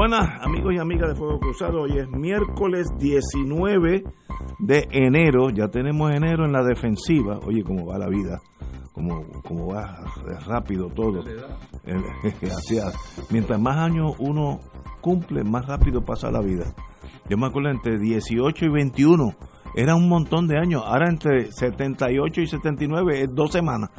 [0.00, 4.02] Buenas amigos y amigas de Fuego Cruzado, hoy es miércoles 19
[4.60, 8.40] de enero, ya tenemos enero en la defensiva, oye cómo va la vida,
[8.94, 9.98] cómo, cómo va
[10.46, 11.22] rápido todo,
[13.30, 14.60] mientras más años uno
[15.02, 16.64] cumple, más rápido pasa la vida.
[17.28, 19.34] Yo me acuerdo entre 18 y 21
[19.74, 23.90] era un montón de años, ahora entre 78 y 79 es dos semanas.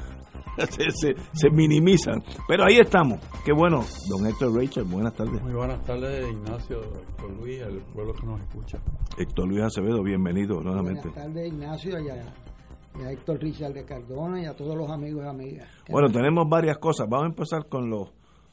[0.70, 2.24] se, se, minimizan.
[2.48, 3.20] Pero ahí estamos.
[3.46, 5.42] Qué bueno, don Héctor Rachel, buenas tardes.
[5.42, 8.78] Muy buenas tardes, Ignacio, Héctor Luis, el pueblo que nos escucha.
[9.18, 11.10] Héctor Luis Acevedo, bienvenido nuevamente.
[11.10, 15.28] Buenas tardes, Ignacio, y a, Héctor Richard de Cardona y a todos los amigos y
[15.28, 15.68] amigas.
[15.90, 17.08] Bueno, tenemos varias cosas.
[17.10, 18.12] Vamos a empezar con lo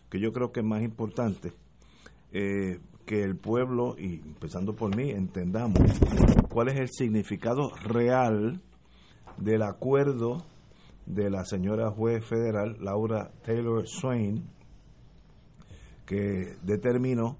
[0.09, 1.53] que yo creo que es más importante.
[2.31, 5.81] Eh, que el pueblo, y empezando por mí, entendamos
[6.51, 8.61] cuál es el significado real
[9.39, 10.45] del acuerdo
[11.09, 14.45] de la señora juez federal Laura Taylor Swain,
[16.05, 17.39] que determinó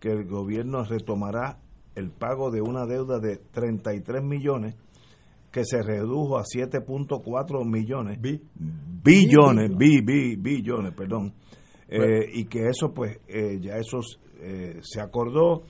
[0.00, 1.58] que el gobierno retomará
[1.94, 4.76] el pago de una deuda de 33 millones
[5.50, 8.18] que se redujo a 7.4 millones.
[9.04, 11.34] Billones billones perdón.
[11.88, 13.98] Eh, y que eso pues eh, ya eso
[14.40, 15.64] eh, se acordó.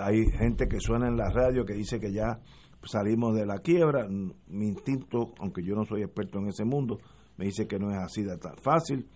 [0.00, 2.40] Hay gente que suena en la radio que dice que ya
[2.84, 4.06] salimos de la quiebra.
[4.08, 6.98] Mi instinto, aunque yo no soy experto en ese mundo,
[7.36, 9.08] me dice que no es así de tan fácil.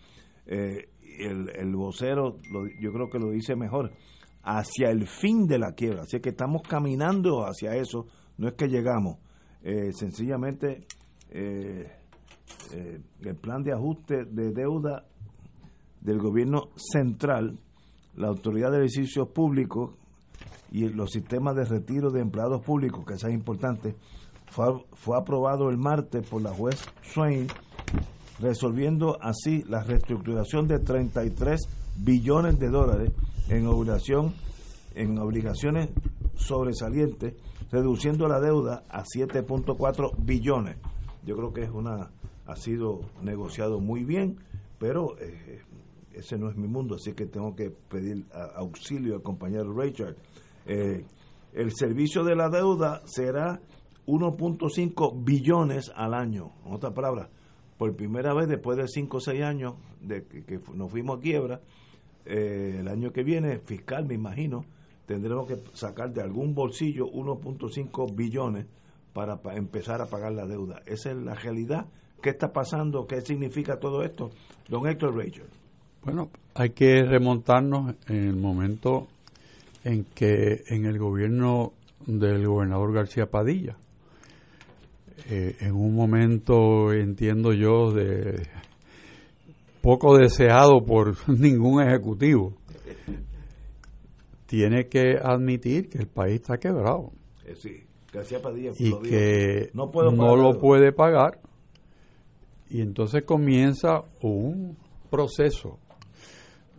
[0.47, 2.39] Eh, el, el, vocero,
[2.81, 3.93] yo creo que lo dice mejor,
[4.43, 6.03] hacia el fin de la quiebra.
[6.03, 8.07] Así que estamos caminando hacia eso,
[8.39, 9.19] no es que llegamos.
[9.63, 10.87] Eh, sencillamente,
[11.31, 11.91] eh,
[13.21, 15.07] el plan de ajuste de deuda
[16.01, 17.59] del gobierno central,
[18.17, 19.95] la Autoridad de Edificios Públicos,
[20.73, 23.95] y los sistemas de retiro de empleados públicos, que es importante,
[24.47, 27.47] fue, fue aprobado el martes por la juez Swain,
[28.41, 31.61] resolviendo así la reestructuración de 33
[31.99, 33.13] billones de dólares
[33.49, 34.35] en obligación
[34.95, 35.89] en obligaciones
[36.35, 37.35] sobresalientes,
[37.71, 40.77] reduciendo la deuda a 7.4 billones.
[41.25, 42.11] Yo creo que es una
[42.47, 44.37] ha sido negociado muy bien,
[44.79, 45.63] pero eh,
[46.13, 50.17] ese no es mi mundo, así que tengo que pedir auxilio al compañero Richard
[50.67, 51.05] eh,
[51.53, 53.61] el servicio de la deuda será
[54.07, 56.53] 1.5 billones al año.
[56.67, 57.29] En otras palabras,
[57.79, 61.61] por primera vez después de 5 o 6 años de que, nos fuimos a quiebra,
[62.25, 64.65] eh, el año que viene, fiscal me imagino,
[65.07, 68.67] tendremos que sacar de algún bolsillo 1.5 billones
[69.13, 70.83] para, empezar a pagar la deuda.
[70.87, 71.87] Esa es la realidad.
[72.23, 73.07] ¿Qué está pasando?
[73.07, 74.31] ¿Qué significa todo esto?
[74.69, 75.49] Don Héctor Rachel.
[76.05, 79.09] Bueno, hay que remontarnos en el momento
[79.85, 81.73] en que en el gobierno
[82.07, 83.77] del gobernador García Padilla,
[85.29, 88.47] eh, en un momento, entiendo yo, de
[89.81, 92.55] poco deseado por ningún ejecutivo,
[94.47, 97.13] tiene que admitir que el país está quebrado.
[97.45, 101.41] Eh, sí, García Padilla y que no, no lo puede pagar.
[102.69, 104.77] Y entonces comienza un
[105.11, 105.79] proceso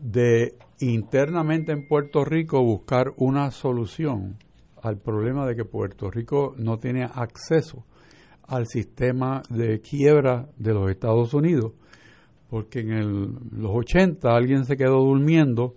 [0.02, 0.56] de
[0.91, 4.37] internamente en Puerto Rico buscar una solución
[4.81, 7.85] al problema de que Puerto Rico no tiene acceso
[8.47, 11.73] al sistema de quiebra de los Estados Unidos,
[12.49, 15.75] porque en los 80 alguien se quedó durmiendo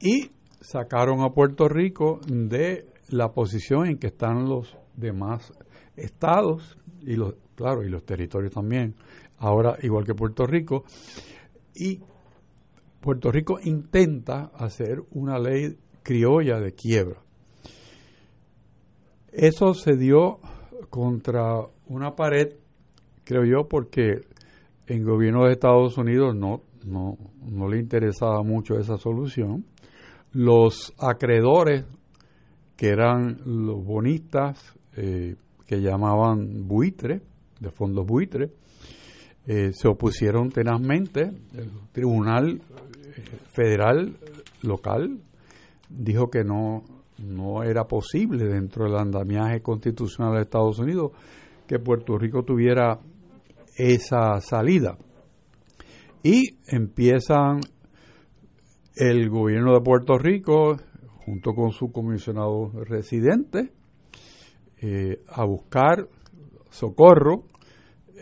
[0.00, 0.30] y
[0.60, 5.52] sacaron a Puerto Rico de la posición en que están los demás
[5.96, 8.94] estados y los claro y los territorios también
[9.38, 10.84] ahora igual que Puerto Rico
[11.74, 12.00] y
[13.00, 17.20] Puerto Rico intenta hacer una ley criolla de quiebra.
[19.32, 20.40] Eso se dio
[20.90, 22.54] contra una pared,
[23.24, 24.22] creo yo, porque
[24.86, 29.64] en gobierno de Estados Unidos no, no, no le interesaba mucho esa solución.
[30.32, 31.84] los acreedores,
[32.76, 35.36] que eran los bonistas, eh,
[35.66, 37.22] que llamaban buitre,
[37.60, 38.50] de fondos buitre,
[39.46, 41.22] eh, se opusieron tenazmente.
[41.54, 42.60] El Tribunal
[43.52, 44.16] Federal
[44.62, 45.20] Local
[45.88, 46.84] dijo que no,
[47.18, 51.12] no era posible dentro del andamiaje constitucional de Estados Unidos
[51.66, 52.98] que Puerto Rico tuviera
[53.76, 54.96] esa salida.
[56.22, 57.60] Y empiezan
[58.96, 60.76] el gobierno de Puerto Rico,
[61.24, 63.72] junto con su comisionado residente,
[64.80, 66.06] eh, a buscar
[66.70, 67.44] socorro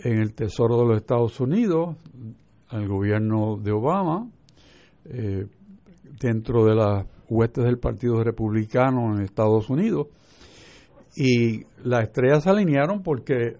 [0.05, 1.97] en el Tesoro de los Estados Unidos,
[2.69, 4.29] al gobierno de Obama,
[5.11, 5.47] eh,
[6.21, 10.09] dentro de las huestes del Partido Republicano en Estados Unidos.
[11.17, 13.57] Y las estrellas se alinearon porque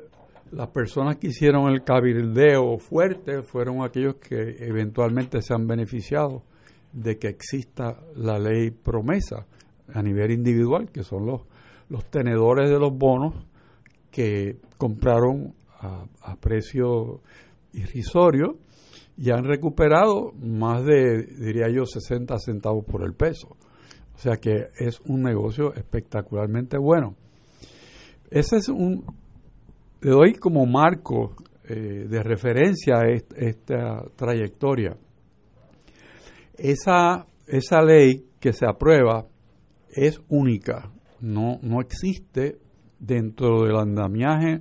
[0.53, 6.43] las personas que hicieron el cabildeo fuerte fueron aquellos que eventualmente se han beneficiado
[6.93, 9.47] de que exista la ley promesa
[9.93, 11.43] a nivel individual, que son los,
[11.89, 13.35] los tenedores de los bonos
[14.11, 17.21] que compraron a, a precio
[17.73, 18.57] irrisorio
[19.17, 23.57] y han recuperado más de, diría yo, 60 centavos por el peso.
[24.15, 27.17] O sea que es un negocio espectacularmente bueno.
[28.31, 29.05] Ese es un,
[30.01, 31.35] le doy como marco
[31.69, 34.97] eh, de referencia a esta trayectoria.
[36.57, 39.27] Esa, esa ley que se aprueba
[39.91, 40.91] es única,
[41.21, 42.59] no, no existe
[42.99, 44.61] dentro del andamiaje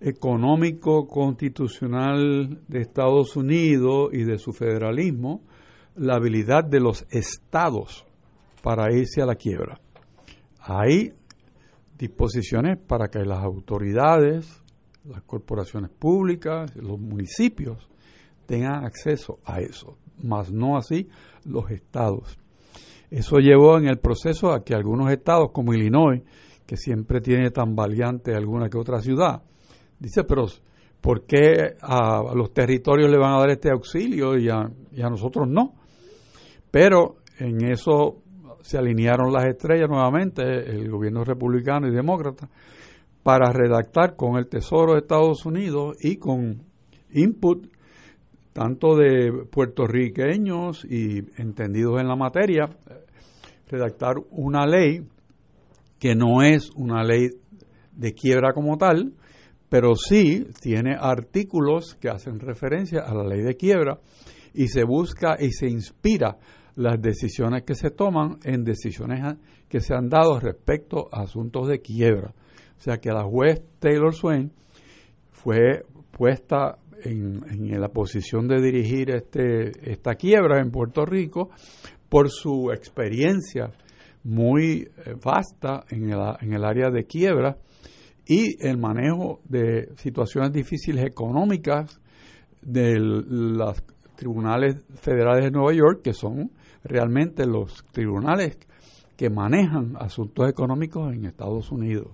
[0.00, 5.42] económico constitucional de Estados Unidos y de su federalismo
[5.96, 8.04] la habilidad de los estados
[8.62, 9.80] para irse a la quiebra.
[10.58, 11.12] Hay
[11.96, 14.62] disposiciones para que las autoridades,
[15.04, 17.88] las corporaciones públicas, los municipios
[18.46, 21.08] tengan acceso a eso, más no así
[21.44, 22.38] los estados.
[23.10, 26.22] Eso llevó en el proceso a que algunos estados como Illinois,
[26.66, 29.42] que siempre tiene tan valiente alguna que otra ciudad,
[30.04, 30.46] dice, pero
[31.00, 34.70] ¿por qué a, los territorios le van a dar este auxilio y a,
[35.10, 35.74] nosotros no?
[36.70, 38.22] Pero en eso
[38.62, 42.48] se alinearon las estrellas nuevamente, el gobierno republicano y demócrata,
[43.22, 46.62] para redactar con el Tesoro de Estados Unidos y con
[47.12, 47.66] input
[48.52, 52.70] tanto de puertorriqueños y entendidos en la materia,
[53.68, 55.00] redactar una ley
[55.98, 57.30] que no es una ley
[57.92, 59.12] de quiebra como tal,
[59.74, 63.98] pero sí tiene artículos que hacen referencia a la ley de quiebra
[64.54, 66.38] y se busca y se inspira
[66.76, 69.36] las decisiones que se toman en decisiones
[69.68, 72.32] que se han dado respecto a asuntos de quiebra.
[72.78, 74.52] O sea que la juez Taylor Swain
[75.32, 77.40] fue puesta en,
[77.80, 81.50] la posición de dirigir este, esta quiebra en Puerto Rico
[82.08, 83.72] por su experiencia
[84.22, 87.58] muy eh, vasta en el, en el área de quiebra
[88.26, 92.00] y el manejo de situaciones difíciles económicas
[92.62, 93.82] de los
[94.16, 96.50] tribunales federales de Nueva York, que son
[96.82, 98.58] realmente los tribunales
[99.16, 102.08] que manejan asuntos económicos en Estados Unidos.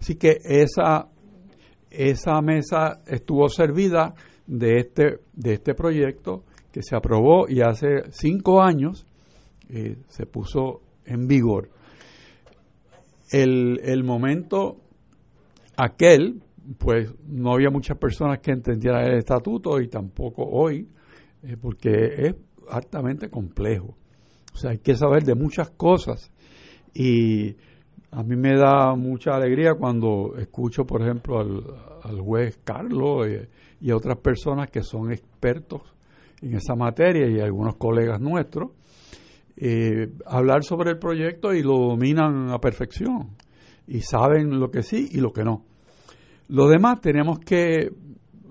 [0.00, 1.08] Así que esa,
[1.90, 4.14] esa mesa estuvo servida
[4.46, 9.06] de este, de este proyecto que se aprobó y hace cinco años
[9.68, 11.70] eh, se puso en vigor.
[13.30, 14.76] El, el momento
[15.78, 16.42] aquel,
[16.76, 20.88] pues no había muchas personas que entendieran el estatuto y tampoco hoy,
[21.44, 22.34] eh, porque es
[22.68, 23.96] altamente complejo.
[24.52, 26.32] O sea, hay que saber de muchas cosas.
[26.92, 27.54] Y
[28.10, 33.28] a mí me da mucha alegría cuando escucho, por ejemplo, al, juez Carlos
[33.80, 35.82] y, a otras personas que son expertos
[36.42, 38.72] en esa materia y algunos colegas nuestros,
[39.56, 43.36] eh, hablar sobre el proyecto y lo dominan a perfección
[43.86, 45.67] y saben lo que sí y lo que no.
[46.48, 47.90] Lo demás tenemos que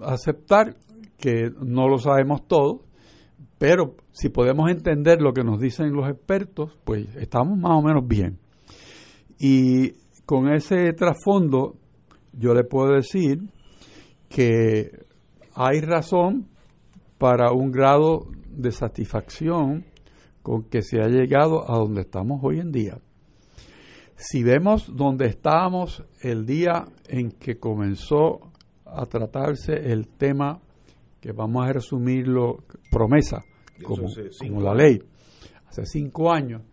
[0.02, 0.76] aceptar
[1.18, 2.88] que no lo sabemos todo
[3.58, 8.08] pero si podemos entender lo que nos dicen los expertos, pues estamos más o menos
[8.08, 8.40] bien.
[9.40, 9.94] Y
[10.26, 11.76] con ese trasfondo,
[12.34, 13.50] yo le puedo decir
[14.30, 14.92] que
[15.56, 16.48] hay razón
[17.18, 19.86] para un grado de satisfacción
[20.44, 23.00] con que se ha llegado a donde estamos hoy en día.
[24.20, 28.52] Si vemos donde estábamos el día en que comenzó
[28.84, 30.60] a tratarse el tema
[31.22, 33.44] que vamos a resumirlo, promesa,
[33.84, 34.08] como,
[34.40, 35.00] como la ley,
[35.68, 36.64] hace cinco años,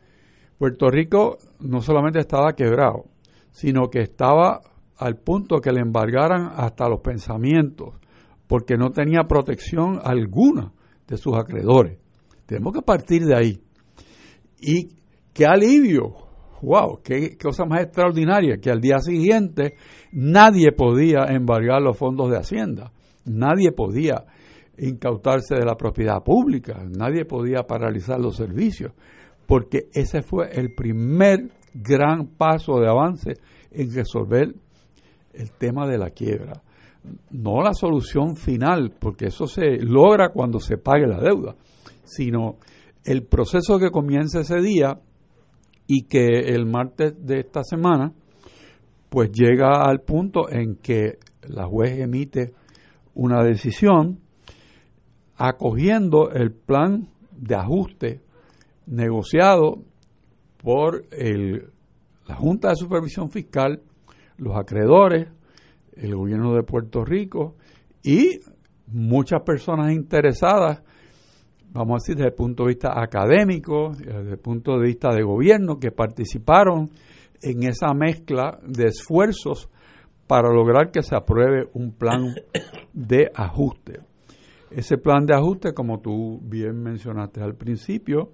[0.57, 3.05] Puerto Rico no solamente estaba quebrado,
[3.51, 4.63] sino que estaba
[4.97, 7.95] al punto que le embargaran hasta los pensamientos,
[8.47, 10.73] porque no tenía protección alguna
[11.07, 11.99] de sus acreedores.
[12.47, 13.61] Tenemos que partir de ahí.
[14.59, 14.97] Y
[15.35, 16.24] qué alivio,
[16.65, 19.75] wow, qué cosa más extraordinaria, que al día siguiente
[20.13, 22.93] nadie podía embargar los fondos de Hacienda,
[23.25, 24.25] nadie podía
[24.79, 28.93] incautarse de la propiedad pública, nadie podía paralizar los servicios,
[29.47, 33.35] porque ese fue el primer gran paso de avance
[33.71, 34.55] en resolver
[35.33, 36.63] el tema de la quiebra.
[37.31, 41.55] No la solución final, porque eso se logra cuando se pague la deuda,
[42.05, 42.57] sino
[43.05, 44.99] el proceso que comienza ese día
[45.87, 48.13] y que el martes de esta semana
[49.09, 52.53] pues llega al punto en que la juez emite
[53.15, 54.19] una decisión
[55.37, 58.21] acogiendo el plan de ajuste
[58.87, 59.83] negociado
[60.59, 61.71] por el,
[62.27, 63.83] la Junta de Supervisión Fiscal,
[64.39, 65.29] los acreedores,
[65.93, 67.57] el gobierno de Puerto Rico
[68.03, 68.41] y
[68.87, 70.83] muchas personas interesadas,
[71.75, 75.23] vamos a decir, desde el punto de vista académico, desde el punto de vista de
[75.23, 76.91] gobierno, que participaron
[77.43, 79.69] en esa mezcla de esfuerzos
[80.27, 82.35] para lograr que se apruebe un plan
[82.93, 84.01] de ajuste.
[84.71, 88.31] Ese plan de ajuste, como tú bien mencionaste al principio,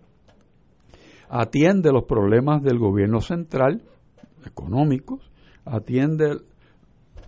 [1.28, 3.82] atiende los problemas del gobierno central,
[4.46, 5.30] económicos,
[5.64, 6.36] atiende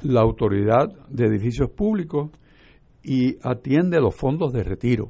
[0.03, 2.31] la autoridad de edificios públicos
[3.03, 5.09] y atiende los fondos de retiro.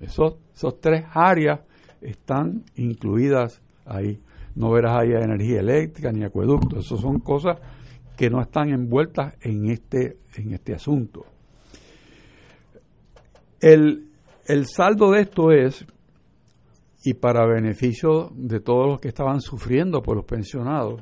[0.00, 1.60] Esos, esos tres áreas
[2.00, 4.20] están incluidas ahí.
[4.54, 6.78] No verás ahí energía eléctrica ni acueducto.
[6.78, 7.58] Esas son cosas
[8.16, 11.26] que no están envueltas en este, en este asunto.
[13.60, 14.10] El,
[14.66, 15.86] saldo de esto es,
[17.02, 21.00] y para beneficio de todos los que estaban sufriendo por los pensionados,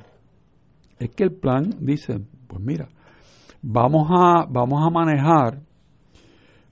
[0.99, 2.89] es que el plan dice, pues mira,
[3.61, 5.61] vamos a, vamos a manejar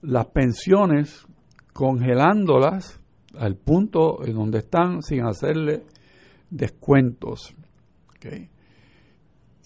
[0.02, 1.26] las pensiones
[1.80, 3.00] congelándolas
[3.38, 5.84] al punto en donde están sin hacerle
[6.50, 7.54] descuentos.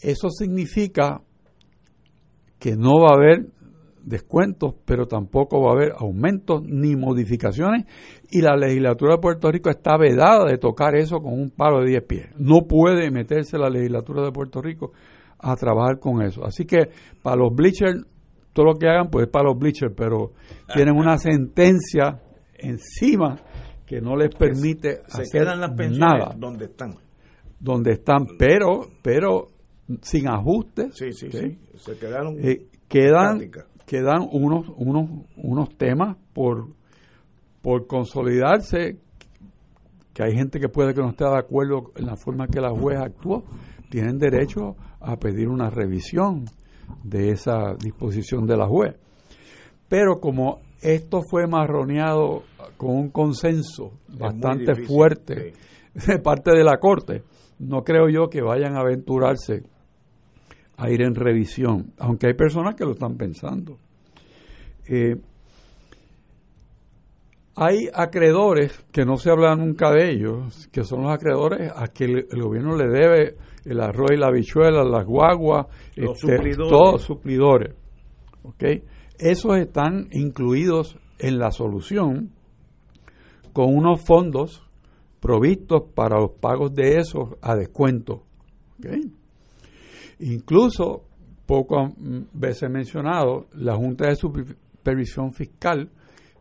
[0.00, 1.23] Eso significa
[2.61, 3.49] que no va a haber
[4.00, 7.87] descuentos, pero tampoco va a haber aumentos ni modificaciones
[8.30, 11.90] y la legislatura de Puerto Rico está vedada de tocar eso con un palo de
[11.90, 12.26] 10 pies.
[12.38, 14.92] No puede meterse la legislatura de Puerto Rico
[15.37, 16.44] a trabajar con eso.
[16.44, 16.90] Así que
[17.25, 18.06] para los bleachers,
[18.55, 20.33] todo lo que hagan pues es para los bleachers, pero
[20.73, 22.23] tienen una sentencia
[22.55, 23.37] encima
[23.85, 26.35] que no les permite se hacer quedan las nada.
[26.35, 26.95] donde están.
[27.61, 29.51] Donde están pero pero
[30.01, 33.51] sin ajustes sí sí sí se quedaron eh, quedan
[33.87, 36.69] quedan unos, unos, unos temas por,
[37.63, 38.99] por consolidarse,
[40.13, 42.71] que hay gente que puede que no esté de acuerdo en la forma que la
[42.71, 43.45] juez actuó,
[43.91, 46.47] tienen derecho a pedir una revisión
[47.03, 48.97] de esa disposición de la juez.
[49.88, 52.43] Pero como esto fue marroneado
[52.76, 55.53] con un consenso bastante fuerte
[55.95, 57.23] de parte de la Corte,
[57.59, 59.62] no creo yo que vayan a aventurarse
[60.76, 63.79] a ir en revisión, aunque hay personas que lo están pensando.
[64.87, 65.17] Eh,
[67.57, 72.05] hay acreedores que no se habla nunca de ellos, que son los acreedores a que
[72.05, 75.66] el, gobierno le debe el arroz y la bichuela, las guaguas,
[75.97, 76.71] los este, suplidores.
[76.71, 77.75] todos suplidores.
[78.42, 78.83] ¿okay?
[79.18, 82.30] Esos están incluidos en la solución
[83.52, 84.62] con unos fondos
[85.21, 88.25] provistos para los pagos de esos a descuento.
[88.78, 89.00] ¿okay?
[90.21, 91.04] Incluso,
[91.47, 91.94] poco
[92.33, 95.90] veces mencionado, la Junta de Supervisión Fiscal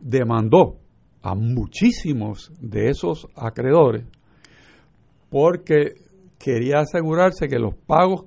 [0.00, 0.78] demandó
[1.22, 4.04] a muchísimos de esos acreedores
[5.30, 5.94] porque
[6.44, 8.26] quería asegurarse que los pagos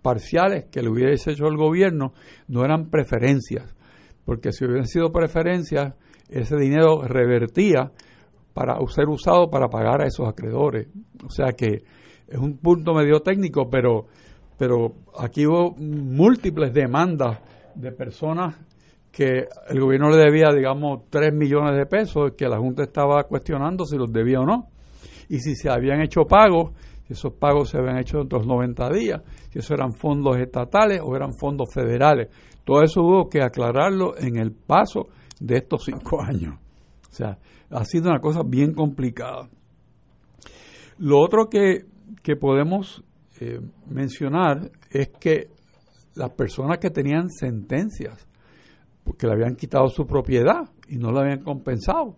[0.00, 2.14] parciales que le hubiese hecho el gobierno
[2.46, 3.76] no eran preferencias,
[4.24, 5.92] porque si hubieran sido preferencias,
[6.30, 7.92] ese dinero revertía
[8.54, 10.88] para ser usado para pagar a esos acreedores.
[11.26, 11.82] O sea que
[12.26, 14.06] es un punto medio técnico, pero
[14.56, 17.38] pero aquí hubo múltiples demandas
[17.74, 18.56] de personas
[19.12, 23.84] que el gobierno le debía, digamos, 3 millones de pesos, que la Junta estaba cuestionando
[23.84, 24.68] si los debía o no.
[25.28, 26.72] Y si se habían hecho pagos,
[27.12, 31.16] esos pagos se habían hecho de los 90 días, si esos eran fondos estatales o
[31.16, 32.28] eran fondos federales.
[32.64, 35.08] Todo eso hubo que aclararlo en el paso
[35.40, 36.54] de estos cinco años.
[37.10, 37.38] O sea,
[37.70, 39.48] ha sido una cosa bien complicada.
[40.98, 41.86] Lo otro que,
[42.22, 43.04] que podemos
[43.40, 45.48] eh, mencionar es que
[46.14, 48.26] las personas que tenían sentencias,
[49.04, 52.16] porque le habían quitado su propiedad y no la habían compensado,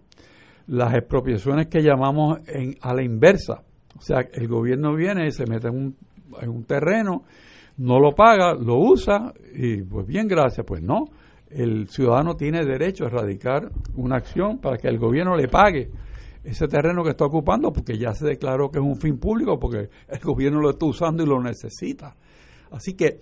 [0.66, 3.62] las expropiaciones que llamamos en, a la inversa,
[3.98, 5.96] o sea, el gobierno viene y se mete en un,
[6.40, 7.24] en un terreno,
[7.78, 11.04] no lo paga, lo usa y pues bien, gracias, pues no,
[11.50, 15.90] el ciudadano tiene derecho a erradicar una acción para que el gobierno le pague
[16.44, 19.90] ese terreno que está ocupando porque ya se declaró que es un fin público porque
[20.08, 22.16] el gobierno lo está usando y lo necesita.
[22.70, 23.20] Así que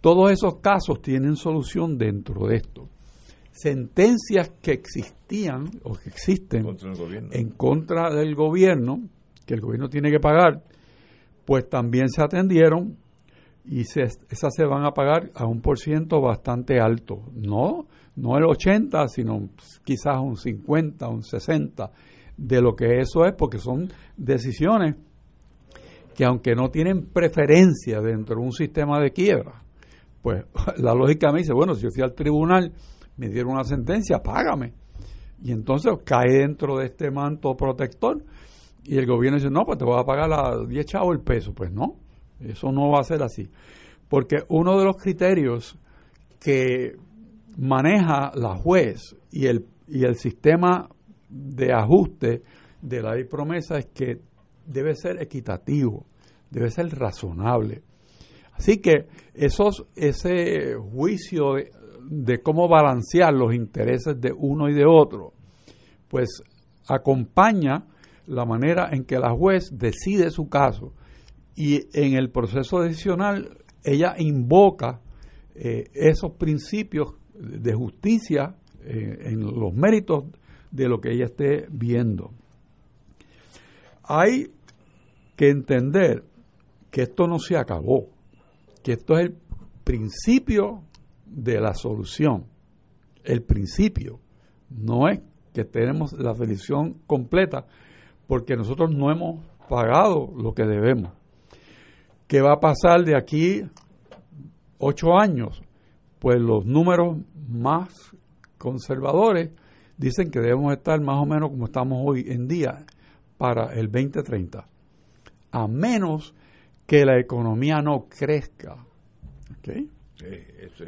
[0.00, 2.88] todos esos casos tienen solución dentro de esto.
[3.50, 6.66] Sentencias que existían o que existen
[7.32, 9.00] en contra del gobierno,
[9.46, 10.62] que el gobierno tiene que pagar,
[11.44, 12.96] pues también se atendieron
[13.66, 17.22] y esas se van a pagar a un por ciento bastante alto.
[17.34, 17.86] No,
[18.16, 19.48] no el 80, sino
[19.84, 21.90] quizás un 50, un 60
[22.36, 24.96] de lo que eso es, porque son decisiones
[26.14, 29.62] que aunque no tienen preferencia dentro de un sistema de quiebra,
[30.22, 30.44] pues
[30.78, 32.72] la lógica me dice, bueno, si yo fui al tribunal,
[33.16, 34.74] me dieron una sentencia, págame.
[35.42, 38.24] Y entonces cae dentro de este manto protector
[38.84, 41.52] y el gobierno dice, no, pues te voy a pagar a 10 chavos el peso.
[41.54, 41.96] Pues no,
[42.40, 43.48] eso no va a ser así.
[44.08, 45.78] Porque uno de los criterios
[46.38, 46.96] que
[47.56, 50.88] maneja la juez y el, y el sistema
[51.28, 52.42] de ajuste
[52.82, 54.20] de la ley promesa es que
[54.66, 56.06] debe ser equitativo,
[56.50, 57.82] debe ser razonable.
[58.52, 61.54] Así que esos, ese juicio
[62.02, 65.32] de, cómo balancear los intereses de uno y de otro,
[66.08, 66.42] pues
[66.86, 67.86] acompaña
[68.26, 70.94] la manera en que la juez decide su caso
[71.54, 75.00] y en el proceso decisional ella invoca
[75.54, 80.24] eh, esos principios de justicia eh, en los méritos
[80.70, 82.32] de lo que ella esté viendo.
[84.02, 84.52] Hay
[85.36, 86.24] que entender
[86.90, 88.08] que esto no se acabó,
[88.82, 89.36] que esto es el
[89.84, 90.82] principio
[91.26, 92.46] de la solución.
[93.22, 94.20] El principio
[94.70, 95.20] no es
[95.52, 97.66] que tenemos la solución completa
[98.26, 101.12] porque nosotros no hemos pagado lo que debemos.
[102.26, 103.62] ¿Qué va a pasar de aquí
[104.78, 105.62] ocho años?
[106.18, 108.14] Pues los números más
[108.58, 109.50] conservadores
[109.96, 112.84] dicen que debemos estar más o menos como estamos hoy en día
[113.36, 114.66] para el 2030,
[115.52, 116.34] a menos
[116.86, 118.76] que la economía no crezca.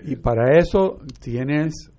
[0.04, 1.90] y para eso tienes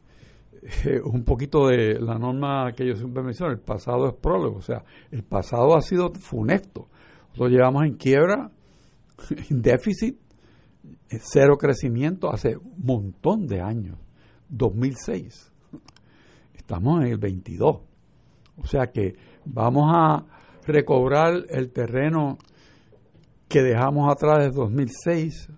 [0.85, 4.61] eh, un poquito de la norma que yo siempre menciono, el pasado es prólogo, o
[4.61, 6.89] sea, el pasado ha sido funesto.
[7.29, 8.51] Nosotros llevamos en quiebra,
[9.49, 10.17] en déficit,
[11.07, 13.97] cero crecimiento hace un montón de años,
[14.49, 15.53] 2006.
[16.53, 17.81] Estamos en el 22.
[18.57, 20.25] O sea que vamos a
[20.65, 22.37] recobrar el terreno
[23.47, 25.49] que dejamos atrás desde 2006,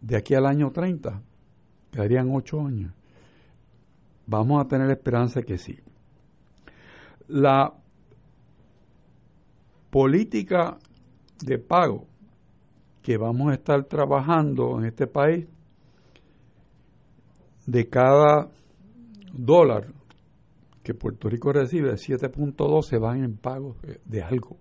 [0.00, 1.20] de aquí al año 30,
[1.90, 2.94] quedarían ocho años.
[4.26, 5.78] Vamos a tener esperanza que sí.
[7.28, 7.72] La
[9.90, 10.78] política
[11.44, 12.06] de pago
[13.02, 15.46] que vamos a estar trabajando en este país,
[17.66, 18.50] de cada
[19.32, 19.92] dólar
[20.82, 24.58] que Puerto Rico recibe, 7.2 se van en pagos de algo.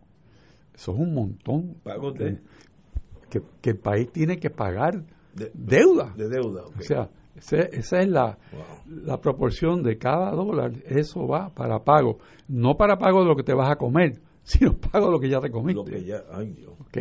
[0.73, 1.75] Eso es un montón.
[1.83, 2.41] Pagos de...
[3.29, 5.03] Que, el país tiene que pagar
[5.53, 6.13] deuda.
[6.15, 6.65] De deuda.
[6.65, 8.37] O sea, esa es la,
[8.87, 10.73] la proporción de cada dólar.
[10.85, 12.19] Eso va para pago.
[12.47, 15.29] No para pago de lo que te vas a comer, sino pago de lo que
[15.29, 15.79] ya te comiste.
[15.79, 16.73] Lo que ya, ay Dios.
[16.79, 16.97] ¿Ok?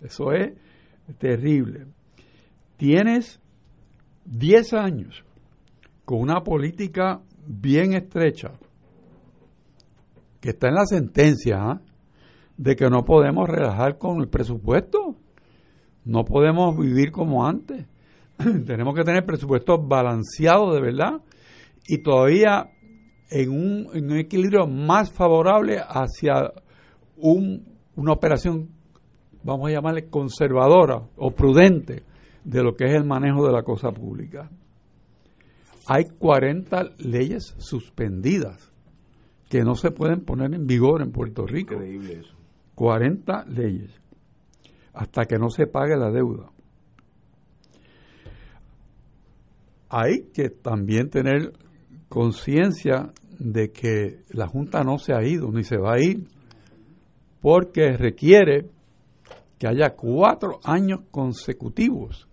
[0.00, 0.54] Eso es
[1.18, 1.86] terrible.
[2.76, 3.40] Tienes
[4.24, 5.24] 10 años
[6.04, 8.52] con una política bien estrecha,
[10.40, 11.80] que está en la sentencia, ¿ah?
[12.56, 15.16] de que no podemos relajar con el presupuesto.
[16.04, 17.86] No podemos vivir como antes.
[18.66, 21.20] Tenemos que tener presupuestos balanceados de verdad
[21.86, 22.70] y todavía
[23.30, 26.52] en un, en un equilibrio más favorable hacia
[27.16, 27.64] un,
[27.96, 28.68] una operación,
[29.42, 32.02] vamos a llamarle conservadora o prudente
[32.44, 34.50] de lo que es el manejo de la cosa pública
[35.86, 38.72] hay 40 leyes suspendidas
[39.48, 41.74] que no se pueden poner en vigor en Puerto Rico.
[41.74, 42.34] Increíble eso.
[42.74, 44.00] 40 leyes
[44.94, 46.50] hasta que no se pague la deuda.
[49.88, 51.52] Hay que también tener
[52.08, 56.28] conciencia de que la Junta no se ha ido ni se va a ir
[57.40, 58.68] porque requiere
[59.58, 62.28] que haya cuatro años consecutivos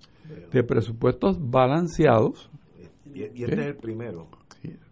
[0.52, 2.50] de presupuestos balanceados
[3.14, 4.28] y, este es el primero.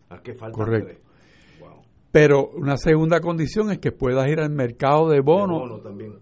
[0.10, 0.58] ¿A qué falta?
[0.58, 1.02] Correcto.
[2.12, 6.15] Pero una segunda condición es que puedas ir al mercado de bonos también.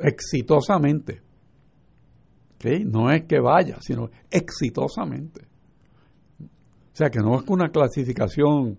[0.00, 1.22] exitosamente.
[2.84, 5.51] No es que vaya, sino exitosamente.
[6.92, 8.78] O sea, que no es una clasificación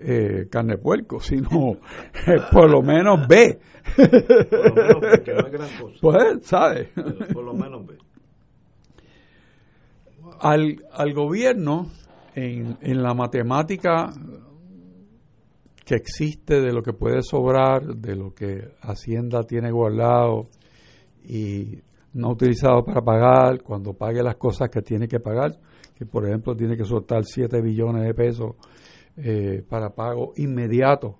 [0.00, 1.48] eh, carne puerco, sino
[2.52, 3.58] por lo menos B.
[3.96, 5.96] por lo menos B, que no es gran cosa.
[6.00, 6.88] Pues, ¿sabes?
[7.32, 7.96] por lo menos B
[10.42, 11.86] al, al gobierno
[12.34, 14.12] en, en la matemática
[15.84, 20.48] que existe de lo que puede sobrar, de lo que Hacienda tiene guardado
[21.24, 21.78] y
[22.14, 25.58] no utilizado para pagar, cuando pague las cosas que tiene que pagar,
[26.04, 28.56] por ejemplo tiene que soltar 7 billones de pesos
[29.16, 31.18] eh, para pago inmediato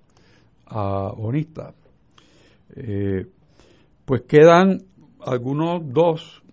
[0.65, 1.75] a bonistas.
[2.75, 3.27] Eh,
[4.05, 4.79] pues quedan
[5.21, 6.43] algunos dos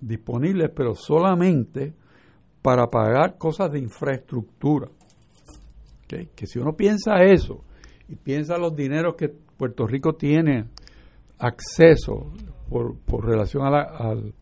[0.00, 1.94] disponibles, pero solamente
[2.62, 4.88] para pagar cosas de infraestructura.
[6.06, 7.64] Que si uno piensa eso
[8.08, 10.66] y piensa los dineros que Puerto Rico tiene
[11.38, 12.32] acceso
[12.68, 13.82] por, por relación a la,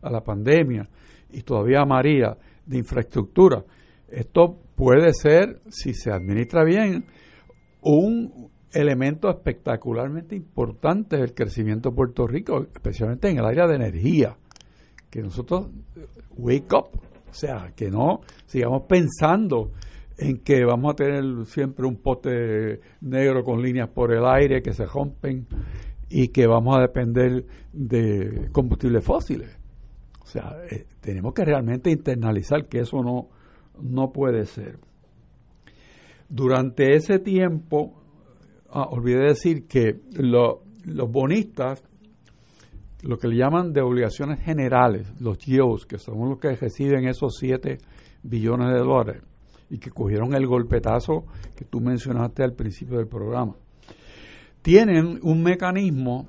[0.01, 0.89] a la pandemia
[1.31, 2.35] y todavía María
[2.69, 3.65] de infraestructura,
[4.07, 7.05] esto puede ser, si se administra bien,
[7.81, 14.37] un elemento espectacularmente importante del crecimiento de Puerto Rico, especialmente en el área de energía.
[15.09, 15.69] Que nosotros,
[16.37, 16.89] wake up,
[17.29, 19.71] o sea, que no sigamos pensando
[20.17, 24.73] en que vamos a tener siempre un pote negro con líneas por el aire que
[24.73, 25.47] se rompen
[26.09, 29.58] y que vamos a depender de combustibles fósiles.
[30.29, 33.29] O sea, eh, tenemos que realmente internalizar que eso no,
[33.81, 34.77] no puede ser.
[36.29, 37.99] Durante ese tiempo,
[38.69, 40.61] ah, olvidé decir que los
[41.11, 41.83] bonistas,
[43.01, 47.37] lo que le llaman de obligaciones generales, los GIOs, que son los que reciben esos
[47.39, 47.79] 7
[48.21, 49.23] billones de dólares
[49.71, 53.55] y que cogieron el golpetazo que tú mencionaste al principio del programa,
[54.61, 56.27] tienen un mecanismo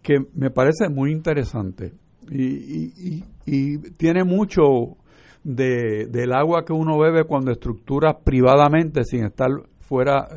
[0.00, 1.92] que me parece muy interesante
[2.30, 4.96] y, y tiene mucho
[5.44, 9.48] del agua que uno bebe cuando estructura privadamente sin estar
[9.80, 10.28] fuera,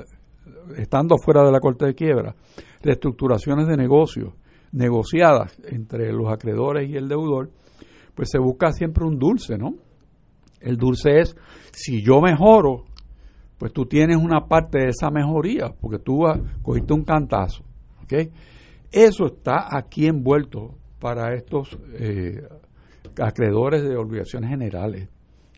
[0.78, 2.36] estando fuera de la corte de quiebra,
[2.82, 4.34] reestructuraciones de negocios
[4.72, 7.52] negociadas entre los acreedores y el deudor,
[8.16, 9.76] pues se busca siempre un dulce, ¿no?
[10.62, 11.36] El dulce es,
[11.72, 12.86] si yo mejoro,
[13.58, 16.24] pues tú tienes una parte de esa mejoría, porque tú
[16.62, 17.64] cogiste un cantazo.
[18.92, 22.48] Eso está aquí envuelto para estos eh,
[23.20, 25.10] acreedores de obligaciones generales.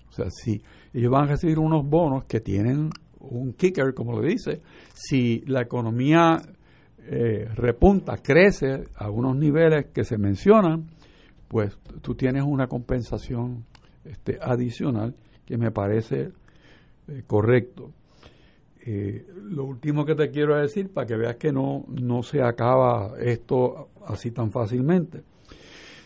[0.09, 4.21] O sea, si ellos van a recibir unos bonos que tienen un kicker, como lo
[4.21, 4.61] dice,
[4.93, 6.41] si la economía
[6.99, 10.87] eh, repunta, crece a unos niveles que se mencionan,
[11.49, 13.65] pues tú tienes una compensación
[14.05, 15.13] este, adicional
[15.45, 16.31] que me parece
[17.09, 17.91] eh, correcto.
[18.85, 23.87] Lo último que te quiero decir, para que veas que no, no se acaba esto
[24.05, 25.23] así tan fácilmente,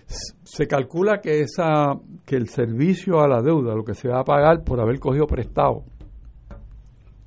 [0.07, 4.23] se calcula que esa que el servicio a la deuda, lo que se va a
[4.23, 5.83] pagar por haber cogido prestado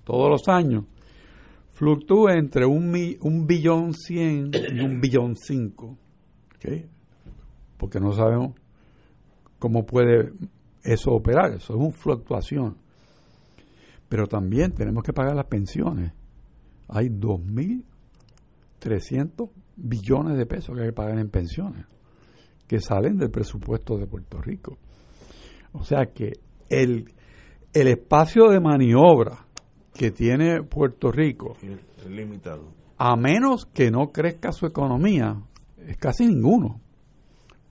[0.05, 0.87] todos los años,
[1.73, 5.97] fluctúa entre un, un billón cien y un billón cinco.
[7.77, 8.55] Porque no sabemos
[9.59, 10.33] cómo puede
[10.83, 12.79] eso operar, eso es una fluctuación.
[14.09, 16.13] Pero también tenemos que pagar las pensiones.
[16.89, 21.87] Hay 2.300 billones de pesos que hay que pagar en pensiones
[22.71, 24.79] que salen del presupuesto de Puerto Rico.
[25.73, 26.35] O sea que
[26.69, 27.13] el,
[27.73, 29.45] el espacio de maniobra
[29.93, 32.69] que tiene Puerto Rico es limitado.
[32.97, 35.43] A menos que no crezca su economía,
[35.85, 36.81] es casi ninguno.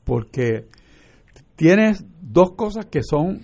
[0.03, 0.67] Porque
[1.55, 3.39] tienes dos cosas que son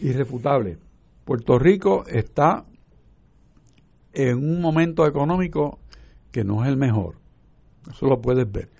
[0.00, 0.78] irrefutables.
[1.24, 2.64] Puerto Rico está
[4.12, 5.78] en un momento económico
[6.32, 7.14] que no es el mejor.
[7.88, 8.73] Eso lo puedes ver.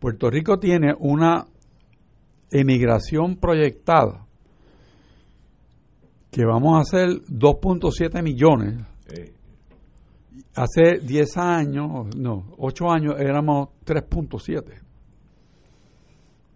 [0.00, 1.46] Puerto Rico tiene una
[2.50, 4.26] emigración proyectada
[6.30, 8.80] que vamos a hacer 2.7 millones.
[10.54, 14.80] Hace 10 años, no, 8 años éramos 3.7.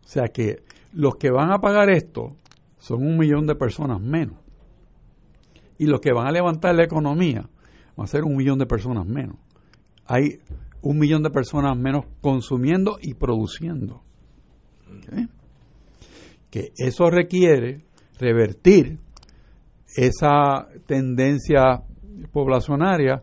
[0.04, 0.62] O sea que
[0.94, 2.37] los que van a pagar esto
[2.78, 4.38] son un millón de personas menos.
[5.76, 7.48] Y los que van a levantar la economía
[7.94, 9.37] van a ser un millón de personas menos.
[10.07, 10.40] Hay
[10.85, 14.03] un millón de personas menos consumiendo y produciendo.
[16.51, 17.85] Que eso requiere
[18.18, 18.99] revertir
[19.97, 21.83] esa tendencia
[22.33, 23.23] poblacionaria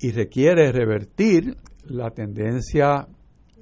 [0.00, 3.08] y requiere revertir la tendencia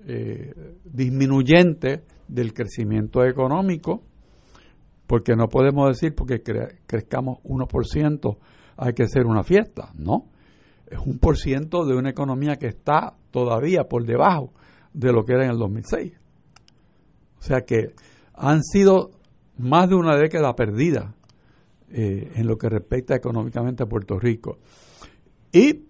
[0.06, 0.52] eh,
[0.84, 4.02] disminuyente del crecimiento económico,
[5.06, 6.42] porque no podemos decir porque
[6.86, 8.38] crezcamos 1%
[8.76, 10.26] hay que hacer una fiesta, ¿no?
[10.90, 14.52] Es un por ciento de una economía que está todavía por debajo
[14.92, 16.12] de lo que era en el 2006.
[17.38, 17.94] O sea que
[18.34, 19.10] han sido
[19.56, 21.14] más de una década perdida
[21.90, 24.58] eh, en lo que respecta económicamente a Puerto Rico.
[25.52, 25.84] Y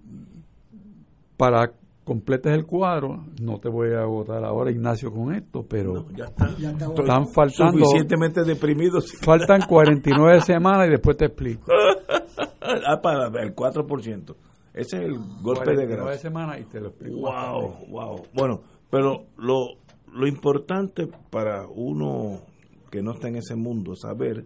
[1.36, 1.72] para
[2.04, 7.28] completes el cuadro, no te voy a agotar ahora, Ignacio, con esto, pero ya están
[7.28, 7.78] faltando.
[7.78, 9.12] Suficientemente deprimidos.
[9.20, 11.70] Faltan 49 semanas y después te explico.
[12.60, 14.34] ah, para el 4%.
[14.72, 16.30] Ese es el golpe de gracia.
[16.58, 17.16] y te lo explico.
[17.16, 18.22] Wow, wow.
[18.32, 19.78] Bueno, pero lo,
[20.12, 22.42] lo importante para uno
[22.90, 24.44] que no está en ese mundo saber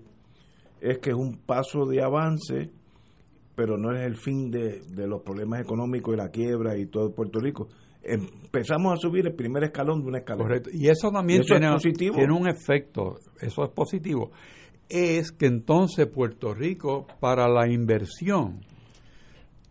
[0.81, 2.71] es que es un paso de avance,
[3.55, 7.15] pero no es el fin de, de los problemas económicos y la quiebra y todo
[7.15, 7.69] Puerto Rico.
[8.03, 10.47] Empezamos a subir el primer escalón de una escalera.
[10.47, 10.71] Correcto.
[10.73, 14.31] Y eso también tiene, tiene un efecto, eso es positivo.
[14.91, 18.61] Es que entonces Puerto Rico, para la inversión,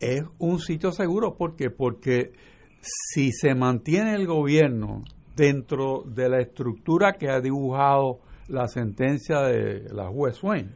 [0.03, 1.35] es un sitio seguro.
[1.35, 1.69] ¿Por qué?
[1.69, 2.33] Porque
[2.81, 5.03] si se mantiene el gobierno
[5.35, 10.75] dentro de la estructura que ha dibujado la sentencia de la juez Swain,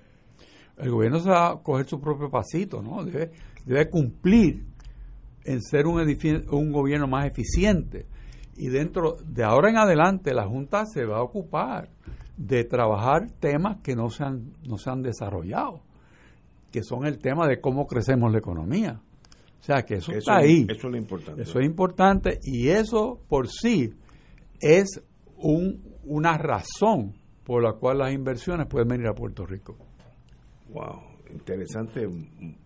[0.78, 3.04] el gobierno se va a coger su propio pasito, ¿no?
[3.04, 3.32] Debe,
[3.66, 4.64] debe cumplir
[5.44, 6.00] en ser un,
[6.52, 8.06] un gobierno más eficiente.
[8.56, 11.90] Y dentro de ahora en adelante la Junta se va a ocupar
[12.38, 15.82] de trabajar temas que no se han, no se han desarrollado,
[16.72, 19.02] que son el tema de cómo crecemos la economía.
[19.60, 20.66] O sea, que eso, está ahí.
[20.70, 21.42] Eso es lo importante.
[21.42, 23.94] Eso es importante y eso por sí
[24.60, 25.02] es
[25.36, 29.78] un, una razón por la cual las inversiones pueden venir a Puerto Rico.
[30.70, 32.08] Wow, interesante.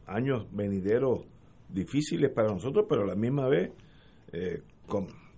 [0.06, 1.26] Años venideros
[1.70, 3.72] difíciles para nosotros, pero a la misma vez
[4.34, 4.62] eh,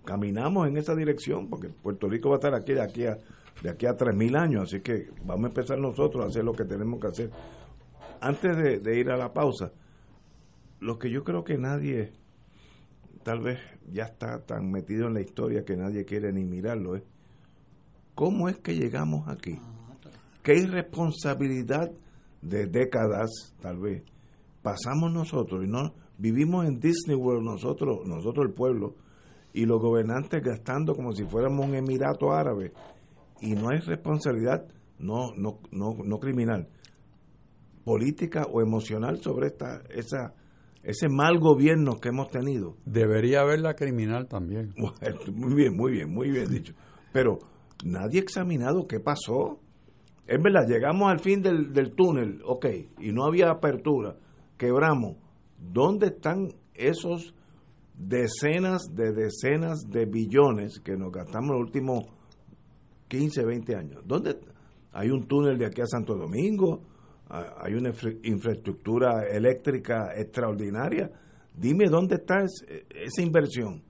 [0.04, 3.18] caminamos en esa dirección porque Puerto Rico va a estar aquí de aquí a
[3.62, 6.64] de aquí a 3.000 años, así que vamos a empezar nosotros a hacer lo que
[6.64, 7.30] tenemos que hacer.
[8.20, 9.72] Antes de, de ir a la pausa,
[10.84, 12.12] lo que yo creo que nadie,
[13.22, 13.58] tal vez
[13.90, 17.02] ya está tan metido en la historia que nadie quiere ni mirarlo, es
[18.14, 19.58] cómo es que llegamos aquí.
[20.42, 21.90] ¿Qué irresponsabilidad
[22.42, 23.30] de décadas,
[23.62, 24.02] tal vez,
[24.62, 28.94] pasamos nosotros y no vivimos en Disney World nosotros, nosotros el pueblo,
[29.54, 32.74] y los gobernantes gastando como si fuéramos un emirato árabe,
[33.40, 34.66] y no hay responsabilidad
[34.98, 36.68] no, no, no, no criminal,
[37.84, 40.34] política o emocional sobre esta, esa,
[40.84, 42.76] ese mal gobierno que hemos tenido.
[42.84, 44.74] Debería haberla criminal también.
[45.34, 46.74] Muy bien, muy bien, muy bien dicho.
[47.12, 47.38] Pero
[47.84, 49.58] nadie ha examinado qué pasó.
[50.26, 52.66] Es verdad, llegamos al fin del, del túnel, ok,
[53.00, 54.16] y no había apertura,
[54.56, 55.16] quebramos.
[55.58, 57.34] ¿Dónde están esos
[57.94, 62.04] decenas de decenas de billones que nos gastamos los últimos
[63.08, 64.02] 15, 20 años?
[64.06, 64.38] ¿Dónde
[64.92, 66.82] hay un túnel de aquí a Santo Domingo?
[67.28, 67.90] Hay una
[68.22, 71.10] infraestructura eléctrica extraordinaria.
[71.54, 73.82] Dime dónde está esa inversión.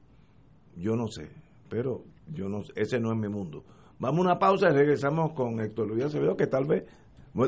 [0.77, 1.31] Yo no sé,
[1.69, 3.65] pero yo no ese no es mi mundo.
[3.99, 6.85] Vamos a una pausa y regresamos con Héctor Luis Acevedo, que tal vez,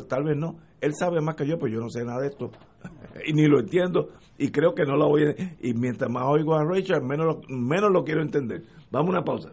[0.09, 0.59] tal vez no.
[0.81, 2.51] Él sabe más que yo, pero yo no sé nada de esto.
[3.27, 4.11] y ni lo entiendo.
[4.39, 5.35] Y creo que no lo voy a...
[5.61, 8.63] Y mientras más oigo a Richard, menos lo, menos lo quiero entender.
[8.91, 9.53] Vamos a una pausa.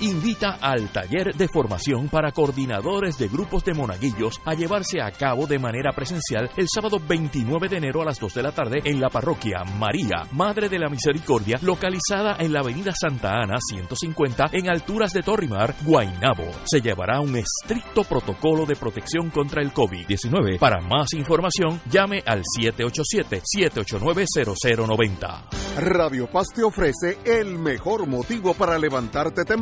[0.00, 5.46] invita al taller de formación para coordinadores de grupos de monaguillos a llevarse a cabo
[5.46, 9.00] de manera presencial el sábado 29 de enero a las 2 de la tarde en
[9.00, 14.68] la parroquia María, Madre de la Misericordia, localizada en la avenida Santa Ana 150 en
[14.68, 16.50] alturas de Torrimar, Guaynabo.
[16.64, 20.58] Se llevará un estricto protocolo de protección contra el COVID-19.
[20.58, 25.44] Para más información, llame al 787-789-0090.
[25.78, 29.61] Radio Paz te ofrece el mejor motivo para levantarte temprano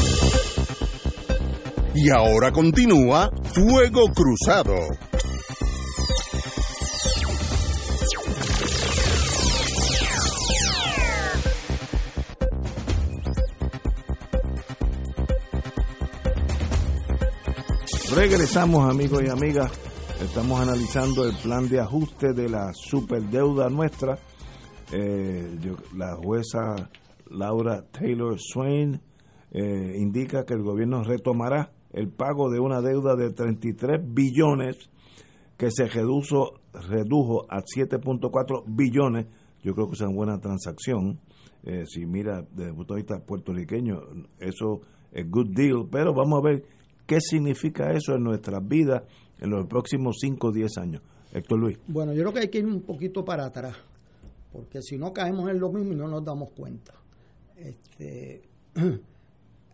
[1.93, 4.75] Y ahora continúa Fuego Cruzado.
[18.15, 19.71] Regresamos amigos y amigas,
[20.23, 24.17] estamos analizando el plan de ajuste de la superdeuda nuestra.
[24.93, 25.57] Eh,
[25.97, 26.89] la jueza
[27.29, 29.01] Laura Taylor Swain
[29.51, 34.89] eh, indica que el gobierno retomará el pago de una deuda de 33 billones
[35.57, 39.27] que se redujo, redujo a 7.4 billones.
[39.63, 41.19] Yo creo que es una buena transacción.
[41.63, 43.99] Eh, si mira desde el punto de vista puertorriqueño,
[44.39, 46.63] eso es good deal, pero vamos a ver
[47.11, 49.03] ¿Qué significa eso en nuestras vidas
[49.37, 51.01] en los próximos 5 o 10 años?
[51.33, 51.77] Héctor Luis.
[51.85, 53.75] Bueno, yo creo que hay que ir un poquito para atrás,
[54.53, 56.93] porque si no caemos en lo mismo y no nos damos cuenta.
[57.57, 58.43] Este,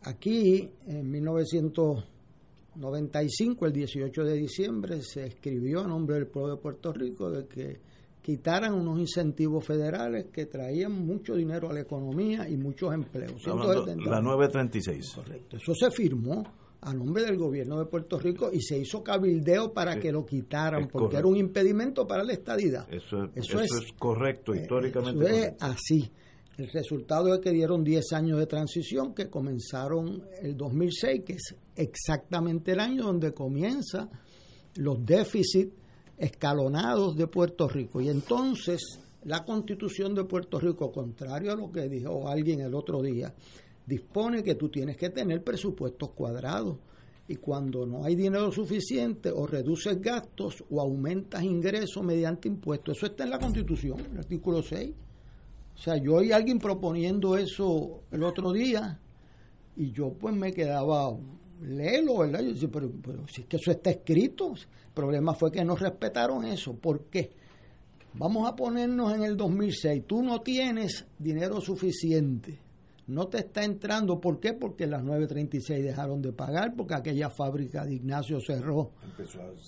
[0.08, 6.94] aquí, en 1995, el 18 de diciembre, se escribió a nombre del pueblo de Puerto
[6.94, 7.82] Rico de que
[8.22, 13.46] quitaran unos incentivos federales que traían mucho dinero a la economía y muchos empleos.
[13.46, 15.12] La 936.
[15.16, 15.58] Correcto.
[15.58, 16.44] Eso se firmó
[16.82, 20.88] a nombre del gobierno de Puerto Rico y se hizo cabildeo para que lo quitaran,
[20.88, 22.88] porque era un impedimento para la estadidad.
[22.94, 25.26] Eso, es, correcto, eh, históricamente.
[25.26, 26.12] Eso es así.
[26.58, 31.56] El resultado es que dieron 10 años de transición que comenzaron el 2006, que es
[31.76, 34.10] exactamente el año donde comienza
[34.76, 35.76] los déficits
[36.18, 38.02] escalonados de Puerto Rico.
[38.02, 38.82] Y entonces
[39.26, 43.32] la constitución de Puerto Rico, contrario a lo que dijo alguien el otro día,
[43.86, 46.78] dispone que tú tienes que tener presupuestos cuadrados
[47.28, 52.98] y cuando no hay dinero suficiente o reduces gastos o aumentas ingresos mediante impuestos.
[52.98, 54.92] Eso está en la Constitución, el artículo 6.
[55.78, 59.00] O sea, yo oí a alguien proponiendo eso el otro día
[59.76, 61.16] y yo pues me quedaba,
[61.62, 62.42] léelo, ¿verdad?
[62.42, 65.76] Yo decía, pero, pero si es que eso está escrito, el problema fue que no
[65.76, 66.74] respetaron eso.
[66.74, 67.32] ¿Por qué?
[68.14, 72.67] Vamos a ponernos en el 2006, tú no tienes dinero suficiente
[73.08, 74.20] no te está entrando.
[74.20, 74.54] ¿Por qué?
[74.54, 78.92] Porque las 936 dejaron de pagar, porque aquella fábrica de Ignacio cerró,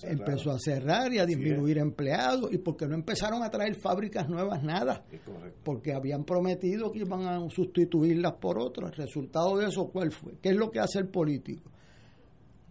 [0.02, 4.62] empezó a cerrar, y a disminuir empleados, y porque no empezaron a traer fábricas nuevas,
[4.62, 5.04] nada,
[5.64, 8.92] porque habían prometido que iban a sustituirlas por otras.
[8.92, 10.34] El resultado de eso, ¿cuál fue?
[10.42, 11.70] ¿Qué es lo que hace el político?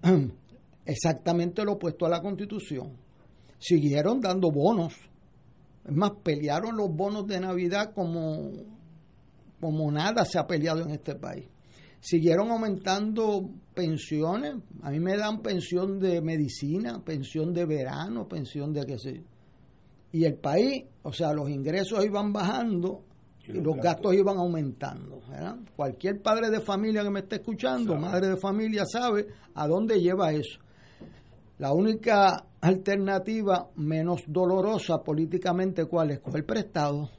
[0.86, 2.94] Exactamente lo opuesto a la constitución.
[3.58, 4.94] Siguieron dando bonos.
[5.86, 8.79] Es más, pelearon los bonos de Navidad como
[9.60, 11.48] como nada se ha peleado en este país.
[12.00, 14.56] Siguieron aumentando pensiones.
[14.84, 19.24] A mí me dan pensión de medicina, pensión de verano, pensión de qué sé.
[20.12, 23.04] Y el país, o sea, los ingresos iban bajando
[23.46, 24.14] y los, gastos?
[24.14, 25.22] iban aumentando.
[25.76, 30.32] Cualquier padre de familia que me esté escuchando, madre de familia, sabe a dónde lleva
[30.32, 30.60] eso.
[31.58, 36.20] La única alternativa menos dolorosa políticamente, ¿cuál es?
[36.20, 37.10] Coger prestado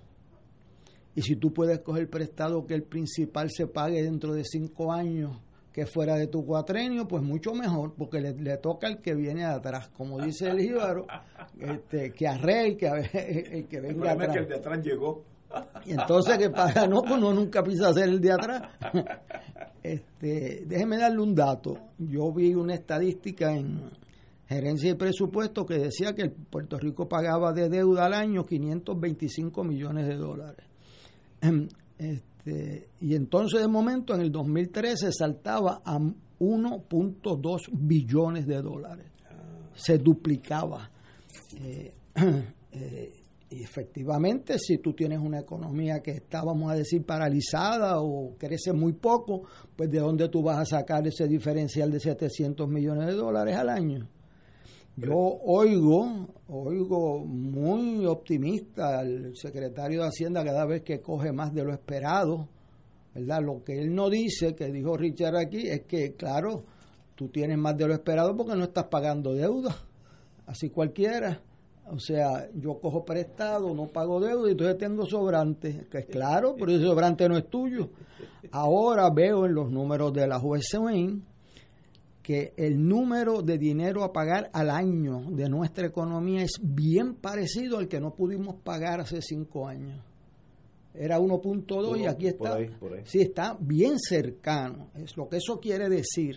[1.21, 5.37] y si tú puedes coger prestado que el principal se pague dentro de cinco años,
[5.71, 9.53] que fuera de tu cuatrenio, pues mucho mejor, porque le, toca al que viene de
[9.53, 9.91] atrás.
[9.91, 11.05] Como dice el jíbaro,
[11.61, 12.87] este, que arre el que,
[13.53, 14.33] el que venga atrás.
[14.33, 15.23] que el de atrás llegó.
[15.85, 18.63] Y entonces que paga, no, pues no nunca pisa ser el de atrás.
[19.83, 21.75] Este, déjeme darle un dato.
[21.99, 23.81] Yo vi una estadística en
[24.47, 30.07] gerencia y presupuesto que decía que Puerto Rico pagaba de deuda al año 525 millones
[30.07, 30.70] de dólares.
[32.01, 39.07] Este, y entonces de momento en el 2013 saltaba a 1.2 billones de dólares.
[39.75, 40.91] Se duplicaba.
[41.59, 41.93] Eh,
[42.73, 43.13] eh,
[43.51, 48.73] y efectivamente, si tú tienes una economía que está, vamos a decir, paralizada o crece
[48.73, 49.43] muy poco,
[49.77, 53.69] pues de dónde tú vas a sacar ese diferencial de 700 millones de dólares al
[53.69, 54.09] año.
[54.97, 61.65] Yo oigo, oigo muy optimista al secretario de Hacienda cada vez que coge más de
[61.65, 62.49] lo esperado,
[63.15, 63.41] ¿verdad?
[63.43, 66.65] Lo que él no dice, que dijo Richard aquí, es que, claro,
[67.15, 69.75] tú tienes más de lo esperado porque no estás pagando deuda,
[70.47, 71.41] así cualquiera.
[71.93, 75.87] O sea, yo cojo prestado, no pago deuda y entonces tengo sobrante.
[75.91, 77.91] Que es claro, pero ese sobrante no es tuyo.
[78.53, 80.63] Ahora veo en los números de la juez
[82.23, 87.79] que el número de dinero a pagar al año de nuestra economía es bien parecido
[87.79, 90.05] al que no pudimos pagar hace cinco años.
[90.93, 92.59] Era 1.2 y aquí está.
[93.05, 94.89] Sí, está bien cercano.
[94.95, 96.37] Es lo que eso quiere decir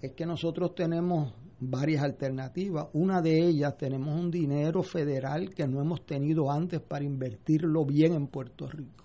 [0.00, 2.88] es que nosotros tenemos varias alternativas.
[2.92, 8.14] Una de ellas tenemos un dinero federal que no hemos tenido antes para invertirlo bien
[8.14, 9.04] en Puerto Rico,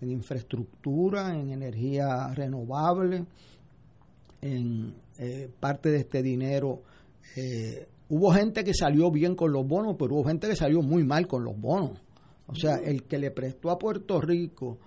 [0.00, 3.24] en infraestructura, en energía renovable,
[4.42, 6.82] en eh, parte de este dinero.
[7.36, 11.04] Eh, hubo gente que salió bien con los bonos, pero hubo gente que salió muy
[11.04, 11.92] mal con los bonos.
[12.46, 14.78] O sea, el que le prestó a Puerto Rico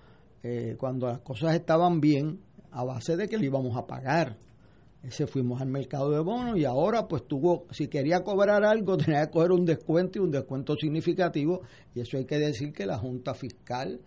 [0.43, 2.39] eh, cuando las cosas estaban bien,
[2.71, 4.37] a base de que le íbamos a pagar
[5.03, 9.25] ese fuimos al mercado de bonos y ahora pues tuvo, si quería cobrar algo tenía
[9.25, 11.61] que coger un descuento y un descuento significativo
[11.95, 14.01] y eso hay que decir que la Junta Fiscal,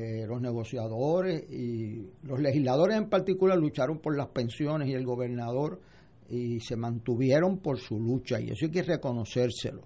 [0.00, 5.80] eh, los negociadores y los legisladores en particular lucharon por las pensiones y el gobernador
[6.28, 9.82] y se mantuvieron por su lucha y eso hay que reconocérselo.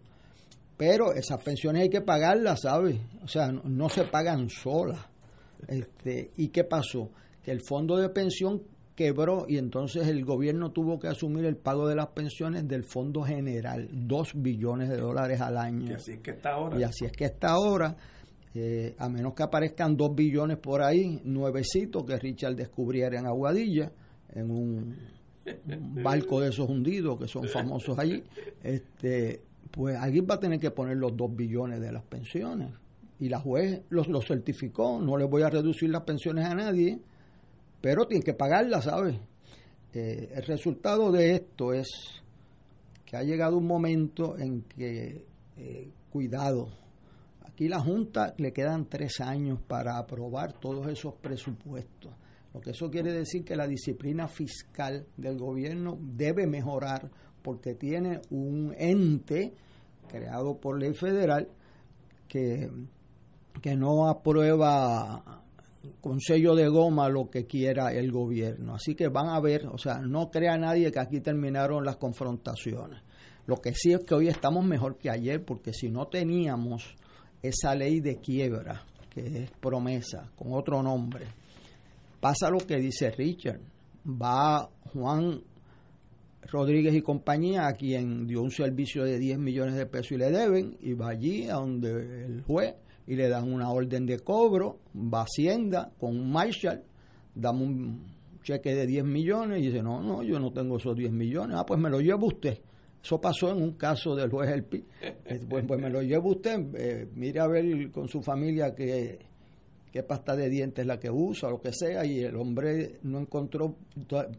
[0.77, 3.01] Pero esas pensiones hay que pagarlas, ¿sabes?
[3.25, 5.01] O sea, no, no se pagan solas.
[5.67, 7.09] Este, ¿Y qué pasó?
[7.43, 8.61] Que el fondo de pensión
[8.95, 13.23] quebró y entonces el gobierno tuvo que asumir el pago de las pensiones del Fondo
[13.23, 15.91] General, dos billones de dólares al año.
[15.91, 16.79] Y así es que está ahora.
[16.79, 17.97] Y así es que está ahora,
[18.55, 23.91] eh, a menos que aparezcan dos billones por ahí, nuevecitos que Richard descubriera en Aguadilla,
[24.35, 24.97] en un,
[26.03, 28.23] barco de esos hundidos que son famosos allí,
[28.63, 29.41] este,
[29.71, 32.71] pues alguien va a tener que poner los dos billones de las pensiones.
[33.19, 37.01] Y la juez los, los certificó, no le voy a reducir las pensiones a nadie,
[37.81, 39.17] pero tienen que pagarla, ¿sabes?
[39.95, 41.89] Eh, el resultado de esto es
[43.05, 45.27] que ha llegado un momento en que,
[45.57, 46.71] eh, cuidado,
[47.53, 52.13] aquí la Junta le quedan tres años para aprobar todos esos presupuestos.
[52.55, 57.11] Lo que eso quiere decir que la disciplina fiscal del gobierno debe mejorar
[57.43, 59.55] porque tiene un ente
[60.09, 61.49] creado por ley federal
[62.29, 62.71] que,
[63.61, 65.43] que no aprueba
[66.01, 68.75] con sello de goma lo que quiera el gobierno.
[68.75, 73.03] Así que van a ver, o sea, no crea nadie que aquí terminaron las confrontaciones.
[73.47, 76.97] Lo que sí es que hoy estamos mejor que ayer, porque si no teníamos
[77.43, 81.27] esa ley de quiebra, que es promesa, con otro nombre,
[82.21, 83.61] pasa lo que dice Richard.
[84.07, 85.43] Va Juan
[86.51, 90.31] Rodríguez y compañía, a quien dio un servicio de 10 millones de pesos y le
[90.31, 92.75] deben, y va allí a donde el juez
[93.07, 96.83] y le dan una orden de cobro, va a Hacienda con un Marshall,
[97.35, 98.13] dame un
[98.43, 101.65] cheque de 10 millones y dice, no, no, yo no tengo esos 10 millones, ah,
[101.67, 102.59] pues me lo lleva usted.
[103.03, 104.85] Eso pasó en un caso del juez El Pi.
[105.49, 109.19] Pues, pues me lo lleva usted, eh, mire a ver con su familia qué,
[109.91, 113.21] qué pasta de dientes es la que usa, lo que sea, y el hombre no
[113.21, 113.77] encontró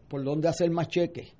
[0.08, 1.32] por dónde hacer más cheques.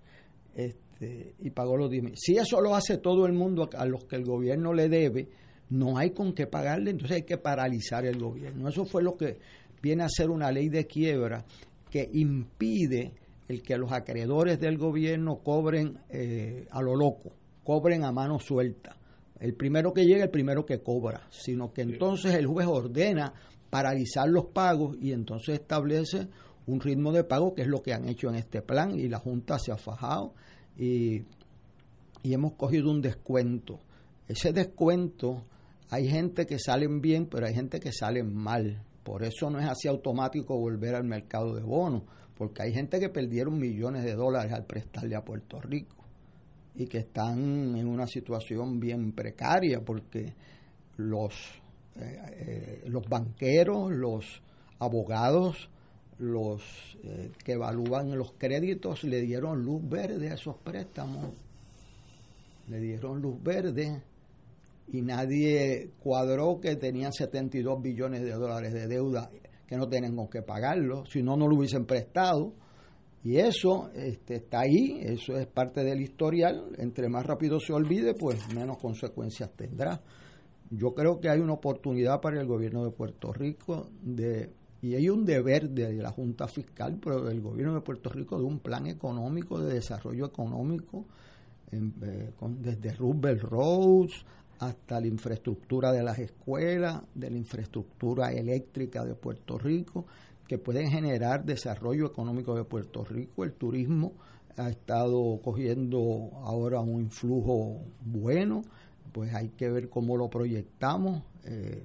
[0.55, 4.17] Este, y pagó los 10 Si eso lo hace todo el mundo a los que
[4.17, 5.29] el gobierno le debe,
[5.71, 8.69] no hay con qué pagarle, entonces hay que paralizar el gobierno.
[8.69, 9.39] Eso fue lo que
[9.83, 11.45] viene a ser una ley de quiebra
[11.91, 13.13] que impide
[13.49, 17.33] el que los acreedores del gobierno cobren eh, a lo loco,
[17.63, 18.97] cobren a mano suelta.
[19.39, 23.35] El primero que llega, el primero que cobra, sino que entonces el juez ordena
[23.69, 26.29] paralizar los pagos y entonces establece
[26.67, 29.19] un ritmo de pago que es lo que han hecho en este plan y la
[29.19, 30.33] Junta se ha fajado
[30.79, 31.23] y,
[32.23, 33.81] y hemos cogido un descuento.
[34.29, 35.45] Ese descuento
[35.91, 38.83] hay gente que salen bien, pero hay gente que salen mal.
[39.03, 42.03] Por eso no es así automático volver al mercado de bonos,
[42.37, 45.97] porque hay gente que perdieron millones de dólares al prestarle a Puerto Rico
[46.75, 50.35] y que están en una situación bien precaria porque
[50.97, 51.35] los,
[51.97, 54.43] eh, eh, los banqueros, los
[54.79, 55.69] abogados,
[56.19, 56.63] los
[57.05, 61.33] eh, que evalúan los créditos le dieron luz verde a esos préstamos,
[62.69, 64.03] le dieron luz verde
[64.93, 69.31] y nadie cuadró que tenían 72 billones de dólares de deuda
[69.67, 72.55] que no tienen con qué pagarlo, si no, no lo hubiesen prestado.
[73.23, 76.73] Y eso este, está ahí, eso es parte del historial.
[76.77, 80.03] Entre más rápido se olvide, pues menos consecuencias tendrá.
[80.71, 84.51] Yo creo que hay una oportunidad para el gobierno de Puerto Rico de
[84.85, 88.45] y hay un deber de la Junta Fiscal, pero del gobierno de Puerto Rico de
[88.45, 91.07] un plan económico, de desarrollo económico,
[91.73, 94.27] eh, desde Roosevelt Roads
[94.67, 100.07] hasta la infraestructura de las escuelas, de la infraestructura eléctrica de Puerto Rico,
[100.47, 103.45] que pueden generar desarrollo económico de Puerto Rico.
[103.45, 104.13] El turismo
[104.57, 108.63] ha estado cogiendo ahora un influjo bueno,
[109.13, 111.85] pues hay que ver cómo lo proyectamos eh,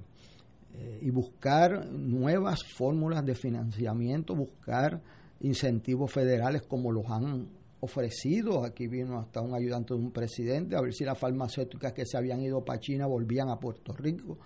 [0.74, 5.00] eh, y buscar nuevas fórmulas de financiamiento, buscar
[5.40, 7.48] incentivos federales como los han
[7.80, 8.64] ofrecido.
[8.64, 12.16] Aquí vino hasta un ayudante de un presidente a ver si las farmacéuticas que se
[12.16, 14.38] habían ido para China volvían a Puerto Rico.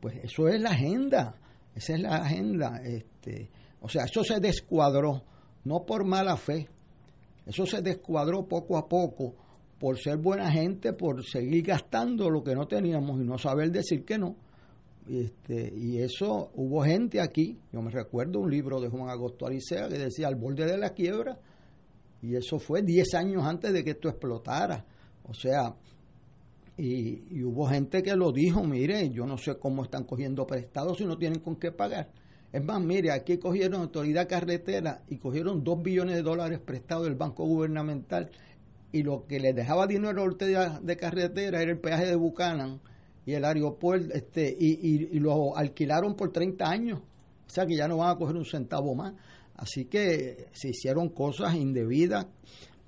[0.00, 1.34] Pues eso es la agenda,
[1.74, 2.80] esa es la agenda.
[2.84, 5.22] Este, o sea, eso se descuadró,
[5.64, 6.68] no por mala fe,
[7.46, 9.34] eso se descuadró poco a poco
[9.78, 14.04] por ser buena gente, por seguir gastando lo que no teníamos y no saber decir
[14.04, 14.36] que no.
[15.08, 19.88] Este, y eso hubo gente aquí, yo me recuerdo un libro de Juan Agosto Aricea
[19.88, 21.38] que decía al borde de la quiebra,
[22.22, 24.84] y eso fue 10 años antes de que esto explotara.
[25.24, 25.74] O sea,
[26.76, 31.04] y, hubo gente que lo dijo, mire, yo no sé cómo están cogiendo prestados si
[31.04, 32.10] no tienen con qué pagar.
[32.52, 37.14] Es más, mire, aquí cogieron autoridad carretera y cogieron 2 billones de dólares prestados del
[37.16, 38.30] Banco Gubernamental
[38.92, 42.80] y lo que les dejaba dinero a autoridad de carretera era el peaje de Buchanan
[43.24, 47.00] y el aeropuerto, este, y, y, lo alquilaron por 30 años.
[47.46, 49.14] O sea que ya no van a coger un centavo más.
[49.62, 52.26] Así que se hicieron cosas indebidas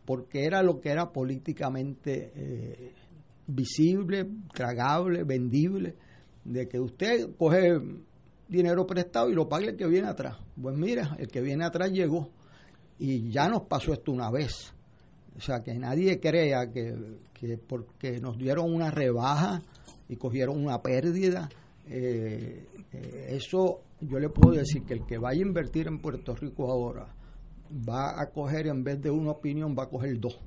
[0.05, 2.93] porque era lo que era políticamente eh,
[3.47, 5.95] visible, tragable, vendible,
[6.45, 7.81] de que usted coge
[8.49, 10.37] dinero prestado y lo pague el que viene atrás.
[10.61, 12.29] Pues mira, el que viene atrás llegó
[12.99, 14.75] y ya nos pasó esto una vez.
[15.37, 16.93] O sea, que nadie crea que,
[17.69, 19.63] porque nos dieron una rebaja
[20.09, 21.49] y cogieron una pérdida,
[21.87, 26.35] eh, eh, eso yo le puedo decir que el que vaya a invertir en Puerto
[26.35, 27.07] Rico ahora
[27.89, 30.39] va a coger, en vez de una opinión, va a coger dos.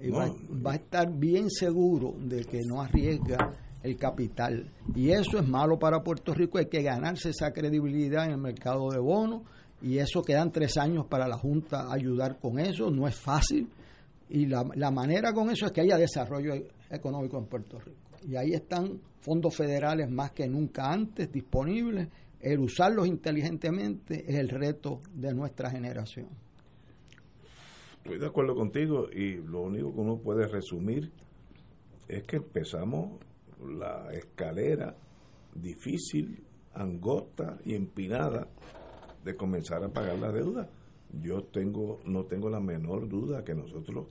[0.00, 0.30] Y va,
[0.64, 3.38] va, a estar bien seguro de que no arriesga
[3.82, 4.70] el capital.
[4.94, 8.90] Y eso es malo para Puerto Rico, hay que ganarse esa credibilidad en el mercado
[8.90, 9.42] de bonos
[9.80, 13.68] y eso quedan tres años para la Junta ayudar con eso, no es fácil.
[14.28, 16.54] Y la, la manera con eso es que haya desarrollo
[16.90, 18.16] económico en Puerto Rico.
[18.28, 22.08] Y ahí están fondos federales más que nunca antes disponibles.
[22.46, 26.28] El usarlos inteligentemente es el reto de nuestra generación.
[28.04, 31.10] Estoy de acuerdo contigo y lo único que uno puede resumir
[32.06, 33.18] es que empezamos
[33.60, 34.94] la escalera
[35.56, 36.40] difícil,
[36.72, 38.46] angosta y empinada
[39.24, 40.70] de comenzar a pagar la deuda.
[41.20, 44.06] Yo tengo no tengo la menor duda que nosotros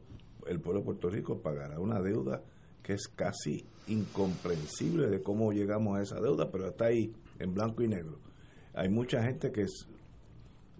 [0.46, 2.44] el pueblo de Puerto Rico pagará una deuda
[2.84, 7.82] que es casi incomprensible de cómo llegamos a esa deuda, pero está ahí en blanco
[7.82, 8.25] y negro.
[8.76, 9.66] Hay mucha gente que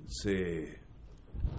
[0.08, 0.80] se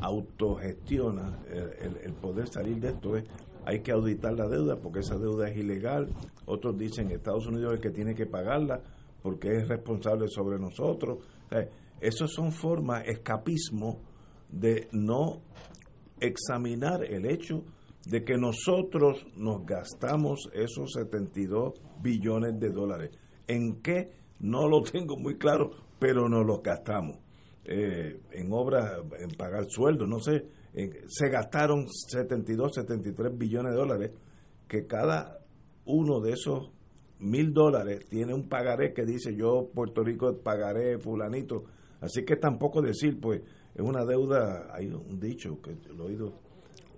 [0.01, 3.17] autogestiona el, poder salir de esto.
[3.17, 3.25] Es,
[3.65, 6.09] hay que auditar la deuda porque esa deuda es ilegal.
[6.45, 8.81] Otros dicen Estados Unidos es el que tiene que pagarla
[9.23, 11.19] porque es responsable sobre nosotros.
[12.01, 14.01] esas son formas, escapismo
[14.49, 15.43] de no
[16.21, 17.65] examinar el hecho
[18.07, 23.11] de que nosotros nos gastamos esos 72 billones de dólares.
[23.49, 24.13] ¿En qué?
[24.39, 27.19] No lo tengo muy claro, pero nos los gastamos.
[27.65, 30.47] Eh, en obras, en pagar sueldos, no sé,
[31.09, 34.11] se gastaron 72, 73 billones de dólares,
[34.69, 35.41] que cada
[35.87, 36.71] uno de esos
[37.19, 41.65] mil dólares tiene un pagaré que dice yo Puerto Rico pagaré fulanito.
[42.01, 43.43] Así que tampoco decir, pues,
[43.75, 46.33] es una deuda, hay un dicho que lo he oído,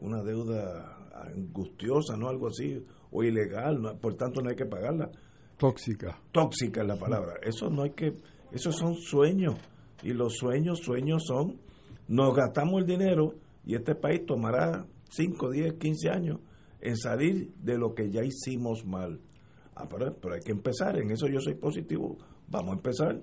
[0.01, 2.29] una deuda angustiosa, ¿no?
[2.29, 5.11] Algo así, o ilegal, por tanto no hay que pagarla.
[5.57, 6.21] Tóxica.
[6.31, 7.35] Tóxica es la palabra.
[7.43, 8.15] Eso no hay que,
[8.53, 9.57] esos son sueños,
[10.03, 11.59] y los sueños, sueños son,
[12.07, 13.35] nos gastamos el dinero
[13.65, 16.41] y este país tomará 5, 10, 15 años
[16.81, 19.21] en salir de lo que ya hicimos mal.
[19.75, 22.17] Ah, pero, pero hay que empezar, en eso yo soy positivo,
[22.49, 23.21] vamos a empezar.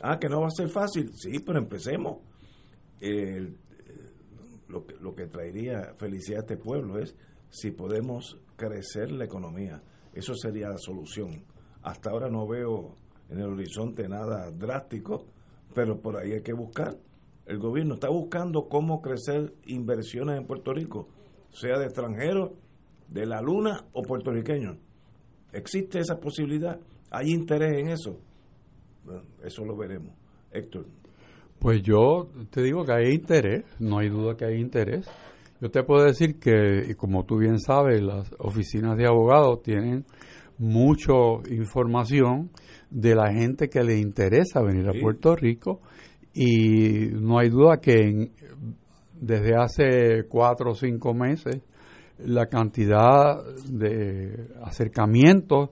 [0.00, 2.18] Ah, que no va a ser fácil, sí, pero empecemos.
[3.00, 3.56] El,
[4.68, 7.16] lo lo que traería felicidad a este pueblo es
[7.50, 9.82] si podemos crecer la economía.
[10.14, 11.44] Eso sería la solución.
[11.82, 12.96] Hasta ahora no veo
[13.32, 15.26] en el horizonte nada drástico,
[15.74, 16.96] pero por ahí hay que buscar.
[17.46, 21.08] El gobierno está buscando cómo crecer inversiones en Puerto Rico,
[21.50, 22.52] sea de extranjeros,
[23.08, 24.78] de la luna o puertorriqueños.
[25.52, 26.78] ¿Existe esa posibilidad?
[27.10, 28.18] ¿Hay interés en eso?
[29.42, 30.14] eso lo veremos.
[30.52, 30.86] Héctor.
[31.58, 35.08] Pues yo te digo que hay interés, no hay duda que hay interés.
[35.60, 40.04] Yo te puedo decir que, y como tú bien sabes, las oficinas de abogados tienen
[40.62, 41.12] mucha
[41.50, 42.50] información
[42.88, 45.80] de la gente que le interesa venir a Puerto Rico
[46.32, 48.30] y no hay duda que
[49.20, 51.60] desde hace cuatro o cinco meses
[52.18, 55.70] la cantidad de acercamientos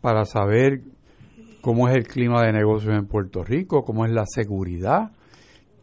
[0.00, 0.80] para saber
[1.60, 5.12] cómo es el clima de negocios en Puerto Rico, cómo es la seguridad,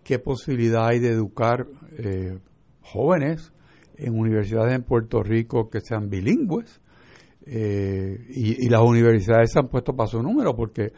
[0.04, 1.68] qué posibilidad hay de educar
[2.00, 2.40] eh,
[2.82, 3.54] jóvenes
[3.96, 6.82] en universidades en Puerto Rico que sean bilingües.
[7.46, 10.92] Eh, y, y, las universidades se han puesto para su número porque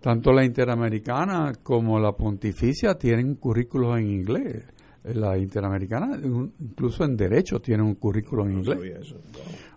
[0.00, 4.66] tanto la interamericana como la pontificia tienen currículos en inglés.
[5.04, 6.16] La interamericana,
[6.60, 9.14] incluso en derecho, tiene un currículo en inglés.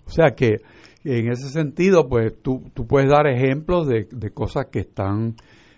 [0.06, 0.62] O sea que
[1.04, 5.36] en ese sentido, pues tú, tú puedes dar ejemplos de, de cosas que están,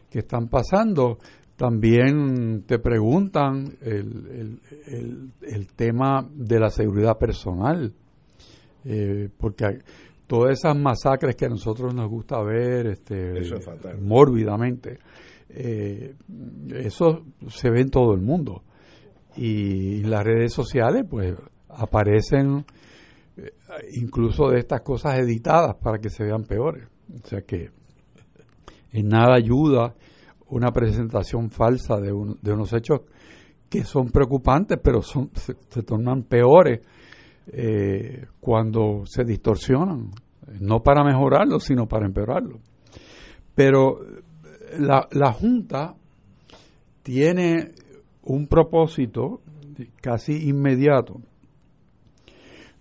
[0.09, 1.17] que están pasando.
[1.57, 7.93] También te preguntan el, el, el, tema de la seguridad personal,
[8.85, 9.79] eh, porque
[10.28, 13.41] todas esas masacres que a nosotros nos gusta ver este,
[13.99, 14.99] mórbidamente,
[15.49, 16.15] eh,
[16.73, 18.63] eso se ve en todo el mundo.
[19.36, 21.36] Y en las redes sociales, pues
[21.69, 22.65] aparecen
[23.38, 23.51] eh,
[23.93, 26.88] incluso de estas cosas editadas para que se vean peores.
[27.23, 27.69] O sea que
[28.91, 29.95] en nada ayuda
[30.49, 32.11] una presentación falsa de,
[32.41, 33.01] de unos hechos
[33.69, 36.80] que son preocupantes, pero son, se, tornan peores
[37.52, 40.12] eh, cuando se distorsionan,
[40.60, 42.60] no para mejorarlo, sino para empeorarlo.
[43.56, 44.00] Pero
[44.78, 45.95] la, la Junta
[47.04, 47.72] tiene
[48.24, 49.41] un propósito
[50.02, 51.22] casi inmediato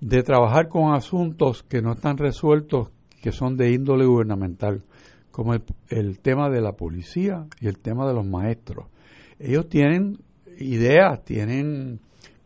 [0.00, 2.90] de trabajar con asuntos que no están resueltos,
[3.22, 4.82] que son de índole gubernamental,
[5.30, 8.86] como el, tema de la policía y el tema de los maestros.
[9.38, 10.18] Ellos tienen
[10.58, 12.00] ideas, tienen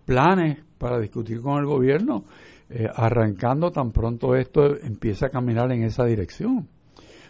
[0.05, 2.25] planes para discutir con el gobierno,
[2.71, 6.69] eh, arrancando tan pronto esto empieza a caminar en esa dirección.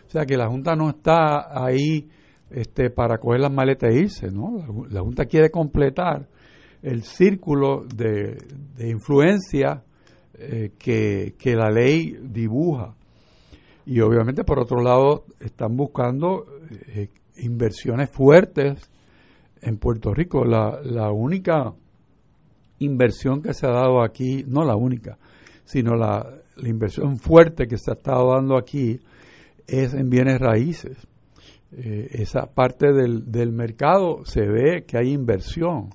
[0.06, 2.08] O sea que la Junta no está ahí
[2.48, 4.86] este, para coger las maletas e irse, ¿no?
[4.88, 6.28] La, Junta quiere completar
[6.82, 8.38] el círculo de,
[8.76, 9.82] de influencia
[10.34, 12.94] eh, que, la ley dibuja.
[13.84, 18.90] Y obviamente, por otro lado, están buscando eh, inversiones fuertes
[19.60, 20.44] en Puerto Rico.
[20.44, 21.74] La, la única
[22.80, 25.16] inversión que se ha dado aquí, no la única,
[25.64, 26.26] sino la,
[26.62, 29.00] inversión fuerte que se ha estado dando aquí
[29.66, 31.06] es en bienes raíces.
[31.72, 35.88] Eh, esa parte del, del, mercado se ve que hay inversión.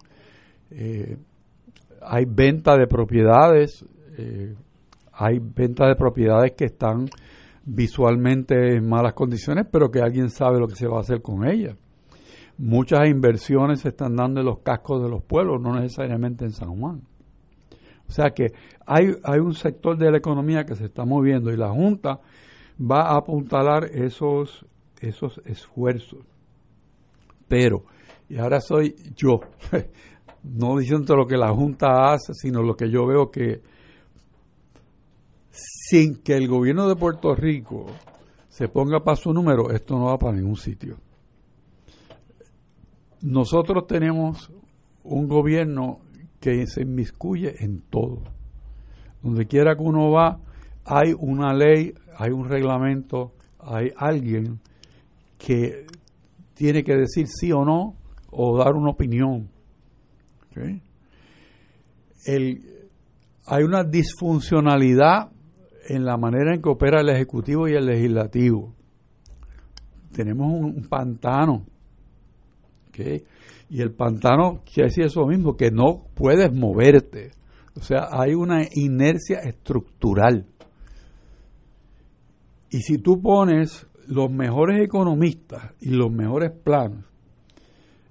[2.01, 3.85] hay venta de propiedades
[4.17, 4.55] eh,
[5.13, 7.07] hay venta de propiedades que están
[7.63, 11.47] visualmente en malas condiciones, pero que alguien sabe lo que se va a hacer con
[11.47, 11.77] ellas.
[12.57, 16.79] Muchas inversiones se están dando en los cascos de los pueblos, no necesariamente en San
[16.79, 17.01] Juan.
[18.07, 18.53] O sea que
[18.85, 22.21] hay, hay un sector de la economía que se está moviendo y la Junta
[22.79, 24.65] va a apuntalar esos,
[25.01, 26.19] esos esfuerzos.
[27.47, 27.83] Pero,
[28.29, 29.39] y ahora soy yo,
[30.43, 33.61] no diciendo lo que la Junta hace, sino lo que yo veo que
[35.51, 37.85] sin que el gobierno de Puerto Rico
[38.49, 40.97] se ponga para su número, esto no va para ningún sitio.
[43.21, 44.51] Nosotros tenemos
[45.03, 45.99] un gobierno
[46.39, 48.21] que se inmiscuye en todo.
[49.21, 50.39] Donde quiera que uno va,
[50.85, 54.59] hay una ley, hay un reglamento, hay alguien
[55.37, 55.85] que
[56.53, 57.95] tiene que decir sí o no
[58.31, 59.49] o dar una opinión.
[63.47, 65.31] hay una disfuncionalidad
[65.87, 68.73] en la manera en que opera el Ejecutivo y el Legislativo.
[70.11, 71.65] Tenemos un, pantano.
[73.69, 77.31] Y el pantano quiere decir eso mismo, que no puedes moverte.
[77.75, 80.45] O sea, hay una inercia estructural.
[82.69, 87.05] Y si tú pones los mejores economistas y los mejores planos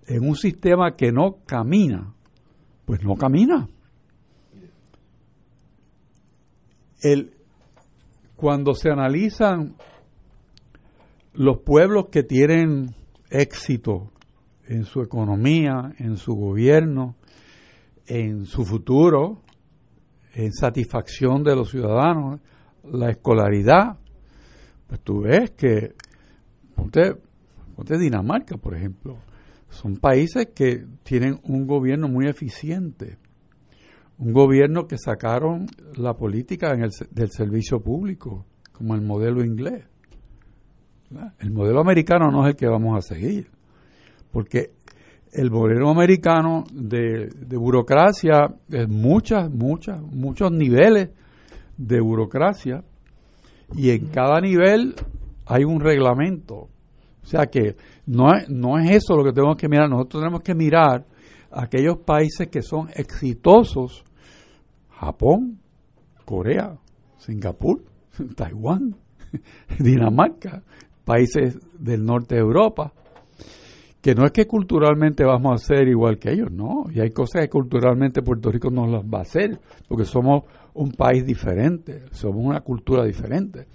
[0.07, 2.15] en un sistema que no camina,
[2.85, 3.69] pues no camina.
[7.01, 7.35] El,
[8.37, 9.77] cuando se analizan
[11.33, 12.95] los pueblos que tienen
[13.31, 14.11] éxito
[14.69, 17.17] en su economía, en su gobierno,
[18.07, 19.43] en su futuro,
[20.35, 22.41] en satisfacción de los ciudadanos,
[22.85, 23.99] la escolaridad,
[24.87, 25.95] pues tú ves que,
[26.75, 27.17] ponte,
[27.75, 29.17] ponte Dinamarca, por ejemplo,
[29.71, 33.19] son países que tienen un gobierno muy eficiente
[34.19, 39.85] un gobierno que sacaron la política del servicio público, como el modelo inglés.
[41.39, 43.51] El modelo americano no es el que vamos a seguir,
[44.35, 44.73] porque
[45.33, 51.11] el modelo americano de, de burocracia es muchas, muchas, muchos niveles
[51.77, 52.83] de burocracia
[53.77, 54.97] y en cada nivel
[55.47, 56.69] hay un reglamento.
[57.23, 57.77] O sea que
[58.07, 61.07] no no es eso lo que tenemos que mirar, nosotros tenemos que mirar
[61.53, 64.05] aquellos países que son exitosos,
[64.91, 65.61] Japón,
[66.25, 66.77] Corea,
[67.19, 67.85] Singapur,
[68.37, 68.97] Taiwán,
[69.79, 70.65] Dinamarca,
[71.05, 72.93] países del norte de Europa,
[74.05, 77.41] que no es que culturalmente vamos a ser igual que ellos, no, y hay cosas
[77.41, 80.43] que culturalmente Puerto Rico no las va a hacer, porque somos
[80.75, 83.67] un país diferente, somos una cultura diferente.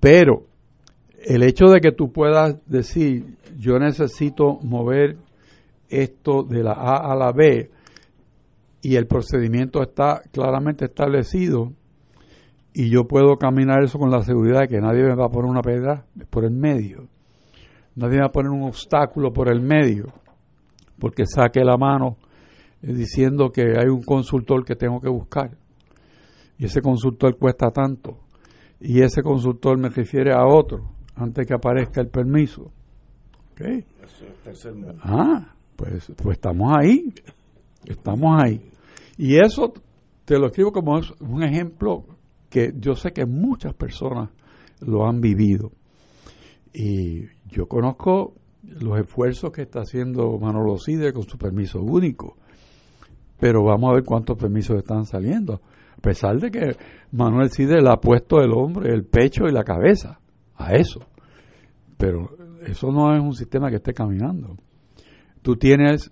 [0.00, 0.46] Pero
[1.24, 5.18] el hecho de que tú puedas decir, yo necesito mover
[5.88, 7.70] esto de la A a la B
[8.82, 11.72] y el procedimiento está claramente establecido
[12.74, 15.48] y yo puedo caminar eso con la seguridad de que nadie me va a poner
[15.48, 17.06] una piedra por el medio,
[17.96, 20.06] nadie va a poner un obstáculo por el medio,
[20.98, 22.16] porque saque la mano
[22.82, 25.50] eh, diciendo que hay un consultor que tengo que buscar
[26.58, 28.18] y ese consultor cuesta tanto
[28.80, 32.70] y ese consultor me refiere a otro antes que aparezca el permiso.
[33.52, 33.84] ¿Okay?
[35.02, 37.12] Ah, pues, pues estamos ahí,
[37.86, 38.70] estamos ahí.
[39.16, 39.72] Y eso
[40.24, 42.04] te lo escribo como un ejemplo
[42.50, 44.30] que yo sé que muchas personas
[44.80, 45.72] lo han vivido.
[46.78, 52.36] Y yo conozco los esfuerzos que está haciendo Manolo Cide con su permiso único.
[53.40, 55.62] Pero vamos a ver cuántos permisos están saliendo.
[55.96, 56.76] A pesar de que
[57.12, 60.20] Manuel Cide le ha puesto el hombre, el pecho y la cabeza
[60.54, 61.00] a eso.
[61.96, 64.58] Pero eso no es un sistema que esté caminando.
[65.40, 66.10] Tú tienes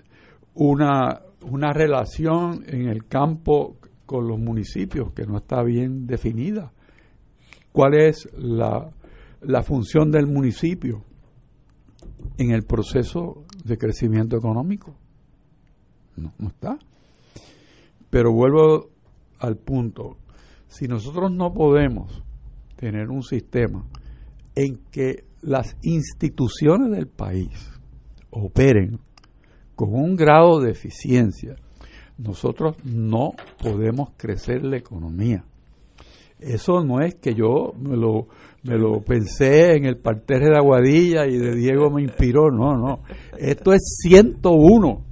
[0.55, 6.73] una, una relación en el campo con los municipios que no está bien definida.
[7.71, 8.91] ¿Cuál es la,
[9.47, 11.05] la función del municipio
[12.39, 14.95] en el proceso de crecimiento económico?
[16.17, 16.79] No, está.
[18.11, 18.91] Pero vuelvo
[19.41, 20.17] al punto.
[20.69, 22.23] Si nosotros no podemos
[22.77, 23.85] tener un sistema
[24.55, 27.71] en que las instituciones del país
[28.31, 28.99] operen
[29.75, 31.57] con un grado de eficiencia,
[32.17, 35.45] nosotros no podemos crecer la economía.
[36.45, 38.29] Eso no es que yo me lo,
[38.63, 43.01] me lo pensé en el parterre de Aguadilla y de Diego me inspiró, no, no.
[43.39, 45.05] Esto es 101.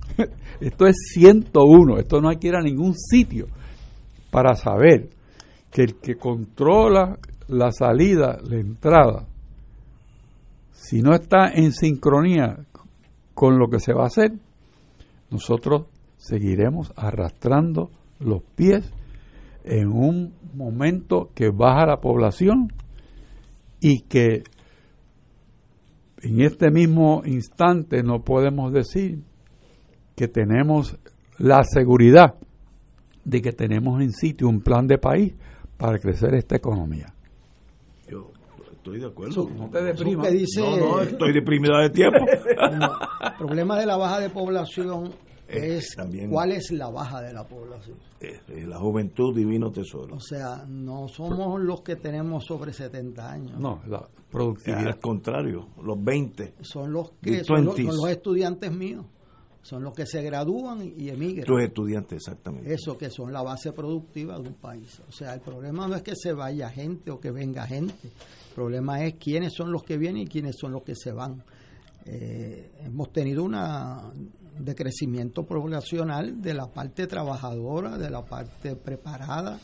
[0.61, 1.99] Esto es 101.
[1.99, 3.47] Esto no hay que ir a ningún sitio
[4.30, 5.09] para saber
[5.70, 7.18] que el que controla
[7.49, 9.26] la salida, la entrada
[10.83, 12.66] si no está en sincronía
[13.35, 14.33] con lo que se va a hacer,
[15.30, 18.93] nosotros seguiremos arrastrando los pies
[19.65, 22.73] en un momento que baja la población
[23.81, 24.43] y que
[26.23, 29.23] en este mismo instante no podemos decir
[30.15, 30.97] que tenemos
[31.39, 32.35] la seguridad
[33.25, 35.35] de que tenemos en sitio un plan de país
[35.77, 37.13] para crecer esta economía.
[38.83, 39.49] Estoy de acuerdo.
[39.49, 40.29] no te deprimas.
[40.59, 42.19] no, no, estoy deprimido de tiempo.
[42.19, 45.13] el problema de la baja de población
[45.49, 45.97] eh, es
[46.29, 47.97] cuál es la baja de la población.
[48.23, 50.14] Eh, eh, la juventud divino tesoro.
[50.14, 53.59] O sea, no somos los que tenemos sobre 70 años.
[53.59, 54.87] No, la productividad.
[54.87, 56.55] Al contrario, los 20.
[56.61, 57.77] Son los que son los,
[58.09, 59.07] estudiantes míos
[59.61, 61.47] son los que se gradúan y emigran.
[61.49, 62.75] Los estudiantes, exactamente.
[62.75, 65.01] Eso, que son la base productiva de un país.
[65.09, 68.09] O sea, el problema no es que se vaya gente o que venga gente.
[68.09, 71.45] El problema es quiénes son los que vienen y quiénes son los que se van.
[72.05, 74.12] Eh, hemos tenido una
[74.59, 79.59] decrecimiento poblacional de la parte trabajadora, de la parte preparada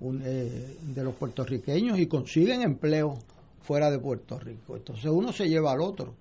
[0.00, 3.18] eh, de los puertorriqueños y consiguen empleo
[3.60, 4.76] fuera de Puerto Rico.
[4.76, 6.14] Entonces uno se lleva al otro.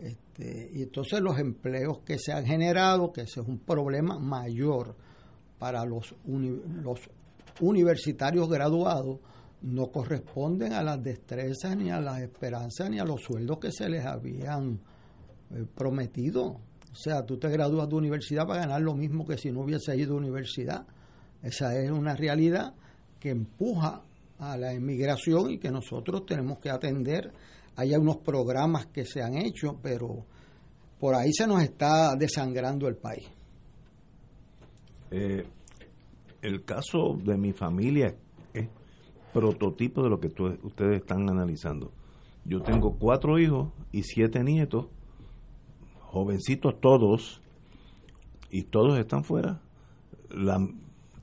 [0.00, 4.94] Este, y entonces los empleos que se han generado, que ese es un problema mayor
[5.58, 7.00] para los, los
[7.60, 9.18] universitarios graduados,
[9.62, 13.88] no corresponden a las destrezas, ni a las esperanzas, ni a los sueldos que se
[13.88, 14.78] les habían
[15.50, 16.60] eh, prometido.
[16.94, 19.96] O sea, tú te gradúas de universidad para ganar lo mismo que si no hubiese
[19.96, 20.86] ido a universidad.
[21.42, 22.72] Esa es una realidad
[23.18, 24.02] que empuja
[24.38, 27.32] a la emigración y que nosotros tenemos que atender.
[27.74, 30.24] Hay unos programas que se han hecho, pero
[31.00, 33.26] por ahí se nos está desangrando el país.
[35.10, 35.44] Eh,
[36.42, 38.14] el caso de mi familia
[39.34, 41.90] prototipo de lo que ustedes están analizando.
[42.44, 44.86] Yo tengo cuatro hijos y siete nietos,
[46.14, 47.42] jovencitos todos,
[48.50, 49.60] y todos están fuera.
[50.30, 50.58] La,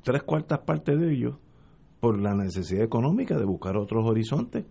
[0.04, 1.38] tres cuartas partes de ellos
[2.00, 4.66] por la necesidad económica de buscar otros horizontes.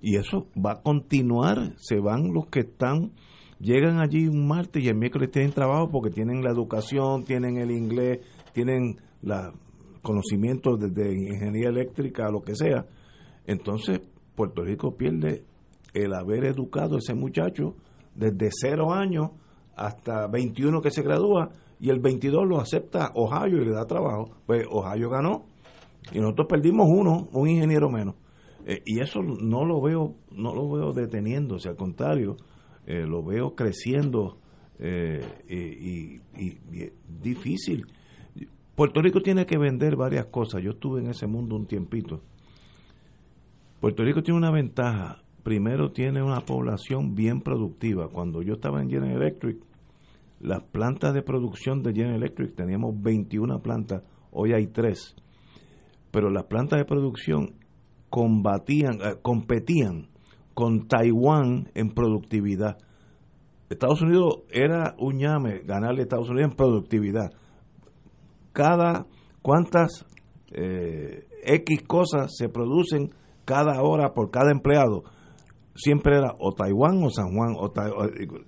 [0.00, 1.72] Y eso va a continuar.
[1.76, 3.12] Se van los que están,
[3.58, 7.70] llegan allí un martes y el miércoles tienen trabajo porque tienen la educación, tienen el
[7.70, 8.20] inglés,
[8.52, 9.52] tienen la
[10.02, 12.86] conocimientos desde ingeniería eléctrica lo que sea,
[13.46, 14.00] entonces
[14.34, 15.44] Puerto Rico pierde
[15.94, 17.74] el haber educado a ese muchacho
[18.14, 19.30] desde cero años
[19.76, 21.50] hasta 21 que se gradúa
[21.80, 24.30] y el 22 lo acepta Ohio y le da trabajo.
[24.46, 25.44] Pues Ohio ganó
[26.12, 28.14] y nosotros perdimos uno, un ingeniero menos.
[28.64, 32.36] Eh, y eso no lo veo no lo veo deteniéndose, al contrario,
[32.86, 34.38] eh, lo veo creciendo
[34.78, 36.58] eh, y, y,
[37.22, 37.86] difícil.
[38.74, 40.62] Puerto Rico tiene que vender varias cosas.
[40.62, 42.20] Yo estuve en ese mundo un tiempito.
[43.80, 45.22] Puerto Rico tiene una ventaja.
[45.42, 48.08] Primero tiene una población bien productiva.
[48.08, 49.58] Cuando yo estaba en General Electric,
[50.40, 55.16] las plantas de producción de General Electric teníamos 21 plantas, hoy hay 3.
[56.10, 57.54] Pero las plantas de producción
[58.10, 60.08] combatían, eh, competían
[60.54, 62.76] con Taiwán en productividad.
[63.70, 67.32] Estados Unidos era un llame ganarle a Estados Unidos en productividad.
[68.52, 69.06] Cada
[69.40, 70.06] cuántas
[70.52, 73.10] eh, X cosas se producen
[73.44, 75.04] cada hora por cada empleado.
[75.74, 77.72] Siempre era o Taiwán o San Juan, o,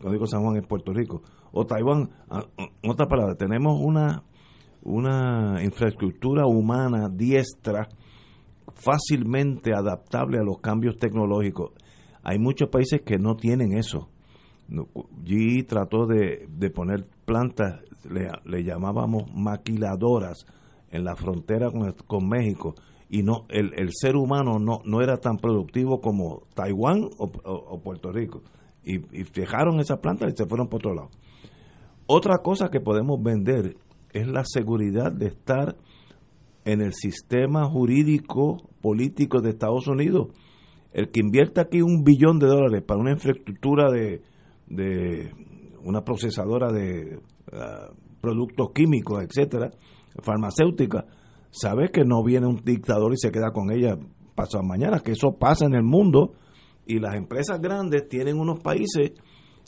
[0.02, 1.22] no digo San Juan es Puerto Rico,
[1.52, 2.10] o Taiwán.
[2.28, 4.22] Ah, en otras palabras, tenemos una,
[4.82, 7.88] una infraestructura humana diestra
[8.74, 11.72] fácilmente adaptable a los cambios tecnológicos.
[12.22, 14.08] Hay muchos países que no tienen eso.
[15.22, 20.46] Allí trató de, poner plantas, le, llamábamos maquiladoras
[20.90, 21.70] en la frontera
[22.06, 22.74] con, México
[23.08, 28.10] y no el, el, ser humano no, no era tan productivo como Taiwán o, Puerto
[28.10, 28.42] Rico.
[28.82, 31.10] Y, y, fijaron esas plantas y se fueron por otro lado.
[32.06, 33.76] Otra cosa que podemos vender
[34.12, 35.76] es la seguridad de estar
[36.64, 40.28] en el sistema jurídico político de Estados Unidos.
[40.92, 44.22] El que invierta aquí un billón de dólares para una infraestructura de,
[44.66, 45.32] de
[45.82, 47.18] una procesadora de
[47.52, 47.90] ah,
[48.20, 49.70] productos químicos, etcétera,
[50.22, 51.04] farmacéutica,
[51.54, 53.96] sabe que no viene un dictador y se queda con ella
[54.34, 56.32] pasado mañana, que eso pasa en el mundo
[56.84, 59.12] y las empresas grandes tienen unos países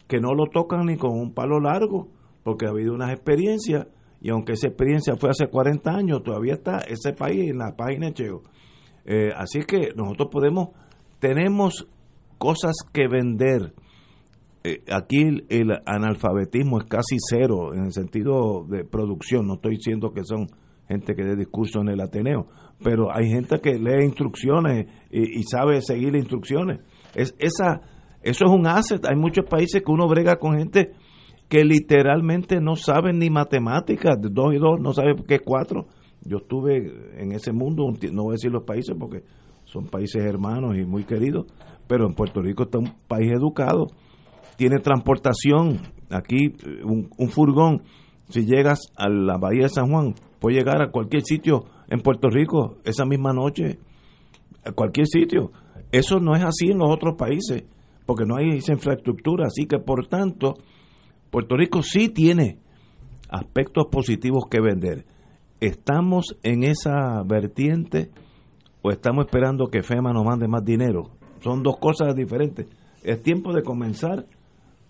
[0.09, 2.09] que no lo tocan ni con un palo largo,
[2.43, 3.87] porque ha habido unas experiencias
[4.21, 8.13] y aunque esa experiencia fue hace 40 años, todavía está ese país en la página
[8.13, 8.43] Cheo.
[9.05, 10.71] Eh, así que nosotros podemos,
[11.21, 11.87] tenemos
[12.39, 13.75] cosas que vender.
[14.65, 19.47] Eh, aquí el, analfabetismo es casi cero en el sentido de producción.
[19.47, 20.49] No estoy diciendo que son
[20.89, 22.47] gente que dé discurso en el Ateneo,
[22.83, 26.81] pero hay gente que lee instrucciones y, sabe seguir instrucciones.
[27.15, 27.81] Es, esa,
[28.23, 29.05] eso es un asset.
[29.07, 30.93] Hay muchos países que uno brega con gente
[31.49, 35.87] que literalmente no saben ni matemáticas, dos y dos, no saben qué es cuatro.
[36.23, 39.23] Yo estuve en ese mundo, no voy a decir los países porque
[39.65, 41.47] son países hermanos y muy queridos,
[41.87, 43.87] pero en Puerto Rico está un país educado,
[44.57, 45.81] tiene transportación,
[46.11, 47.83] aquí un, un furgón,
[48.29, 50.15] si llegas a la Bahía de San Juan,
[50.47, 53.81] puede llegar a cualquier sitio en Puerto Rico esa misma noche,
[54.65, 55.51] a cualquier sitio.
[55.91, 57.65] Eso no es así en los otros países,
[58.07, 60.55] porque no hay esa infraestructura, así que por tanto
[61.33, 62.61] Puerto Rico sí tiene
[63.29, 65.05] aspectos positivos que vender.
[65.59, 68.13] ¿Estamos en esa vertiente
[68.83, 71.11] o estamos esperando que FEMA nos mande más dinero?
[71.41, 72.69] Son dos cosas diferentes.
[73.03, 74.27] Es tiempo de comenzar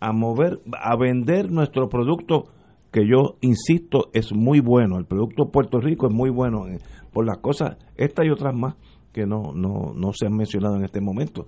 [0.00, 2.48] a mover, a vender nuestro producto
[2.90, 4.98] que yo insisto es muy bueno.
[4.98, 6.78] El producto Puerto Rico es muy bueno eh,
[7.12, 8.76] por las cosas, estas y otras más
[9.12, 11.46] que no, no, no se han mencionado en este momento.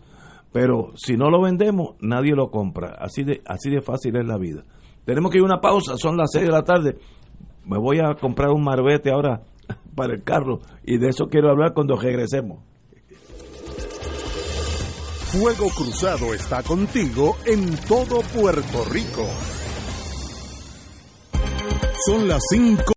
[0.53, 2.97] Pero si no lo vendemos, nadie lo compra.
[2.99, 4.65] Así de, así de fácil es la vida.
[5.05, 6.97] Tenemos que ir a una pausa, son las 6 de la tarde.
[7.67, 9.43] Me voy a comprar un marbete ahora
[9.95, 12.61] para el carro y de eso quiero hablar cuando regresemos.
[15.31, 19.27] Fuego Cruzado está contigo en todo Puerto Rico.
[22.07, 22.93] Son las 5.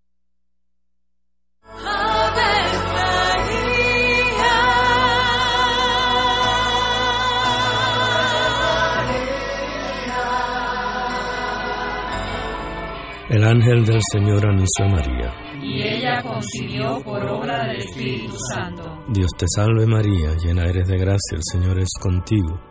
[13.29, 15.33] El ángel del Señor anunció a María.
[15.63, 18.83] Y ella concibió por obra del Espíritu Santo.
[19.07, 22.70] Dios te salve María, llena eres de gracia, el Señor es contigo.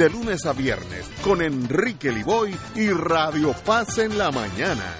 [0.01, 4.95] de lunes a viernes con Enrique Liboy y Radio Paz en la mañana.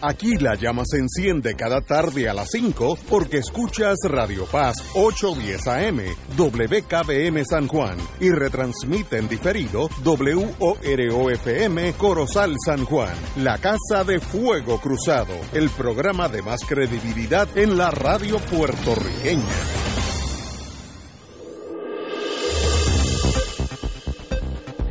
[0.00, 5.66] Aquí la llama se enciende cada tarde a las 5 porque escuchas Radio Paz 810
[5.68, 6.00] AM,
[6.36, 14.80] WKBM San Juan y retransmite en diferido WOROFM Corozal San Juan, la Casa de Fuego
[14.80, 19.83] Cruzado, el programa de más credibilidad en la radio puertorriqueña.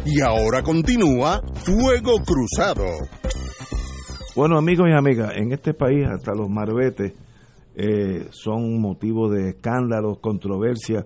[0.05, 2.83] Y ahora continúa Fuego Cruzado.
[4.35, 7.13] Bueno, amigos y amigas, en este país hasta los marbetes
[7.75, 11.05] eh, son motivo de escándalos, controversias.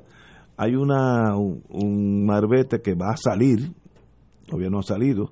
[0.58, 3.72] Hay una un, marbete que va a salir,
[4.48, 5.32] todavía no ha salido,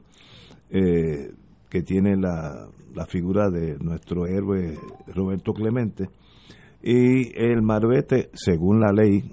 [0.70, 1.32] eh,
[1.68, 6.10] que tiene la, la figura de nuestro héroe Roberto Clemente.
[6.84, 9.24] Y el marbete, según la ley,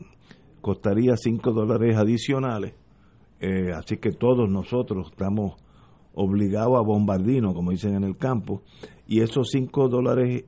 [0.63, 2.82] costaría 5 dólares adicionales
[3.43, 5.57] eh, así que todos nosotros estamos
[6.15, 8.63] obligados a bombardino, como dicen en el campo,
[9.09, 10.45] y esos 5 dólares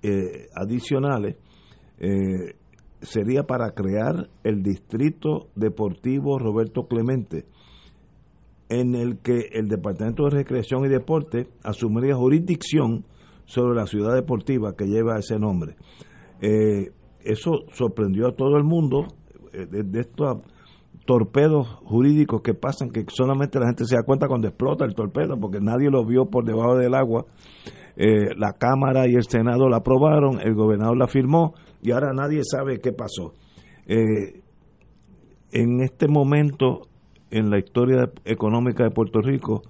[0.00, 1.38] eh, adicionales
[1.98, 2.54] eh,
[3.00, 7.46] sería para crear el Distrito Deportivo Roberto Clemente,
[8.68, 13.04] en el que el Departamento de Recreación y Deporte asumiría jurisdicción
[13.44, 15.74] sobre la ciudad deportiva que lleva ese nombre.
[16.40, 19.08] eso sorprendió a todo el mundo.
[19.52, 20.42] de, de esto
[21.06, 25.38] torpedos jurídicos que pasan que solamente la gente se da cuenta cuando explota el torpedo
[25.40, 27.24] porque nadie lo vio por debajo del agua.
[27.96, 32.42] Eh, la Cámara y el Senado la aprobaron, el gobernador la firmó y ahora nadie
[32.44, 33.32] sabe qué pasó.
[33.86, 34.42] Eh,
[35.52, 36.82] en este momento,
[37.30, 39.62] en la historia económica de Puerto Rico,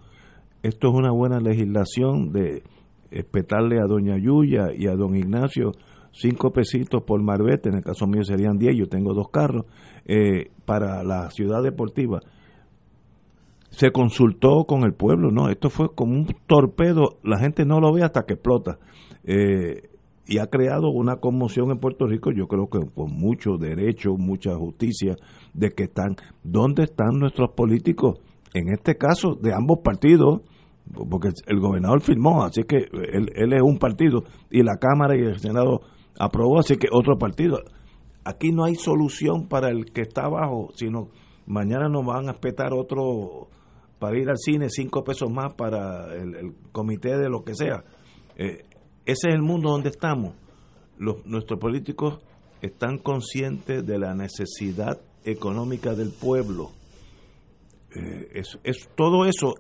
[0.62, 2.64] esto es una buena legislación de
[3.11, 5.72] espetarle a doña Yuya y a don Ignacio
[6.16, 9.66] cinco pesitos por marbete, en el caso mío serían diez, yo tengo dos carros,
[10.06, 12.20] eh, para la ciudad deportiva.
[13.70, 17.92] Se consultó con el pueblo, no, esto fue como un torpedo, la gente no lo
[17.92, 18.78] ve hasta que explota.
[19.24, 19.90] Eh,
[20.28, 24.56] y ha creado una conmoción en Puerto Rico, yo creo que con mucho derecho, mucha
[24.56, 25.16] justicia,
[25.52, 28.18] de que están, ¿dónde están nuestros políticos?
[28.54, 30.40] En este caso, de ambos partidos,
[31.10, 35.20] porque el gobernador firmó, así que él, él es un partido, y la Cámara y
[35.20, 35.82] el Senado
[36.18, 37.58] aprobó, así que otro partido.
[38.24, 41.10] Aquí no hay solución para el que está abajo, sino
[41.46, 43.48] mañana nos van a espetar otro
[43.98, 47.84] para ir al cine, cinco pesos más para el, comité de lo que sea.
[48.36, 48.64] Eh,
[49.06, 50.34] ese es el mundo donde estamos.
[50.98, 52.20] Nuestros políticos
[52.62, 56.72] están conscientes de la necesidad económica del pueblo.
[57.94, 59.54] Eh, es todo eso.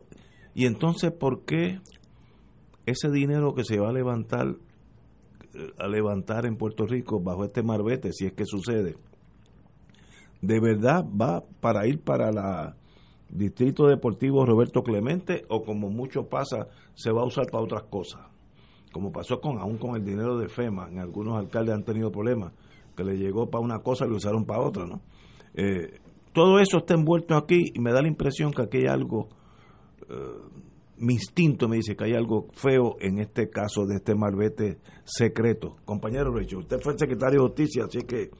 [0.54, 1.78] Y entonces, ¿por qué
[2.86, 4.56] ese dinero que se va a levantar
[5.78, 8.96] a levantar en Puerto Rico bajo este marbete, si es que sucede,
[10.40, 12.76] de verdad va para ir para la
[13.28, 18.22] Distrito Deportivo Roberto Clemente o como mucho pasa, se va a usar para otras cosas.
[18.92, 22.52] Como pasó con aún con el dinero de FEMA, en algunos alcaldes han tenido problemas,
[22.96, 25.00] que le llegó para una cosa y lo usaron para otra, ¿no?
[25.54, 25.98] Eh,
[26.32, 29.28] todo eso está envuelto aquí y me da la impresión que aquí hay algo
[30.08, 30.14] eh,
[30.98, 35.76] mi instinto me dice que hay algo feo en este caso de este malvete secreto.
[35.84, 38.30] Compañero Richo, usted fue el secretario de Justicia, así que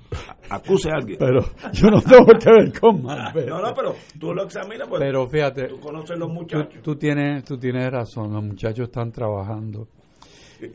[0.49, 1.19] acuse a alguien.
[1.19, 1.41] Pero
[1.73, 3.51] yo no tengo que ver con malvete.
[3.51, 6.83] No, no, pero tú lo examinas, pues, pero fíjate, tú conoces los muchachos.
[6.83, 9.89] Tú, tienes, tú tienes razón, los muchachos están trabajando.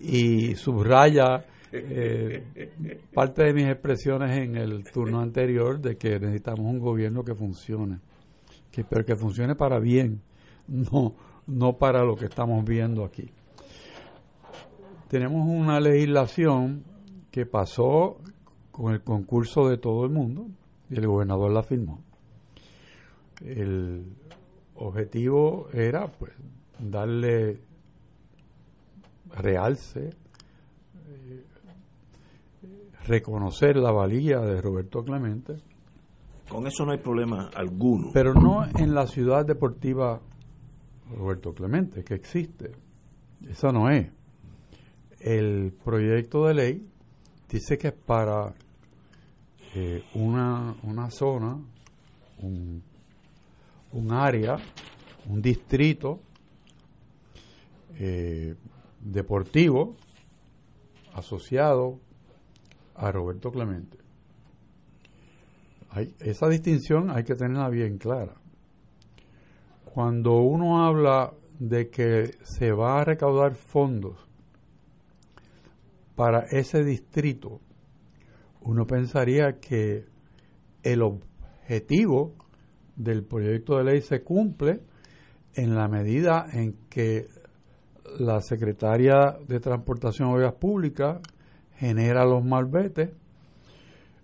[0.01, 2.43] Y subraya eh,
[3.13, 7.99] parte de mis expresiones en el turno anterior de que necesitamos un gobierno que funcione,
[8.71, 10.21] que, pero que funcione para bien,
[10.67, 11.15] no
[11.51, 13.29] no para lo que estamos viendo aquí.
[15.09, 16.85] tenemos una legislación
[17.29, 18.17] que pasó
[18.71, 20.47] con el concurso de todo el mundo
[20.89, 22.01] y el gobernador la firmó.
[23.41, 24.05] El
[24.75, 26.31] objetivo era pues
[26.79, 27.59] darle
[29.31, 30.09] realce,
[31.07, 31.45] eh,
[33.05, 35.57] reconocer la valía de Roberto Clemente.
[36.49, 38.11] Con eso no hay problema alguno.
[38.13, 40.21] Pero no en la ciudad deportiva
[41.15, 42.71] Roberto Clemente, que existe.
[43.49, 44.07] Esa no es.
[45.19, 46.87] El proyecto de ley
[47.49, 48.53] dice que para
[49.75, 51.57] eh, una, una zona,
[52.39, 52.83] un,
[53.91, 54.57] un área,
[55.27, 56.19] un distrito
[57.99, 58.55] eh,
[58.99, 59.95] deportivo
[61.13, 61.99] asociado
[62.95, 63.97] a Roberto Clemente.
[66.19, 68.40] Esa distinción hay que tenerla bien clara.
[69.93, 74.25] Cuando uno habla de que se va a recaudar fondos
[76.15, 77.59] para ese distrito,
[78.61, 80.05] uno pensaría que
[80.81, 82.35] el objetivo
[82.95, 84.79] del proyecto de ley se cumple
[85.55, 87.27] en la medida en que
[88.17, 91.19] la secretaria de Transportación y Obras Públicas
[91.75, 93.09] genera los malbetes,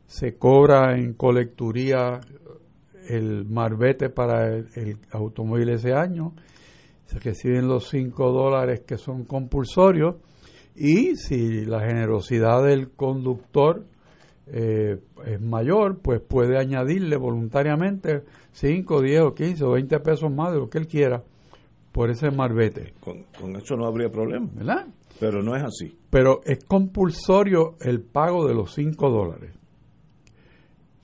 [0.06, 2.22] se cobra en colecturía
[3.08, 6.34] el marbete para el, automóvil ese año,
[7.06, 10.16] se reciben los 5 dólares que son compulsorios
[10.76, 13.86] y si la generosidad del conductor
[14.48, 20.52] eh, es mayor, pues puede añadirle voluntariamente 5, 10 o 15 o 20 pesos más
[20.54, 21.24] de lo que él quiera
[21.92, 22.94] por ese marbete.
[23.00, 24.48] Con, eso no habría problema.
[24.54, 24.88] ¿Verdad?
[25.20, 25.98] Pero no es así.
[26.12, 29.57] Pero es compulsorio el pago de los 5 dólares.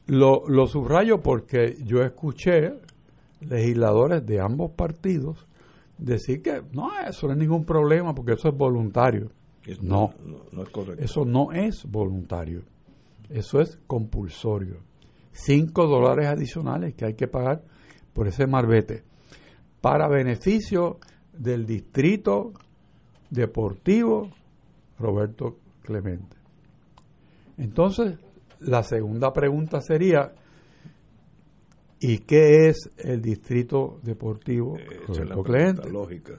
[0.07, 2.73] Lo, lo subrayo porque yo escuché
[3.41, 5.47] legisladores de ambos partidos
[5.97, 9.31] decir que no, eso no es ningún problema porque eso es voluntario.
[9.81, 10.13] no,
[10.51, 11.03] no, es correcto.
[11.03, 12.63] Eso no es voluntario.
[13.29, 14.77] Eso es compulsorio.
[15.31, 17.63] Cinco dólares adicionales que hay que pagar
[18.13, 19.03] por ese marbete
[19.81, 20.99] para beneficio
[21.31, 22.53] del distrito
[23.29, 24.29] deportivo
[24.99, 26.37] Roberto Clemente.
[27.57, 28.17] Entonces,
[28.65, 30.33] la segunda pregunta sería,
[31.99, 35.89] ¿y qué es el distrito deportivo eh, Roberto Clemente?
[35.89, 36.33] Lógica.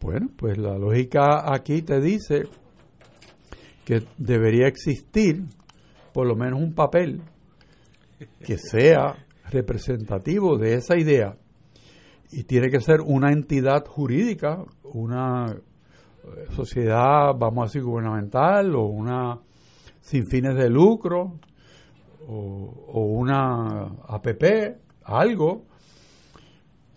[0.00, 2.42] Bueno, pues la lógica aquí te dice
[3.84, 5.44] que debería existir
[6.12, 7.22] por lo menos un papel
[8.44, 9.14] que sea
[9.50, 11.36] representativo de esa idea
[12.30, 18.86] y tiene que ser una entidad jurídica, una eh, sociedad, vamos a decir, gubernamental o
[18.86, 19.38] una
[20.02, 21.38] sin fines de lucro
[22.28, 25.64] o, una APP, algo,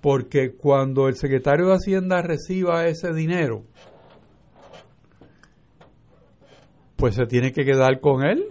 [0.01, 3.63] porque cuando el secretario de Hacienda reciba ese dinero,
[6.95, 8.45] pues se tiene que quedar con él,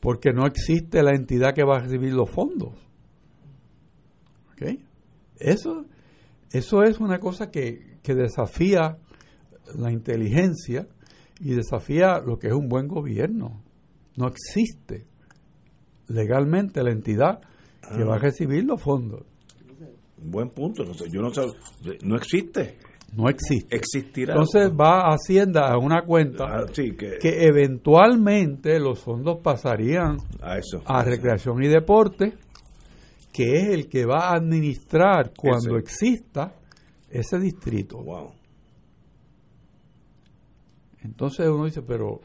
[0.00, 2.72] porque no existe la entidad que va a recibir los fondos.
[5.36, 5.84] Eso,
[6.50, 8.96] eso es una cosa que, que desafía
[9.74, 10.86] la inteligencia
[11.40, 13.62] y desafía lo que es un buen gobierno.
[14.16, 15.06] No existe
[16.08, 17.40] legalmente la entidad
[17.96, 18.20] que va a ah.
[18.20, 19.22] recibir los fondos.
[20.16, 20.84] Buen punto.
[20.84, 21.30] Yo no
[22.02, 22.78] no existe.
[23.14, 23.76] No existe.
[23.76, 24.34] Existirá.
[24.34, 31.04] Entonces va Hacienda a una cuenta ah, que, eventualmente los fondos pasarían a, eso, a
[31.04, 32.34] recreación y deporte,
[33.32, 36.54] que es el que va a administrar cuando exista
[37.10, 37.98] ese distrito.
[37.98, 38.32] Wow.
[41.04, 42.20] Entonces uno dice, pero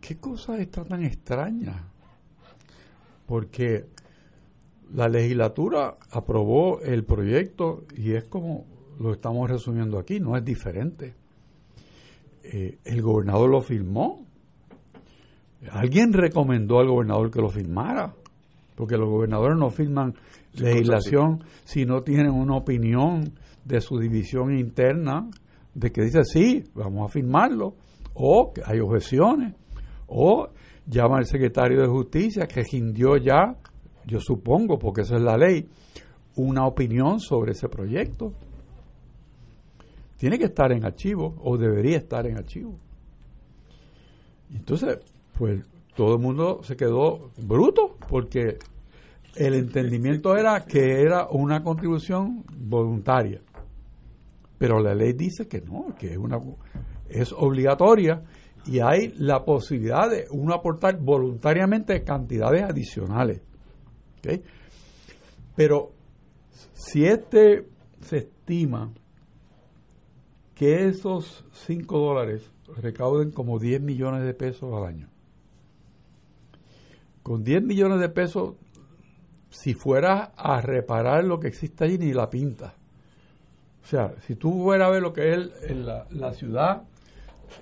[0.00, 1.88] ¿qué cosa está tan extraña?
[3.26, 3.86] Porque
[4.94, 8.66] la legislatura aprobó el proyecto y es como
[8.98, 11.14] lo estamos resumiendo aquí, no es diferente.
[12.44, 14.26] Eh, el gobernador lo firmó.
[15.70, 18.14] Alguien recomendó al gobernador que lo firmara,
[18.74, 20.14] porque los gobernadores no firman
[20.54, 23.32] legislación si no tienen una opinión
[23.64, 25.30] de su división interna
[25.74, 27.74] de que dice sí, vamos a firmarlo,
[28.14, 29.54] o que hay objeciones,
[30.06, 30.48] o
[30.86, 33.56] llama al secretario de justicia que rindió ya,
[34.06, 35.68] yo supongo, porque esa es la ley,
[36.36, 38.32] una opinión sobre ese proyecto
[40.20, 42.78] tiene que estar en archivo o debería estar en archivo.
[44.54, 44.98] Entonces,
[45.38, 45.64] pues
[45.96, 48.58] todo el mundo se quedó bruto porque
[49.34, 53.40] el entendimiento era que era una contribución voluntaria.
[54.60, 56.38] Pero la ley dice que no, que es una
[57.08, 58.22] es obligatoria
[58.66, 63.40] y hay la posibilidad de uno aportar voluntariamente cantidades adicionales.
[65.56, 65.92] Pero
[66.74, 67.68] si este
[68.02, 68.92] se estima
[70.54, 75.08] que esos 5 dólares recauden como 10 millones de pesos al año.
[77.22, 78.56] Con 10 millones de pesos,
[79.48, 82.74] si fueras a reparar lo que existe allí, ni la pinta.
[83.82, 85.50] O sea, si tú fueras a ver lo que es
[86.10, 86.82] la, ciudad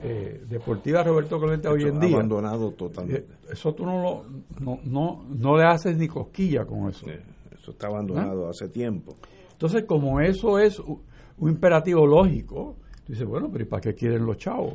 [0.03, 2.17] eh, deportiva Roberto Clemente hoy en día.
[2.17, 3.21] Abandonado totalmente.
[3.21, 4.25] Eh, eso tú no, lo,
[4.61, 7.07] no, no, no le haces ni cosquilla con eso.
[7.09, 8.51] eso está abandonado ¿Ah?
[8.51, 9.15] hace tiempo.
[9.53, 14.25] Entonces, como eso es un imperativo lógico, tú dices, bueno, pero ¿y para qué quieren
[14.27, 14.75] los chavos?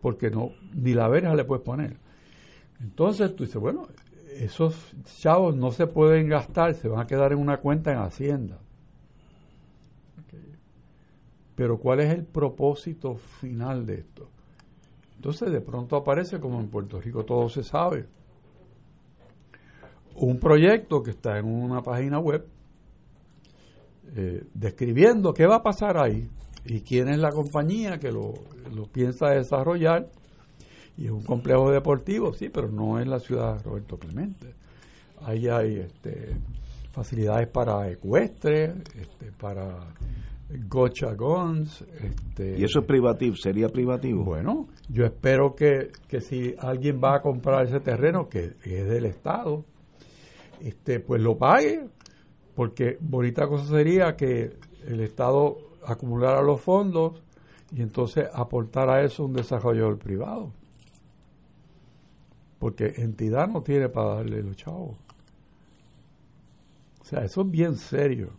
[0.00, 1.96] Porque no, ni la verja le puedes poner.
[2.80, 3.88] Entonces tú dices, bueno,
[4.38, 4.74] esos
[5.20, 8.58] chavos no se pueden gastar, se van a quedar en una cuenta en Hacienda.
[11.54, 14.28] Pero ¿cuál es el propósito final de esto?
[15.16, 18.06] Entonces de pronto aparece, como en Puerto Rico todo se sabe,
[20.14, 22.46] un proyecto que está en una página web
[24.14, 26.28] eh, describiendo qué va a pasar ahí
[26.64, 28.34] y quién es la compañía que lo,
[28.74, 30.10] lo piensa desarrollar
[30.96, 34.54] y es un complejo deportivo, sí, pero no es la ciudad de Roberto Clemente.
[35.22, 36.36] Ahí hay este,
[36.92, 39.78] facilidades para ecuestres, este, para
[40.68, 41.82] gocha guns.
[41.82, 43.36] Este, ¿Y eso es privativo?
[43.36, 44.24] ¿Sería privativo?
[44.24, 49.06] Bueno, yo espero que, que si alguien va a comprar ese terreno, que, es del
[49.06, 49.64] Estado,
[50.60, 51.88] este, pues lo pague,
[52.54, 54.50] porque bonita cosa sería que
[54.86, 55.56] el Estado
[55.86, 57.22] acumulara los fondos
[57.74, 60.52] y entonces aportara a eso un desarrollo privado
[62.62, 64.96] porque entidad no tiene para darle los chavos.
[67.00, 68.34] O sea, eso es bien serio.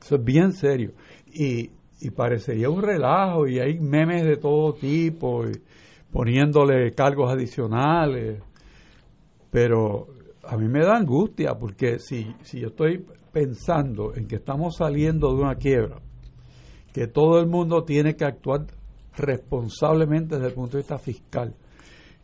[0.00, 0.92] Eso es bien serio.
[1.26, 1.70] Y,
[2.00, 5.52] y parecería un relajo y hay memes de todo tipo, y
[6.12, 8.42] poniéndole cargos adicionales.
[9.50, 10.08] Pero
[10.44, 15.28] a mí me da angustia porque si, si yo estoy pensando en que estamos saliendo
[15.28, 16.00] de una quiebra,
[16.92, 18.66] que todo el mundo tiene que actuar
[19.16, 21.54] responsablemente desde el punto de vista fiscal,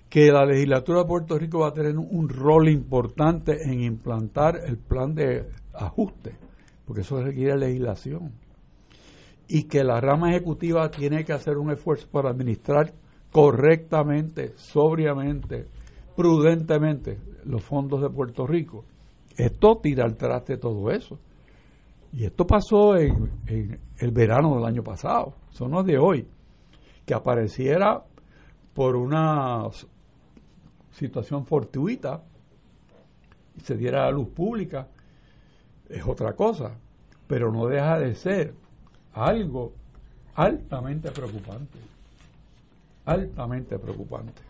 [0.09, 4.79] que la legislatura de Puerto Rico va a tener un rol importante en implantar el
[4.79, 6.37] plan de ajuste,
[6.87, 8.33] porque eso requiere legislación,
[9.49, 12.93] y que la rama ejecutiva tiene que hacer un esfuerzo para administrar
[13.31, 15.67] correctamente, sobriamente,
[16.17, 18.85] prudentemente los fondos de Puerto Rico.
[19.37, 21.19] Esto tira al traste todo eso.
[22.13, 26.27] Y esto pasó en, el verano del año pasado, eso no de hoy,
[27.05, 28.03] que apareciera
[28.73, 29.65] por una
[30.93, 32.23] situación fortuita
[33.55, 34.89] y se diera a luz pública,
[35.89, 36.79] es otra cosa,
[37.27, 38.55] pero no deja de ser
[39.13, 39.73] algo
[40.35, 41.79] altamente preocupante,
[43.05, 44.43] altamente preocupante.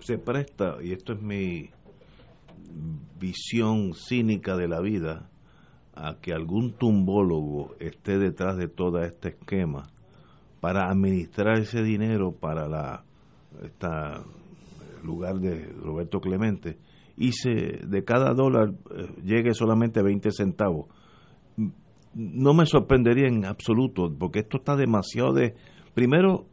[0.00, 1.70] Se presta, y esto es mi
[3.18, 5.28] visión cínica de la vida,
[5.94, 9.90] a que algún tumbólogo esté detrás de todo este esquema
[10.60, 13.04] para administrar ese dinero para la
[15.02, 16.78] lugar de Roberto Clemente,
[17.20, 17.50] y se,
[17.86, 20.86] de cada dólar eh, llegue solamente 20 centavos.
[22.14, 25.54] No me sorprendería en absoluto, porque esto está demasiado de...
[25.92, 26.46] Primero,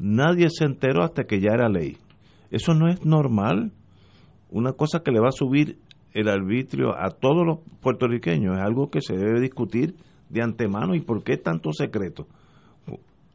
[0.00, 1.96] nadie se enteró hasta que ya era ley.
[2.50, 3.72] Eso no es normal.
[4.50, 5.78] Una cosa que le va a subir
[6.12, 9.94] el arbitrio a todos los puertorriqueños es algo que se debe discutir
[10.28, 10.96] de antemano.
[10.96, 12.26] ¿Y por qué tanto secreto?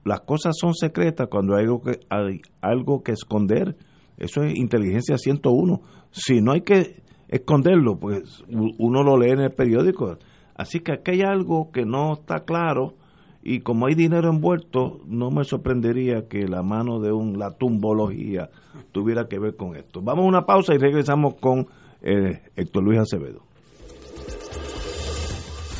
[0.03, 3.77] Las cosas son secretas cuando hay algo que, hay algo que esconder
[4.20, 5.82] eso es inteligencia 101.
[6.12, 10.18] Si no hay que esconderlo, pues uno lo lee en el periódico.
[10.56, 12.96] Así que aquí hay algo que no está claro
[13.41, 18.50] y como hay dinero envuelto, no me sorprendería que la mano de un, la tumbología
[18.91, 20.02] tuviera que ver con esto.
[20.02, 21.68] Vamos a una pausa y regresamos con
[22.02, 23.41] eh, Héctor Luis Acevedo.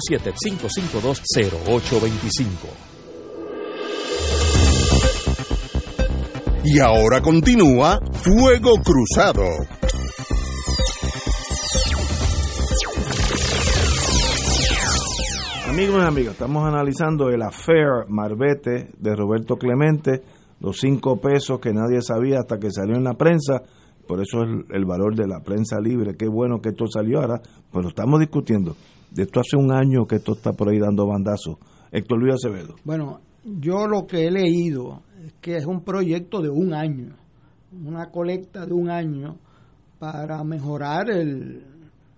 [0.09, 2.91] 787-552-0825.
[6.63, 9.43] Y ahora continúa Fuego Cruzado.
[15.67, 20.21] Amigos y amigas, estamos analizando el affair Marbete de Roberto Clemente,
[20.59, 23.63] los cinco pesos que nadie sabía hasta que salió en la prensa,
[24.07, 27.21] por eso es el, el valor de la prensa libre, qué bueno que esto salió
[27.21, 27.41] ahora,
[27.71, 28.75] pero estamos discutiendo
[29.11, 31.57] de esto hace un año que esto está por ahí dando bandazos.
[31.91, 32.75] Héctor Luis Acevedo.
[32.85, 37.15] Bueno, yo lo que he leído es que es un proyecto de un año,
[37.85, 39.37] una colecta de un año
[39.99, 41.67] para mejorar el,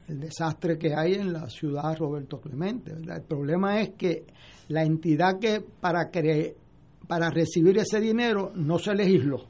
[0.07, 2.91] desastre que hay en la ciudad Roberto Clemente.
[2.91, 4.25] El problema es que
[4.67, 6.11] la entidad que para,
[7.07, 9.47] para recibir ese dinero no se legisló.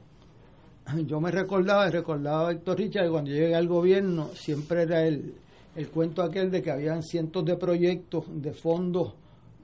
[1.06, 5.34] Yo me recordaba, recordaba a Héctor Richard, cuando llegué al gobierno siempre era el,
[5.76, 9.14] el cuento aquel de que habían cientos de proyectos de fondos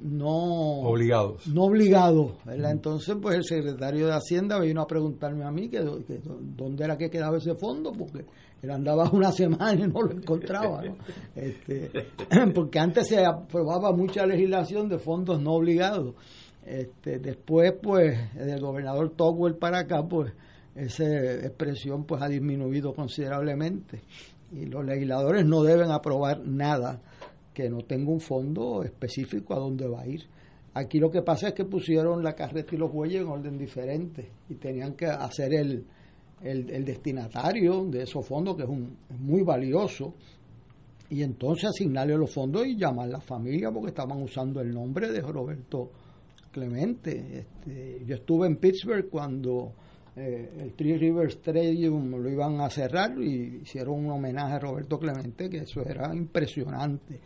[0.01, 1.47] no obligados.
[1.47, 2.33] No obligados.
[2.47, 7.11] Entonces, pues el secretario de Hacienda vino a preguntarme a mí que, dónde era que
[7.11, 8.25] quedaba ese fondo, porque
[8.63, 10.83] él andaba una semana y no lo encontraba.
[11.35, 11.91] Este,
[12.55, 16.15] porque antes se aprobaba mucha legislación de fondos no obligados.
[16.65, 20.33] Este, después, pues, del gobernador Togwell para acá, pues,
[20.75, 24.03] esa expresión pues ha disminuido considerablemente
[24.53, 27.01] y los legisladores no deben aprobar nada
[27.55, 30.23] que no tenga un fondo específico a dónde va a ir.
[30.75, 34.31] Aquí lo que pasa es que pusieron la carreta y los bueyes en orden diferente
[34.49, 35.85] y tenían que hacer el,
[36.43, 40.15] el, destinatario de esos fondos, que es, un, muy valioso,
[41.11, 45.11] y entonces asignarle los fondos y llamar a la familia porque estaban usando el nombre
[45.11, 45.91] de Roberto
[46.53, 47.41] Clemente.
[47.41, 49.73] Este, yo estuve en Pittsburgh cuando
[50.17, 54.99] eh, el Three Rivers Stadium lo iban a cerrar y hicieron un homenaje a Roberto
[54.99, 57.21] Clemente, que eso era impresionante.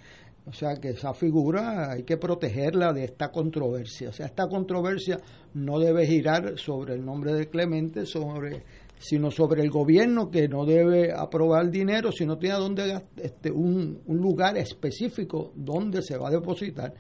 [0.47, 4.11] O sea que esa figura hay que protegerla de esta controversia.
[4.11, 5.19] O sea, esta controversia
[5.55, 8.62] no debe girar sobre el nombre de Clemente, sobre
[8.98, 14.01] sino sobre el gobierno que no debe aprobar dinero si no tiene donde este, un,
[14.06, 16.94] un lugar específico donde se va a depositar.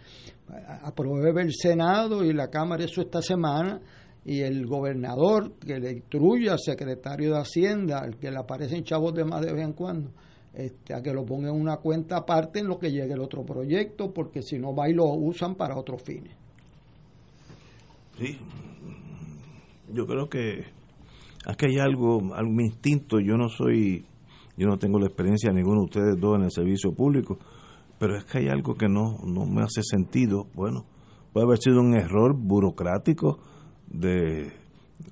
[0.82, 3.80] Apruebe el Senado y la Cámara eso esta semana
[4.24, 9.14] y el gobernador que le instruye al secretario de Hacienda, al que le aparecen chavos
[9.14, 10.10] de más de vez en cuando,
[10.54, 13.44] este, a que lo ponga en una cuenta aparte en lo que llegue el otro
[13.44, 16.34] proyecto, porque si no va y lo usan para otros fines.
[18.18, 18.38] Sí,
[19.92, 20.64] yo creo que
[21.46, 24.06] aquí hay algo, algún instinto, yo no soy,
[24.56, 27.38] yo no tengo la experiencia de ninguno de ustedes dos en el servicio público,
[27.98, 30.84] pero es que hay algo que no, no me hace sentido, bueno,
[31.32, 33.38] puede haber sido un error burocrático,
[33.94, 34.52] de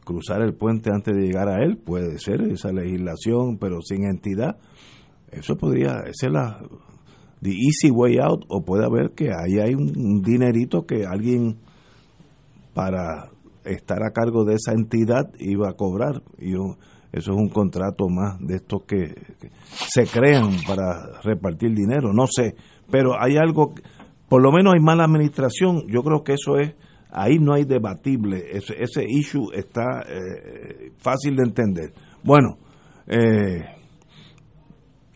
[0.04, 4.56] cruzar el puente antes de llegar a él, puede ser esa legislación, pero sin entidad.
[5.30, 6.59] Eso podría, ser la
[7.42, 11.59] easy way out, o puede haber que ahí hay un, dinerito que alguien
[12.74, 13.30] para
[13.64, 16.22] estar a cargo de esa entidad iba a cobrar.
[16.38, 16.76] Y eso
[17.12, 19.14] es un contrato más de estos que,
[19.70, 22.56] se crean para repartir dinero, no sé.
[22.90, 23.74] Pero hay algo,
[24.28, 26.74] por lo menos hay mala administración, yo creo que eso es
[27.12, 31.93] ahí no hay debatible, ese, ese issue está eh, fácil de entender.
[32.24, 32.59] Bueno,
[33.06, 33.64] eh,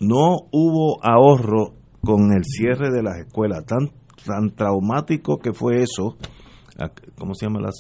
[0.01, 3.65] no hubo ahorro con el cierre de las escuelas.
[3.65, 3.91] Tan,
[4.25, 6.17] tan traumático que fue eso.
[7.19, 7.71] ¿Cómo se llama la,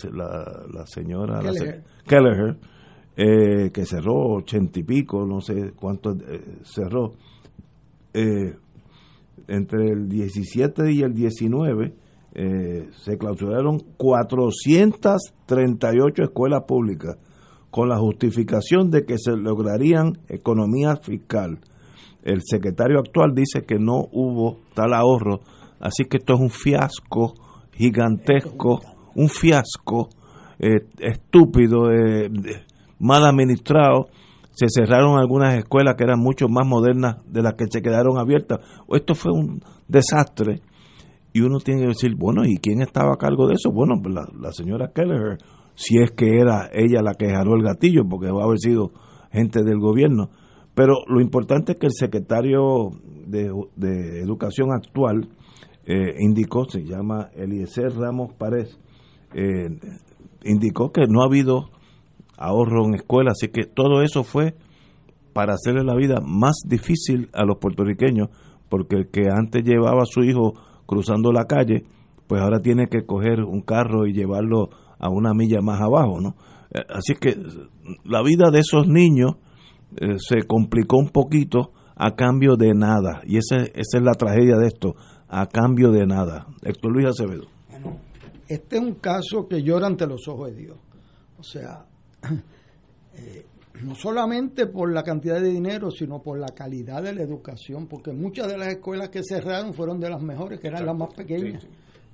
[0.72, 1.40] la, señora?
[2.06, 2.56] Kelleher.
[3.18, 7.12] Eh, que cerró ochenta y pico, no sé cuánto eh, cerró.
[8.12, 8.54] Eh,
[9.48, 11.94] entre el 17 y el 19
[12.36, 17.16] se clausuraron 438 escuelas públicas
[17.70, 21.60] con la justificación de que se lograrían economía fiscal
[22.26, 25.42] el secretario actual dice que no hubo tal ahorro,
[25.78, 27.34] así que esto es un fiasco
[27.72, 28.80] gigantesco,
[29.14, 30.08] un fiasco
[30.58, 32.28] eh, estúpido, eh,
[32.98, 34.08] mal administrado.
[34.50, 38.58] Se cerraron algunas escuelas que eran mucho más modernas de las que se quedaron abiertas.
[38.92, 40.62] Esto fue un desastre.
[41.36, 43.70] Y uno tiene que decir, bueno, ¿y quién estaba a cargo de eso?
[43.70, 45.38] Bueno, pues la, señora Keller,
[45.74, 48.92] si es que era ella la que jaló el gatillo, porque va a haber sido
[49.30, 50.30] gente del gobierno
[50.76, 52.90] pero lo importante es que el secretario
[53.26, 55.30] de, Educación actual
[55.86, 58.78] eh, indicó, se llama Eliezer Ramos Párez,
[59.32, 59.70] eh,
[60.44, 61.70] indicó que no ha habido
[62.36, 64.54] ahorro en escuela, así que todo eso fue
[65.32, 68.28] para hacerle la vida más difícil a los puertorriqueños,
[68.68, 70.52] porque el que antes llevaba a su hijo
[70.86, 71.84] cruzando la calle,
[72.26, 76.36] pues ahora tiene que coger un carro y llevarlo a una milla más abajo, ¿no?
[76.70, 77.36] Eh, así que
[78.04, 79.36] la vida de esos niños
[79.96, 83.22] eh, se complicó un poquito a cambio de nada.
[83.24, 84.94] Y esa, es la tragedia de esto,
[85.28, 86.46] a cambio de nada.
[86.62, 87.46] Héctor Luis Acevedo.
[88.48, 90.78] este es un caso que llora ante los ojos de Dios.
[91.38, 91.86] O sea,
[93.14, 93.46] eh,
[93.82, 98.12] no solamente por la cantidad de dinero, sino por la calidad de la educación, porque
[98.12, 101.66] muchas de las escuelas que cerraron fueron de las mejores, que eran las más pequeñas.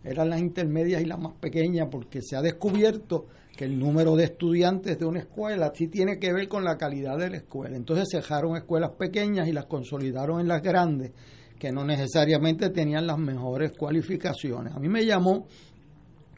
[0.04, 3.26] Eran las intermedias y las más pequeñas, porque se ha descubierto
[3.56, 7.16] que el número de estudiantes de una escuela sí tiene que ver con la calidad
[7.18, 7.76] de la escuela.
[7.76, 11.12] Entonces cerraron escuelas pequeñas y las consolidaron en las grandes,
[11.58, 14.74] que no necesariamente tenían las mejores cualificaciones.
[14.74, 15.46] A mí me llamó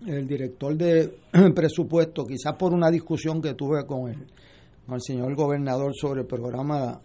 [0.07, 1.15] el director de
[1.55, 4.27] presupuesto, quizás por una discusión que tuve con el,
[4.93, 7.01] el señor gobernador sobre el programa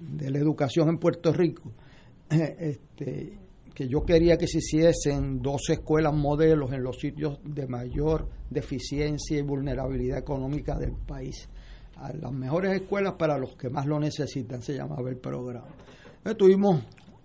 [0.00, 1.72] de la educación en Puerto Rico.
[2.32, 3.38] Este,
[3.74, 9.38] que yo quería que se hiciesen dos escuelas modelos en los sitios de mayor deficiencia
[9.38, 11.48] y vulnerabilidad económica del país.
[11.96, 15.68] A las mejores escuelas para los que más lo necesitan, se llamaba el programa.
[16.36, 16.82] tuvimos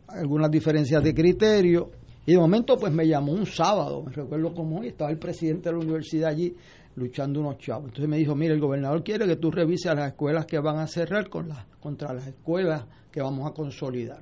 [0.08, 1.92] algunas diferencias de criterio
[2.26, 5.70] y de momento pues me llamó un sábado, me recuerdo como hoy, estaba el presidente
[5.70, 6.56] de la universidad allí
[6.98, 7.86] luchando unos chavos.
[7.86, 10.88] Entonces me dijo, mire, el gobernador quiere que tú revises las escuelas que van a
[10.88, 14.22] cerrar con las, contra las escuelas que vamos a consolidar.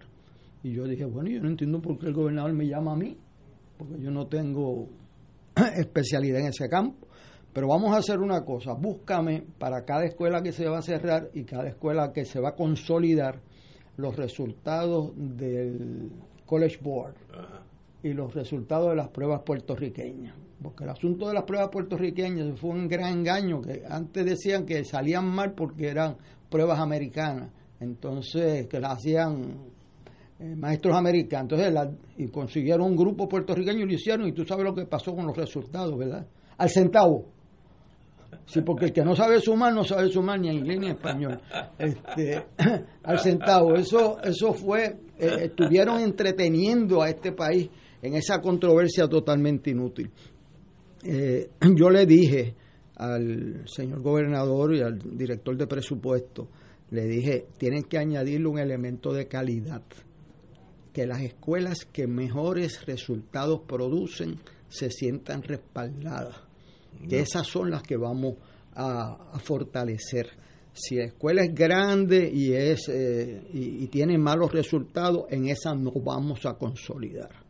[0.62, 3.18] Y yo dije, bueno, yo no entiendo por qué el gobernador me llama a mí,
[3.78, 4.90] porque yo no tengo
[5.78, 7.08] especialidad en ese campo.
[7.54, 11.30] Pero vamos a hacer una cosa, búscame para cada escuela que se va a cerrar
[11.34, 13.40] y cada escuela que se va a consolidar
[13.96, 16.12] los resultados del
[16.46, 17.16] College Board
[18.04, 20.45] y los resultados de las pruebas puertorriqueñas.
[20.62, 24.84] Porque el asunto de las pruebas puertorriqueñas fue un gran engaño, que antes decían que
[24.84, 26.18] salían mal porque eran
[26.50, 27.50] pruebas americanas,
[27.80, 29.58] entonces que las hacían
[30.40, 31.52] eh, maestros americanos.
[31.60, 35.16] Entonces, y consiguieron un grupo puertorriqueño y lo hicieron, y tú sabes lo que pasó
[35.16, 36.26] con los resultados, ¿verdad?
[36.58, 37.26] Al centavo.
[38.46, 40.92] Sí, porque el que no sabe sumar, no sabe sumar ni en inglés ni en
[40.92, 41.42] español.
[41.78, 42.46] Este,
[43.04, 43.76] al centavo.
[43.76, 47.70] Eso, eso fue, eh, estuvieron entreteniendo a este país
[48.02, 50.12] en esa controversia totalmente inútil.
[51.06, 52.56] Eh, yo le dije
[52.96, 56.50] al señor gobernador y al director de presupuesto,
[56.92, 59.84] le dije, tienen que añadirle un elemento de calidad
[60.96, 66.38] que las escuelas que mejores resultados producen se sientan respaldadas.
[67.10, 68.36] Que esas son las que vamos
[68.74, 70.30] a, fortalecer.
[70.72, 75.92] Si la escuela es grande y, es, eh, y, tiene malos resultados, en esa no
[75.92, 77.44] vamos a consolidar.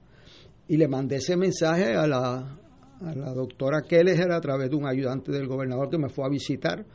[0.68, 2.60] Y le mandé ese mensaje a la,
[3.02, 6.30] a la doctora Keller a través de un ayudante del gobernador que me fue a
[6.30, 6.86] visitar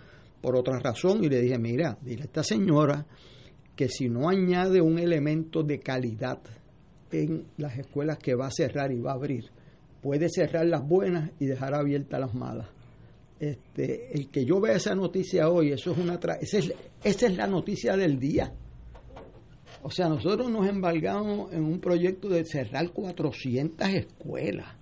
[0.41, 3.07] por otra razón y le dije, mira, dile a esta señora
[3.77, 6.39] que si no añade un elemento de calidad
[7.13, 9.51] en las escuelas que va a cerrar y va a abrir,
[10.01, 12.69] puede cerrar las buenas y dejar abiertas las malas.
[13.39, 17.37] Este, el que yo vea esa noticia hoy, eso es una esa es, esa es
[17.37, 18.53] la noticia del día.
[19.83, 24.80] O sea, nosotros nos embargamos en un proyecto de cerrar 400 escuelas.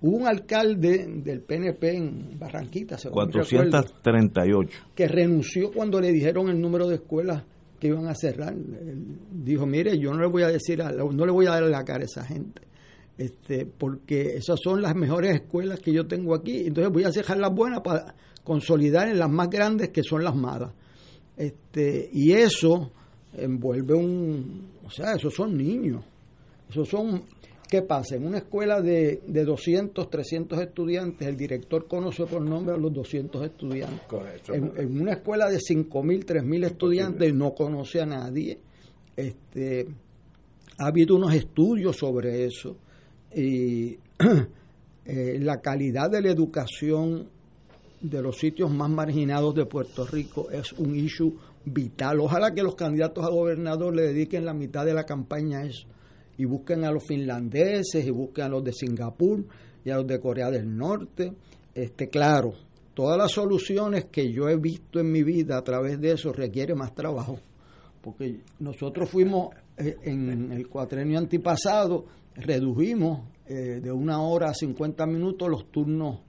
[0.00, 6.86] Hubo un alcalde del PNP en Barranquita, 438, que renunció cuando le dijeron el número
[6.88, 7.42] de escuelas
[7.80, 8.54] que iban a cerrar.
[9.32, 12.02] dijo, mire, yo no le voy a decir, no le voy a dar la cara
[12.02, 12.62] a esa gente.
[13.18, 16.66] este, porque esas son las mejores escuelas que yo tengo aquí.
[16.66, 18.14] Entonces voy a dejar las buenas para
[18.44, 20.72] consolidar en las más grandes que son las malas.
[21.36, 22.92] Este, y eso
[23.36, 26.04] envuelve un, o sea, esos son niños.
[26.70, 27.22] Esos son,
[27.68, 28.16] ¿qué pasa?
[28.16, 32.92] En una escuela de, de 200, 300 estudiantes, el director conoce por nombre a los
[32.92, 34.00] 200 estudiantes.
[34.48, 38.58] En, una escuela de 5.000, 3.000 estudiantes no conoce a nadie.
[39.14, 39.86] Este,
[40.78, 42.76] ha habido unos estudios sobre eso
[43.34, 43.98] y
[45.04, 47.28] eh, la calidad de la educación
[48.00, 52.20] de los sitios más marginados de Puerto Rico es un issue vital.
[52.20, 55.86] Ojalá que los candidatos a gobernador le dediquen la mitad de la campaña a eso
[56.38, 59.44] y busquen a los finlandeses y busquen a los de Singapur
[59.84, 61.32] y a los de Corea del Norte.
[61.74, 62.54] Este, claro,
[62.94, 66.74] todas las soluciones que yo he visto en mi vida a través de eso requiere
[66.74, 67.38] más trabajo,
[68.00, 75.06] porque nosotros fuimos eh, en el cuatrenio antipasado, redujimos eh, de una hora a 50
[75.06, 76.20] minutos los turnos,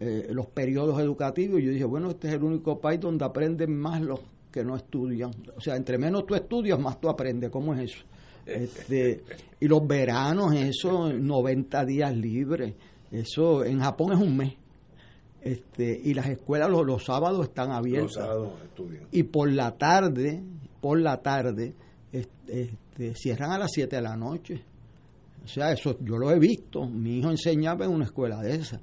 [0.00, 3.76] eh, los periodos educativos, y yo dije, bueno, este es el único país donde aprenden
[3.76, 4.20] más los
[4.50, 5.30] que no estudian.
[5.56, 7.50] O sea, entre menos tú estudias, más tú aprendes.
[7.50, 8.04] ¿Cómo es eso?
[8.48, 9.22] Este,
[9.60, 12.74] y los veranos, eso, 90 días libres.
[13.10, 14.54] Eso en Japón es un mes.
[15.40, 18.16] Este, y las escuelas los, sábados están abiertas.
[18.16, 19.06] Los sábados estudian.
[19.12, 20.42] Y por la tarde,
[20.80, 21.74] por la tarde,
[22.12, 24.62] este, cierran a las 7 de la noche.
[25.44, 26.86] O sea, eso yo lo he visto.
[26.86, 28.80] Mi hijo enseñaba en una escuela de esa.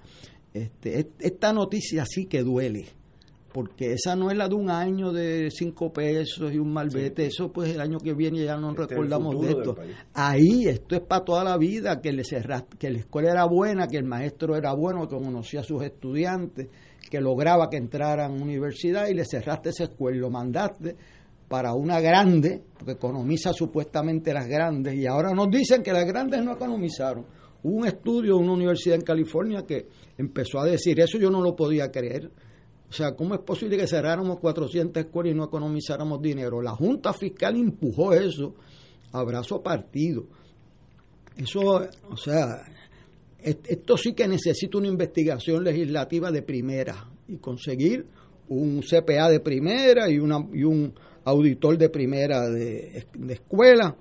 [0.54, 2.86] Este, esta noticia sí que duele
[3.56, 7.53] porque esa no es la de un año de cinco pesos y un malvete, eso
[7.53, 9.77] pues el año que viene ya no este recordamos de esto.
[10.14, 12.23] Ahí esto es para toda la vida, que, le
[12.77, 16.68] que la escuela era buena, que el maestro era bueno, que conocía a sus estudiantes,
[17.10, 20.98] que lograba que entraran a universidad y le cerraste esa escuela lo mandaste
[21.48, 26.44] para una grande, porque economiza supuestamente las grandes, y ahora nos dicen que las grandes
[26.44, 27.26] no economizaron.
[27.64, 29.88] Hubo un estudio en una universidad en California que
[30.18, 32.30] empezó a decir eso, yo no lo podía creer
[32.90, 36.62] o sea, ¿cómo es posible que cerráramos 400 escuelas y no economizáramos dinero?
[36.62, 38.56] La Junta Fiscal empujó eso
[39.12, 40.28] a brazo partido.
[41.36, 42.62] Eso, o sea,
[43.40, 48.06] esto sí que necesita una investigación legislativa de primera y conseguir
[48.48, 50.94] un CPA de primera y, una, y un
[51.26, 53.98] auditor de primera de, de escuela.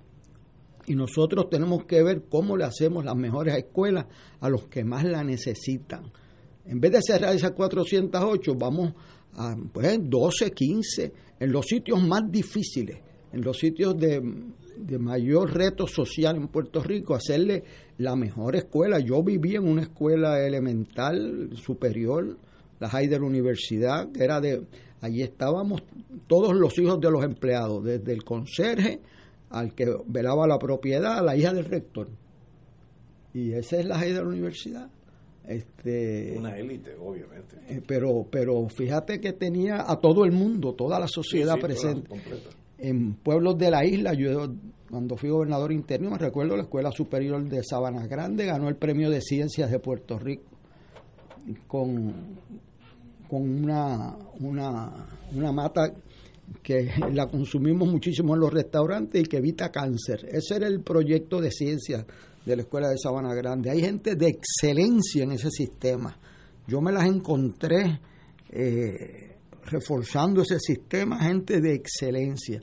[0.87, 4.07] Y nosotros tenemos que ver cómo le hacemos las mejores escuelas
[4.41, 6.13] a los que más la necesitan
[6.67, 8.95] en vez de cerrar esas 408, vamos
[9.35, 12.99] a pues, 12, 15, en los sitios más difíciles,
[13.33, 14.23] en los sitios de,
[14.99, 17.65] mayor reto social en Puerto Rico, hacerle
[17.99, 18.99] la mejor escuela.
[18.99, 22.37] Yo viví en una escuela elemental superior,
[22.81, 24.63] la Haider Universidad, que era de,
[25.01, 25.83] allí estábamos
[26.27, 29.01] todos los hijos de los empleados, desde el conserje
[29.51, 32.09] al que velaba la propiedad, a la hija del rector.
[33.33, 34.89] Y esa es la Haider Universidad.
[35.47, 37.57] Este, Una élite, obviamente.
[37.69, 42.09] Eh, pero, pero fíjate que tenía a todo el mundo, toda la sociedad presente.
[42.79, 44.49] en pueblos de la isla, yo
[44.91, 49.11] cuando fui gobernador interno, me recuerdo la Escuela Superior de Sabana Grande ganó el Premio
[49.11, 50.55] de Ciencias de Puerto Rico
[51.67, 52.13] con,
[53.29, 55.93] con una, una, una mata
[56.63, 60.27] que la consumimos muchísimo en los restaurantes y que evita cáncer.
[60.31, 62.05] Ese era el proyecto de ciencias
[62.45, 63.71] de la Escuela de Sabana Grande.
[63.71, 66.17] Hay gente de excelencia en ese sistema.
[66.67, 68.01] Yo me las encontré
[68.51, 72.63] eh, reforzando ese sistema, gente de excelencia.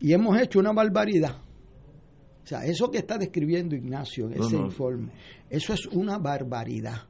[0.00, 1.36] Y hemos hecho una barbaridad.
[2.42, 5.12] O sea, eso que está describiendo Ignacio en ese informe,
[5.50, 7.02] eso es una barbaridad.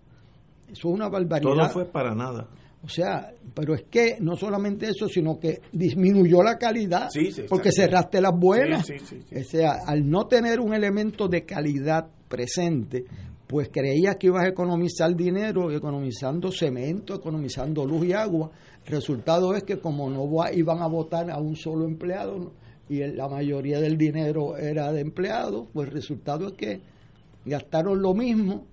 [0.64, 1.54] Eso es una barbaridad.
[1.54, 2.48] Todo fue para nada.
[2.82, 7.08] O sea, pero es que no solamente eso, sino que disminuyó la calidad
[7.48, 8.88] porque cerraste las buenas.
[8.88, 13.04] o sea, al no tener un elemento de calidad presente,
[13.48, 18.50] pues creías que ibas a economizar dinero, economizando cemento, economizando luz y agua.
[18.84, 22.52] El resultado es que como no iban a votar a un solo empleado
[22.88, 26.80] y la mayoría del dinero era de empleados, pues el resultado es que
[27.44, 28.66] gastaron lo mismo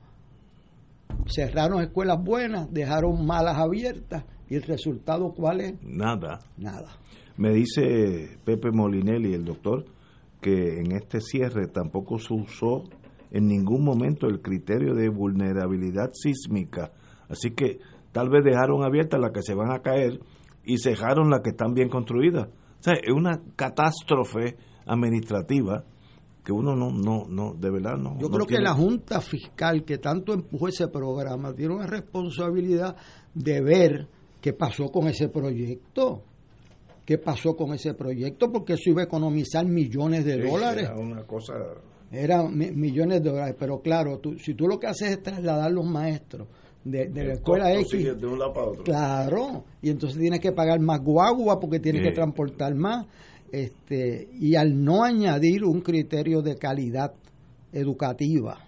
[1.27, 5.73] cerraron escuelas buenas, dejaron malas abiertas y el resultado cuál es?
[5.81, 6.39] Nada.
[6.57, 6.99] Nada.
[7.37, 9.85] Me dice Pepe Molinelli, el doctor,
[10.41, 12.83] que en este cierre tampoco se usó
[13.31, 16.91] en ningún momento el criterio de vulnerabilidad sísmica.
[17.27, 17.79] Así que
[18.11, 20.19] tal vez dejaron abiertas las que se van a caer
[20.63, 22.47] y cerraron las que están bien construidas.
[22.47, 24.55] O sea, es una catástrofe
[24.85, 25.83] administrativa
[26.45, 28.19] que uno no, no, no, de verdad no.
[28.19, 32.95] Yo creo que la Junta Fiscal que tanto empujó ese programa tiene una responsabilidad
[33.33, 34.07] de ver
[34.39, 36.21] qué pasó con ese proyecto.
[37.03, 38.51] ¿Qué pasó con ese proyecto?
[38.51, 40.83] Porque eso iba a economizar millones de dólares.
[40.85, 41.53] Era una cosa
[42.11, 43.55] Eran millones de dólares.
[43.59, 46.47] Pero claro, tú, si tú lo que haces es trasladar los maestros
[46.83, 48.19] de, la escuela X.
[48.19, 48.83] De un lado para otro.
[48.83, 53.07] Claro, y entonces tienes que pagar más guagua porque tienes que transportar más.
[53.51, 57.13] Este, y al no añadir un criterio de calidad
[57.71, 58.59] educativa,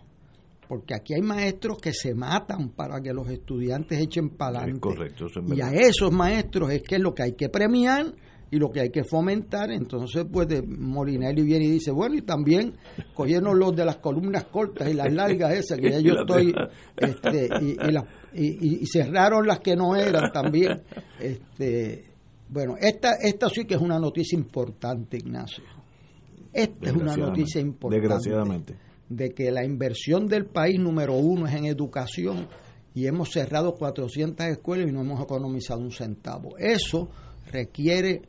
[0.67, 4.81] porque aquí hay maestros que se matan para que los estudiantes echen para adelante.
[4.81, 8.13] correcto, y a esos maestros es que es lo que hay que premiar
[8.49, 9.71] y lo que hay que fomentar.
[9.71, 12.75] Entonces, pues de Morinelli viene y dice, bueno, y también
[13.13, 16.53] cogieron los de las columnas cortas y las largas esas, que ya yo estoy,
[16.97, 17.49] este,
[18.33, 20.81] y, y, cerraron las que no eran también.
[21.19, 22.16] Este,
[22.49, 25.63] bueno, esta, esta sí que es una noticia importante, Ignacio.
[26.53, 28.01] Esta es una noticia importante.
[28.01, 28.75] Desgraciadamente.
[29.09, 32.47] De que la inversión del país número uno es en educación
[32.93, 36.57] y hemos cerrado 400 escuelas y no hemos economizado un centavo.
[36.57, 37.09] Eso
[37.51, 38.21] requiere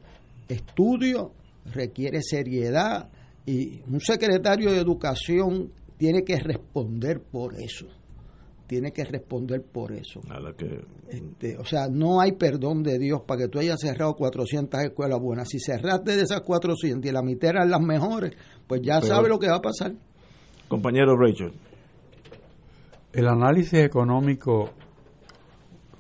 [0.49, 1.33] estudio,
[1.73, 3.09] requiere seriedad
[3.47, 7.87] y un secretario de educación tiene que responder por eso.
[8.69, 10.21] Tiene que responder por eso.
[10.59, 10.85] que...
[11.09, 15.19] Este, o sea, no hay perdón de Dios para que tú hayas cerrado 400 escuelas
[15.19, 15.49] buenas.
[15.49, 18.35] Si cerraste de esas 400 y la mitad eran las mejores,
[18.67, 19.95] pues ya sabes lo que va a pasar.
[20.69, 21.53] Compañero Rachel.
[23.11, 24.69] El análisis económico,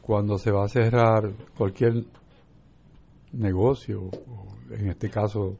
[0.02, 2.04] cuando se va a cerrar cualquier
[3.32, 4.10] negocio,
[4.70, 5.56] en este caso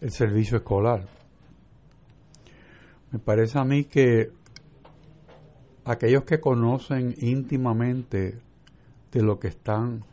[0.00, 1.06] el servicio escolar.
[3.12, 4.32] Me parece a mí que
[5.88, 8.38] aquellos que conocen íntimamente
[9.10, 10.04] de lo que están,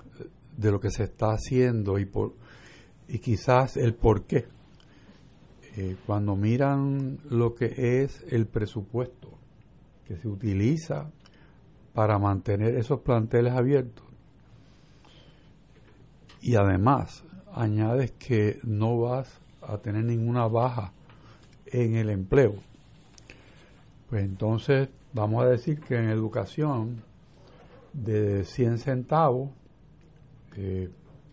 [0.55, 2.33] de lo que se está haciendo y por
[3.07, 4.45] y quizás el por qué,
[5.75, 9.37] eh, cuando miran lo que es el presupuesto
[10.07, 11.11] que se utiliza
[11.93, 14.05] para mantener esos planteles abiertos,
[16.41, 17.23] y además
[17.53, 20.93] añades que no vas a tener ninguna baja
[21.67, 22.55] en el empleo,
[24.09, 27.01] pues entonces vamos a decir que en educación
[27.93, 29.49] de 100 centavos,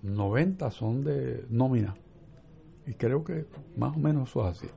[0.02, 1.96] 90 son de nómina.
[2.86, 3.44] Y creo que
[3.76, 4.68] más o menos eso es así.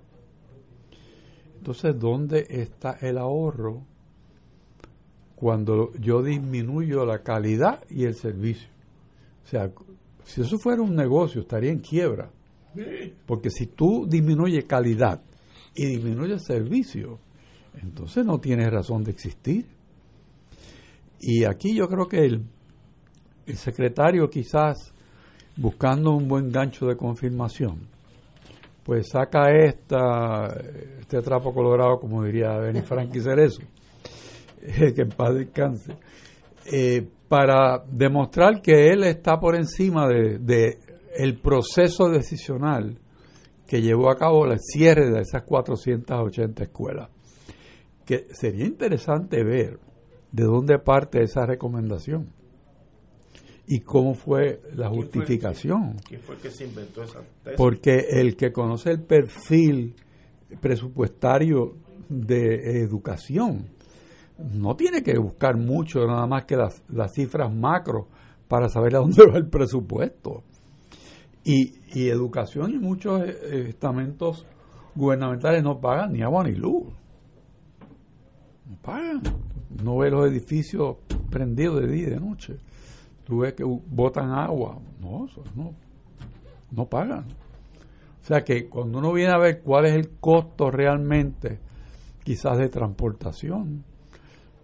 [1.58, 3.84] Entonces, ¿dónde está el ahorro
[5.36, 8.70] cuando yo disminuyo la calidad y el servicio?
[9.44, 9.72] O sea,
[10.24, 12.32] si eso fuera un negocio, estaría en quiebra.
[13.26, 15.22] Porque si tú disminuyes calidad
[15.76, 17.20] y disminuyes servicio,
[17.82, 19.66] entonces no tienes razón de existir.
[21.20, 22.46] Y aquí yo creo que el,
[23.56, 24.94] secretario quizás
[25.56, 27.88] buscando un buen gancho de confirmación,
[28.84, 30.48] pues saca esta,
[31.00, 33.62] este trapo colorado, como diría Benny Frankie Cerezo,
[34.96, 35.96] que en paz descanse,
[36.72, 40.78] eh, para demostrar que él está por encima de,
[41.18, 43.00] el proceso decisional
[43.68, 47.10] que llevó a cabo el cierre de esas 480 escuelas.
[48.06, 49.80] Que sería interesante ver
[50.32, 52.34] de dónde parte esa recomendación
[53.68, 55.98] y cómo fue la justificación.
[56.08, 57.58] ¿Quién fue, que se inventó esa tesis?
[57.58, 59.96] Porque el que conoce el perfil
[60.62, 61.76] presupuestario
[62.10, 63.70] de educación
[64.38, 66.84] no tiene que buscar mucho, nada más que las,
[67.14, 68.08] cifras macro
[68.48, 70.44] para saber a dónde va el presupuesto.
[71.44, 74.48] Y, y educación y muchos eh, estamentos
[74.96, 76.88] gubernamentales no pagan ni agua ni luz.
[78.70, 79.22] No pagan.
[79.84, 80.98] No ve los edificios
[81.30, 82.58] prendidos de día y de noche.
[83.24, 84.80] Tú ves que botan agua.
[85.00, 85.74] No, no,
[86.72, 87.26] no pagan.
[88.22, 91.60] O sea que cuando uno viene a ver cuál es el costo realmente,
[92.24, 93.84] quizás de transportación,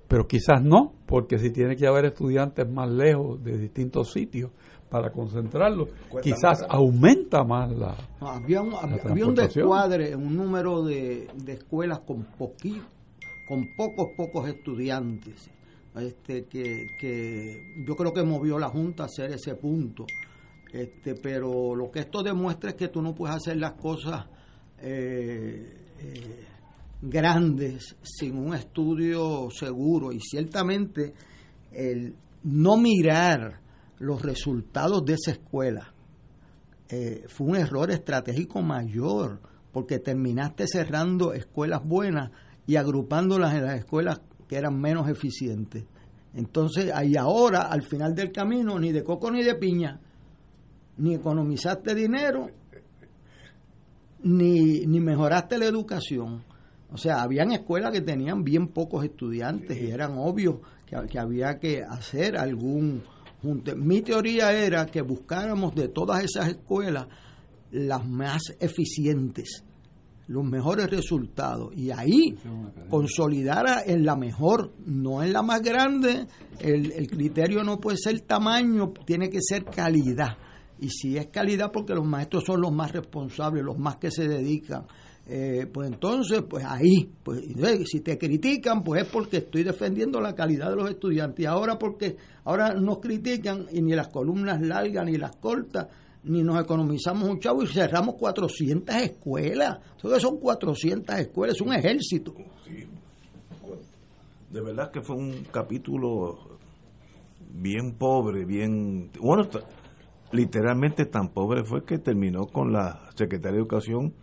[0.08, 4.52] pero quizás no, porque si tiene que haber estudiantes más lejos de distintos sitios
[4.90, 5.90] para concentrarlos,
[6.22, 7.96] quizás aumenta más la.
[8.20, 12.84] había, un, había un descuadre, un número de, escuelas con poquito,
[13.52, 15.50] con pocos, pocos estudiantes,
[15.98, 20.06] este que, que yo creo que movió la Junta a hacer ese punto.
[20.72, 24.26] Este, pero lo que esto demuestra es que tú no puedes hacer las cosas
[24.80, 26.46] eh, eh,
[27.02, 31.14] grandes sin un estudio seguro y ciertamente
[31.74, 33.60] el no mirar
[34.00, 35.94] los resultados de esa escuela
[36.88, 39.42] eh, fue un error estratégico mayor
[39.74, 42.32] porque terminaste cerrando escuelas buenas
[42.68, 45.86] y agrupándolas en las escuelas que eran menos eficientes.
[46.34, 50.00] Entonces, ahí ahora, al final del camino, ni de coco ni de piña,
[50.98, 52.50] ni economizaste dinero,
[54.24, 56.44] ni, ni mejoraste la educación.
[56.92, 61.84] O sea, habían escuelas que tenían bien pocos estudiantes y eran obvios que, había que
[61.84, 63.04] hacer algún
[63.42, 63.76] junte.
[63.76, 67.08] Mi teoría era que buscáramos de todas esas escuelas
[67.72, 69.64] las más eficientes,
[70.32, 72.38] los mejores resultados y ahí
[72.90, 76.28] consolidar en la mejor, no en la más grande,
[76.60, 80.38] el, el criterio no puede ser tamaño, tiene que ser calidad.
[80.80, 84.28] Y si es calidad, porque los maestros son los más responsables, los más que se
[84.28, 84.86] dedican.
[85.28, 87.44] Eh, pues entonces, pues ahí, pues
[87.86, 91.44] si te critican, pues es porque estoy defendiendo la calidad de los estudiantes.
[91.44, 95.88] Y ahora porque ahora nos critican y ni las columnas largas ni las cortas,
[96.24, 99.80] ni nos economizamos un chavo y cerramos 400 escuelas.
[99.96, 102.34] Entonces son 400 escuelas, es un ejército.
[104.50, 106.60] De verdad que fue un capítulo
[107.54, 109.10] bien pobre, bien...
[109.20, 109.48] Bueno,
[110.32, 114.14] literalmente tan pobre fue que terminó con la Secretaría de Educación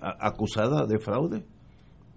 [0.00, 1.44] acusada de fraude.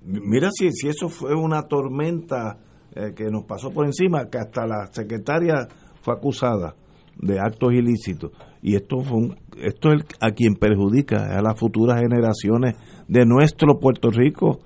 [0.03, 2.57] Mira si, si eso fue una tormenta
[2.95, 5.67] eh, que nos pasó por encima, que hasta la secretaria
[6.01, 6.75] fue acusada
[7.17, 8.31] de actos ilícitos.
[8.61, 12.75] Y esto, fue esto es a quien perjudica, a las futuras generaciones
[13.07, 14.59] de nuestro Puerto Rico.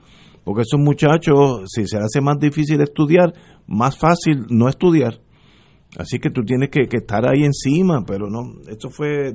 [0.44, 3.34] Porque esos muchachos, si se hace más difícil estudiar,
[3.68, 5.20] más fácil no estudiar.
[5.98, 9.34] Así que tú tienes que, que estar ahí encima, pero no, esto fue...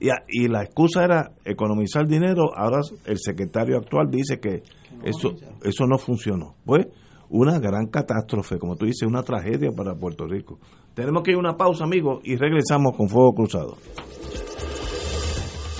[0.00, 4.62] Y, y, la excusa era economizar dinero, ahora el secretario actual dice que
[5.04, 6.56] eso, eso no funcionó.
[6.64, 6.88] Pues
[7.30, 10.58] una gran catástrofe, como tú dices, una tragedia para Puerto Rico.
[10.94, 13.76] Tenemos que ir a una pausa, amigos, y regresamos con Fuego Cruzado.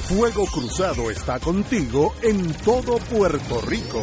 [0.09, 4.03] Fuego Cruzado está contigo en todo Puerto Rico.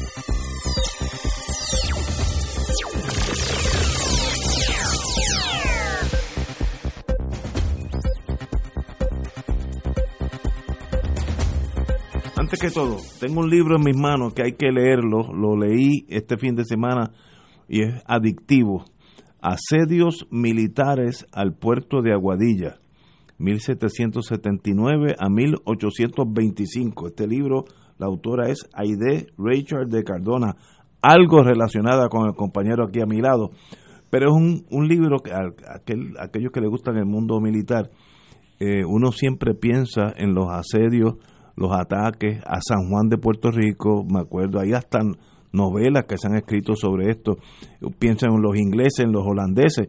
[12.49, 16.37] Que todo, tengo un libro en mis manos que hay que leerlo, lo leí este
[16.37, 17.11] fin de semana
[17.67, 18.85] y es adictivo.
[19.41, 22.79] Asedios militares al puerto de Aguadilla,
[23.37, 27.07] 1779 a 1825.
[27.07, 27.65] Este libro,
[27.97, 30.55] la autora es Aide Richard de Cardona,
[31.01, 33.51] algo relacionada con el compañero aquí a mi lado,
[34.09, 35.41] pero es un, un libro que a,
[35.75, 37.89] aquel, aquellos que le gustan el mundo militar,
[38.59, 41.15] eh, uno siempre piensa en los asedios
[41.61, 45.15] los ataques a San Juan de Puerto Rico, me acuerdo, ahí están
[45.53, 47.37] novelas que se han escrito sobre esto.
[47.99, 49.87] Piensan en los ingleses, en los holandeses,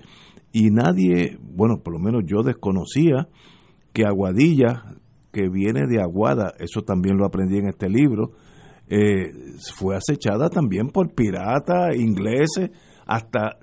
[0.52, 3.28] y nadie, bueno, por lo menos yo desconocía
[3.92, 4.96] que Aguadilla,
[5.32, 8.32] que viene de Aguada, eso también lo aprendí en este libro,
[8.88, 9.32] eh,
[9.74, 12.70] fue acechada también por piratas ingleses,
[13.06, 13.56] hasta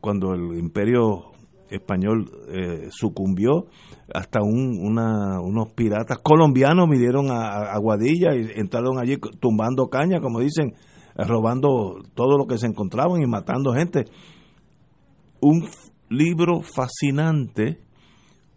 [0.00, 1.32] cuando el imperio
[1.70, 3.66] español eh, sucumbió,
[4.12, 10.74] hasta un, unos piratas colombianos vinieron a, Aguadilla y entraron allí tumbando caña, como dicen,
[11.16, 14.04] robando todo lo que se encontraban y matando gente.
[15.40, 15.68] Un
[16.08, 17.80] libro fascinante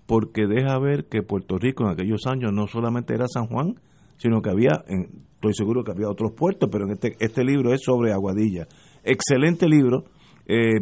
[0.05, 3.75] porque deja ver que Puerto Rico en aquellos años no solamente era San Juan,
[4.17, 7.81] sino que había, estoy seguro que había otros puertos, pero en este, este libro es
[7.83, 8.67] sobre Aguadilla.
[9.03, 10.03] Excelente libro,
[10.45, 10.79] eh,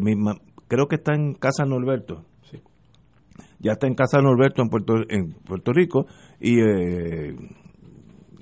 [0.69, 2.23] creo que está en Casa Norberto.
[3.61, 6.05] Ya está en Casa Norberto en Puerto, en Puerto Rico
[6.39, 7.35] y eh,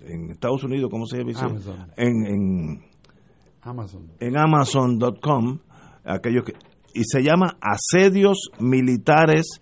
[0.03, 1.31] en Estados Unidos, ¿cómo se llama?
[1.39, 1.87] Amazon.
[1.97, 2.81] En, en
[3.63, 4.11] Amazon.
[4.19, 5.57] En Amazon.com,
[6.05, 6.53] aquellos que
[6.93, 9.61] y se llama Asedios Militares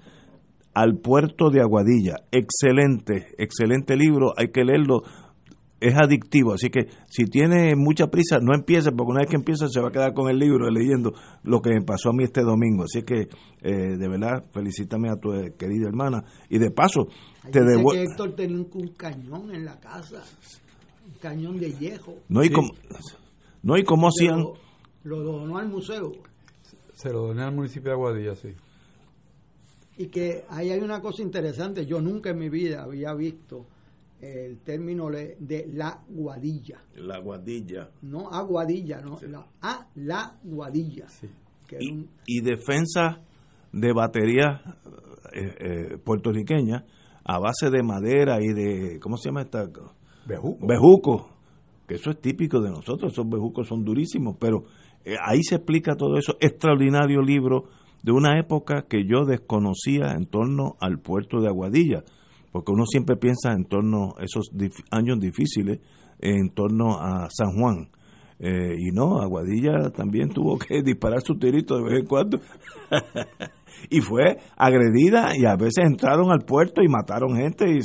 [0.74, 2.16] al Puerto de Aguadilla.
[2.32, 5.04] Excelente, excelente libro, hay que leerlo.
[5.80, 9.68] Es adictivo, así que si tiene mucha prisa, no empiece, porque una vez que empieza
[9.68, 12.42] se va a quedar con el libro leyendo lo que me pasó a mí este
[12.42, 12.86] domingo.
[12.86, 13.28] Así que,
[13.62, 16.24] eh, de verdad, felicítame a tu eh, querida hermana.
[16.50, 17.08] Y de paso,
[17.52, 17.92] te devuelvo.
[17.92, 20.24] que Héctor tenía un, cañón en la casa,
[21.06, 22.16] un cañón de viejo.
[22.30, 22.70] No, y como,
[23.62, 24.46] no, y cómo hacían.
[25.04, 26.14] lo donó al museo.
[26.94, 28.54] Se lo doné al municipio de Aguadilla, sí.
[29.98, 33.66] Y que ahí hay una cosa interesante, yo nunca en mi vida había visto
[34.34, 36.80] el término de la guadilla.
[36.96, 37.90] La guadilla.
[38.02, 41.08] No aguadilla, no, la, a la guadilla.
[41.08, 41.28] Sí.
[42.28, 43.22] y, defensa
[43.72, 44.62] de baterías
[45.34, 46.84] eh, eh, puertorriqueñas
[47.24, 49.66] a base de madera y de, ¿cómo se llama esta?
[50.28, 50.68] Bejuco.
[50.68, 51.30] Bejuco,
[51.88, 54.64] que eso es típico de nosotros, esos bejucos son durísimos, pero
[55.04, 56.36] eh, ahí se explica todo eso.
[56.40, 57.66] Extraordinario libro
[58.04, 62.04] de una época que yo desconocía en torno al puerto de Aguadilla,
[62.56, 64.50] porque uno siempre piensa en torno a esos
[64.90, 65.82] años difíciles,
[66.22, 67.90] en torno a San Juan.
[68.40, 72.40] Eh, y no, Aguadilla también tuvo que disparar su tirito de vez en cuando.
[73.90, 77.82] y fue agredida y a veces entraron al puerto y mataron gente y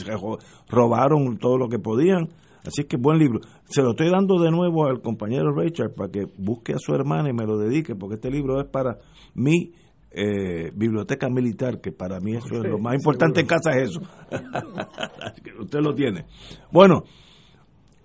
[0.69, 2.29] robaron todo lo que podían.
[2.65, 3.41] Así que buen libro.
[3.65, 7.29] Se lo estoy dando de nuevo al compañero Richard para que busque a su hermana
[7.29, 8.99] y me lo dedique, porque este libro es para
[9.35, 9.73] mi
[10.13, 14.01] eh, biblioteca militar, que para mí eso es lo más importante en casa es eso.
[15.61, 16.27] Usted lo tiene.
[16.73, 17.05] Bueno,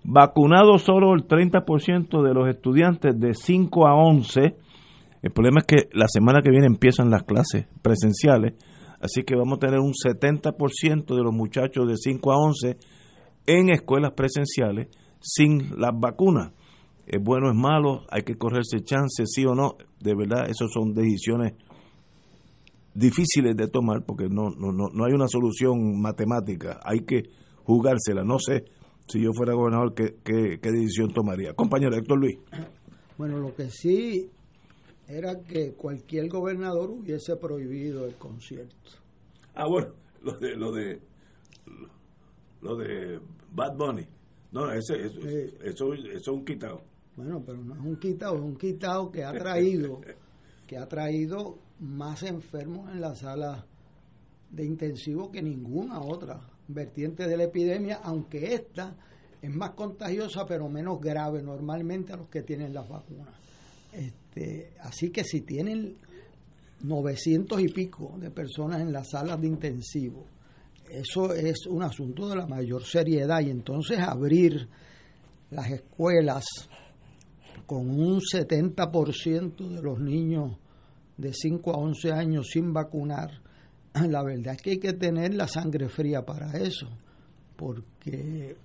[0.04, 4.56] vacunado solo el 30% de los estudiantes de 5 a 11.
[5.24, 8.54] El problema es que la semana que viene empiezan las clases presenciales,
[9.02, 12.78] así que vamos a tener un 70% de los muchachos de 5 a 11
[13.48, 16.52] en escuelas presenciales sin las vacunas.
[17.08, 19.78] Es bueno, es malo, hay que correrse chances, sí o no.
[20.00, 21.54] De verdad, esas son decisiones
[22.96, 27.24] difíciles de tomar porque no, no, no, hay una solución matemática, hay que
[27.64, 28.24] jugársela.
[28.24, 28.66] No sé
[29.08, 31.54] si yo fuera gobernador qué, qué, decisión tomaría.
[31.54, 32.38] Compañero Héctor Luis.
[33.18, 34.32] Bueno, lo que sí
[35.08, 38.92] era que cualquier gobernador hubiese prohibido el concierto.
[39.54, 39.94] Ah, bueno,
[40.24, 41.02] lo de, lo de
[42.62, 43.20] lo de
[43.52, 44.08] Bad Bunny.
[44.52, 46.82] No, ese, eso, eso, es un quitado.
[47.16, 50.00] Bueno, pero no es un quitado, es un quitado que ha traído,
[50.68, 53.66] que ha traído más enfermos en la sala
[54.50, 58.96] de intensivo que ninguna otra vertiente de la epidemia, aunque esta
[59.42, 63.36] es más contagiosa pero menos grave normalmente a los que tienen las vacunas.
[63.92, 65.98] Este, así que si tienen
[66.82, 70.26] 900 y pico de personas en las salas de intensivo
[70.90, 74.68] eso es un asunto de la mayor seriedad y entonces abrir
[75.52, 76.44] las escuelas
[77.66, 80.58] con un 70% de los niños
[81.18, 83.42] de 5 a 11 años sin vacunar,
[84.10, 86.90] la verdad es que hay que tener la sangre fría para eso,
[87.56, 88.56] porque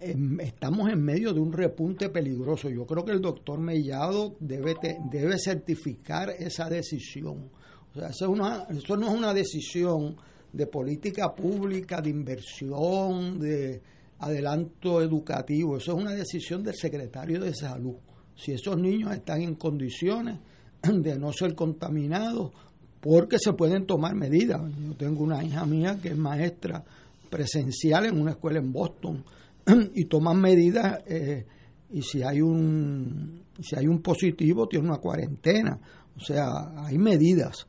[0.00, 2.68] estamos en medio de un repunte peligroso.
[2.70, 4.76] Yo creo que el doctor Mellado debe,
[5.10, 7.50] debe certificar esa decisión.
[7.94, 8.32] O sea, eso,
[8.70, 10.16] eso no es una decisión
[10.52, 13.82] de política pública, de inversión, de
[14.20, 15.76] adelanto educativo.
[15.76, 17.96] Eso es una decisión del secretario de salud.
[18.36, 20.38] Si esos niños están en condiciones
[21.02, 22.52] de no ser contaminados,
[23.00, 24.60] porque se pueden tomar medidas.
[24.78, 26.84] Yo tengo una hija mía que es maestra
[27.30, 29.24] presencial en una escuela en Boston
[29.94, 31.44] y toman medidas eh,
[31.90, 35.78] y si hay un si hay un positivo tiene una cuarentena.
[36.16, 37.66] O sea, hay medidas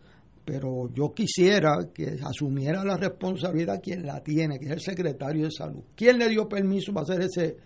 [0.50, 5.52] pero yo quisiera que asumiera la responsabilidad quien la tiene, que es el secretario de
[5.52, 5.84] salud.
[5.96, 7.58] ¿Quién le dio permiso para hacer ese,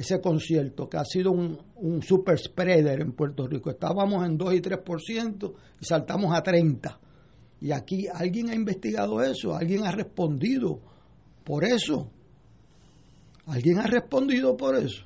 [0.00, 3.68] ese concierto, que ha sido un, un super spreader en Puerto Rico.
[3.68, 6.98] Estábamos en 2 y 3% y saltamos a 30%.
[7.60, 10.80] Y aquí alguien ha investigado eso, alguien ha respondido
[11.44, 12.10] por eso.
[13.44, 15.04] ¿Alguien ha respondido por eso?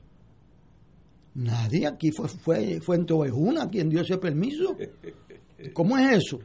[1.35, 4.77] Nadie aquí fue, fue Fuente Ovejuna quien dio ese permiso.
[5.73, 6.39] ¿Cómo es eso?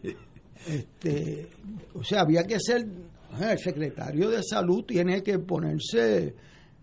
[0.68, 1.50] Este,
[1.94, 2.88] o sea, había que ser,
[3.40, 6.34] el secretario de salud tiene que ponerse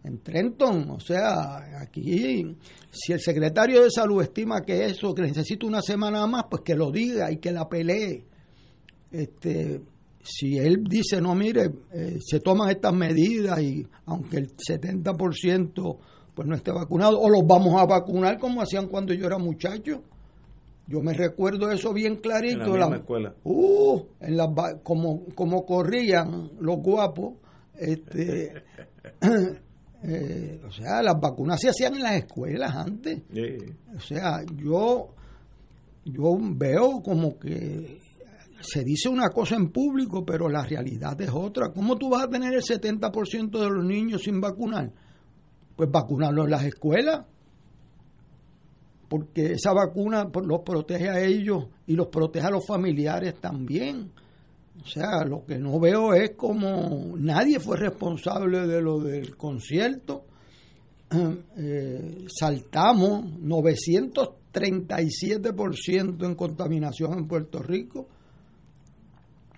[0.05, 2.57] en Trenton, o sea, aquí,
[2.91, 6.75] si el secretario de salud estima que eso, que necesita una semana más, pues que
[6.75, 8.25] lo diga y que la pelee.
[9.11, 9.81] Este,
[10.23, 15.99] si él dice, no, mire, eh, se toman estas medidas y aunque el 70%
[16.35, 20.03] pues no esté vacunado, o los vamos a vacunar como hacían cuando yo era muchacho.
[20.87, 22.75] Yo me recuerdo eso bien clarito.
[22.75, 23.35] En la, escuela.
[23.43, 24.47] Uh, en la,
[24.83, 27.35] como, como corrían los guapos.
[27.75, 28.53] Este,
[30.03, 33.23] eh, o sea, las vacunas se hacían en las escuelas antes.
[33.95, 35.15] O sea, yo,
[36.05, 38.01] yo veo como que
[38.61, 41.71] se dice una cosa en público, pero la realidad es otra.
[41.73, 44.93] ¿Cómo tú vas a tener el 70% de los niños sin vacunar?
[45.77, 47.27] Pues vacunarlos en las escuelas,
[49.09, 54.11] porque esa vacuna los protege a ellos y los protege a los familiares también.
[54.87, 60.27] O sea, lo que no veo es como nadie fue responsable de lo del concierto.
[61.59, 68.09] Eh, saltamos 937% en contaminación en Puerto Rico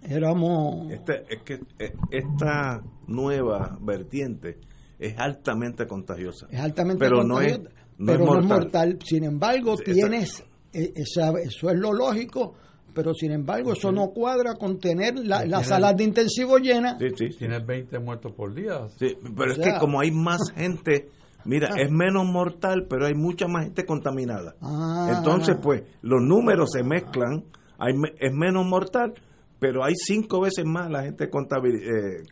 [0.03, 0.93] éramos...
[0.93, 4.59] Este, es que eh, esta nueva vertiente
[4.99, 6.47] es altamente contagiosa.
[6.51, 7.73] Es altamente pero contagiosa, no es,
[8.07, 8.99] pero no es mortal.
[9.05, 12.55] Sin embargo, tienes, eh, eso es lo lógico,
[12.95, 16.99] pero sin embargo eso no cuadra con tener la, la sala de intensivo llena.
[16.99, 18.89] Sí, sí, Tienes 20 muertos por día.
[18.99, 21.11] Sí, pero es que como hay más gente...
[21.45, 24.57] Mira, es menos mortal, pero hay mucha más gente contaminada.
[24.61, 25.15] Ah.
[25.17, 27.45] Entonces, pues, los números se mezclan,
[27.79, 29.15] hay, es menos mortal,
[29.59, 32.23] pero hay cinco veces más la gente eh, eh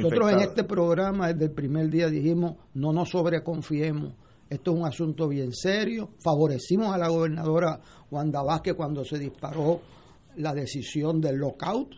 [0.00, 4.14] Nosotros en este programa desde el primer día dijimos no nos sobreconfiemos,
[4.48, 7.80] esto es un asunto bien serio, favorecimos a la gobernadora
[8.10, 9.80] Wanda Vázquez cuando se disparó
[10.36, 11.94] la decisión del lockout.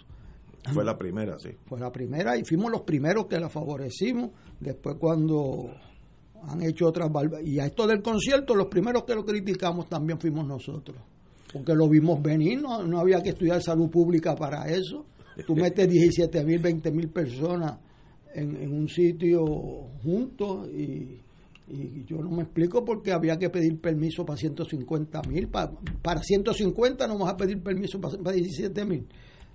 [0.73, 1.51] Fue la primera, sí.
[1.67, 5.71] Fue la primera y fuimos los primeros que la favorecimos, después cuando
[6.43, 7.11] han hecho otras
[7.45, 10.97] y a esto del concierto los primeros que lo criticamos también fuimos nosotros
[11.53, 15.05] porque lo vimos venir, no, no había que estudiar salud pública para eso.
[15.47, 17.79] Tú metes 17 mil, 20 mil personas
[18.35, 19.45] en, un sitio
[20.03, 21.19] juntos y,
[22.07, 25.73] yo no me explico por qué había que pedir permiso para 150 mil, para,
[26.03, 29.07] para 150 no vamos a pedir permiso para, para 17 mil.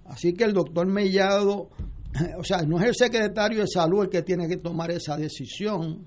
[0.06, 1.70] Así que el doctor Mellado,
[2.38, 6.06] o sea, no es el secretario de salud el que tiene que tomar esa decisión,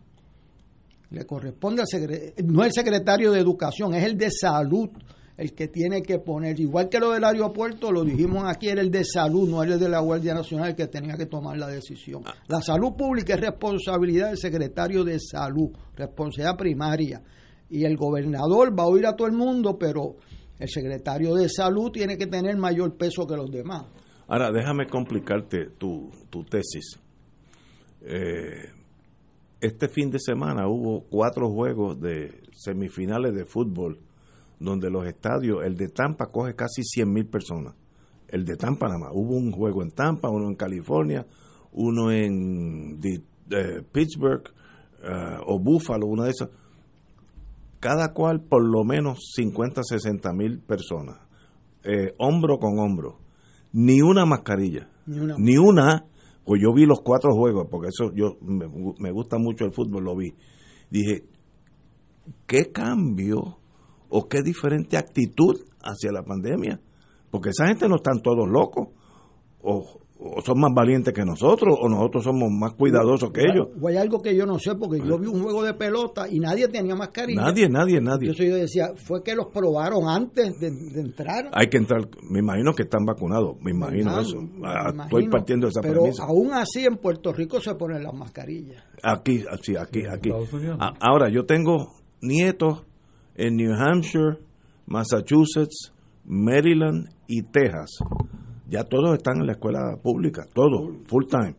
[1.11, 4.91] le corresponde al secretario, no es el secretario de educación, es el de salud
[5.39, 8.91] el que tiene que poner, igual que lo del aeropuerto, lo dijimos aquí, era el
[8.91, 11.69] de salud, no era el de la Guardia Nacional el que tenía que tomar la
[11.69, 12.25] decisión.
[12.27, 12.35] Ah.
[12.49, 17.23] La salud pública es responsabilidad del secretario de salud, responsabilidad primaria.
[17.71, 20.17] Y el gobernador va a oír a todo el mundo, pero
[20.59, 23.87] el secretario de salud tiene que tener mayor peso que los demás.
[24.27, 26.99] Ahora, déjame complicarte tu, tu tesis.
[28.01, 28.73] Eh,
[29.61, 34.01] este fin de semana hubo cuatro juegos de semifinales de fútbol
[34.61, 37.75] donde los estadios, el de Tampa coge casi 100 mil personas.
[38.29, 39.11] El de Tampa nada más.
[39.13, 41.27] Hubo un juego en Tampa, uno en California,
[41.73, 44.43] uno en eh, Pittsburgh
[45.03, 46.51] eh, o Buffalo, una de esas.
[47.81, 51.19] Cada cual por lo menos 50, 60 mil personas.
[51.85, 53.21] Eh, hombro con hombro.
[53.73, 54.91] Ni una mascarilla.
[55.07, 55.37] Ni una.
[55.39, 56.05] Ni una.
[56.45, 58.67] Pues yo vi los cuatro juegos, porque eso yo me,
[58.99, 60.35] me gusta mucho el fútbol, lo vi.
[60.91, 61.25] Dije,
[62.47, 63.59] ¿qué cambio
[64.09, 66.81] o qué diferente actitud hacia la pandemia.
[67.31, 68.89] Porque esa gente no están todos locos.
[69.61, 70.01] O,
[70.45, 73.69] son más valientes que nosotros, o nosotros somos más cuidadosos que ellos.
[73.81, 76.41] O hay algo que yo no sé, porque yo vi un juego de pelota y
[76.41, 77.41] nadie tenía mascarilla.
[77.41, 78.33] Nadie, nadie, nadie.
[78.33, 80.69] Yo, yo decía, fue que los probaron antes de,
[81.01, 81.51] entrar.
[81.53, 84.39] Hay que entrar, me imagino que están vacunados, me imagino eso.
[84.65, 88.83] Ah, estoy partiendo de esa pero aún así en Puerto Rico se ponen las mascarillas.
[89.05, 90.31] Aquí, aquí, aquí, aquí.
[91.01, 92.88] Ahora, yo tengo nietos
[93.39, 94.39] en New Hampshire,
[94.87, 95.93] Massachusetts,
[96.27, 97.99] Maryland y Texas.
[98.69, 101.55] Ya todos están en la escuela pública, todos, full time.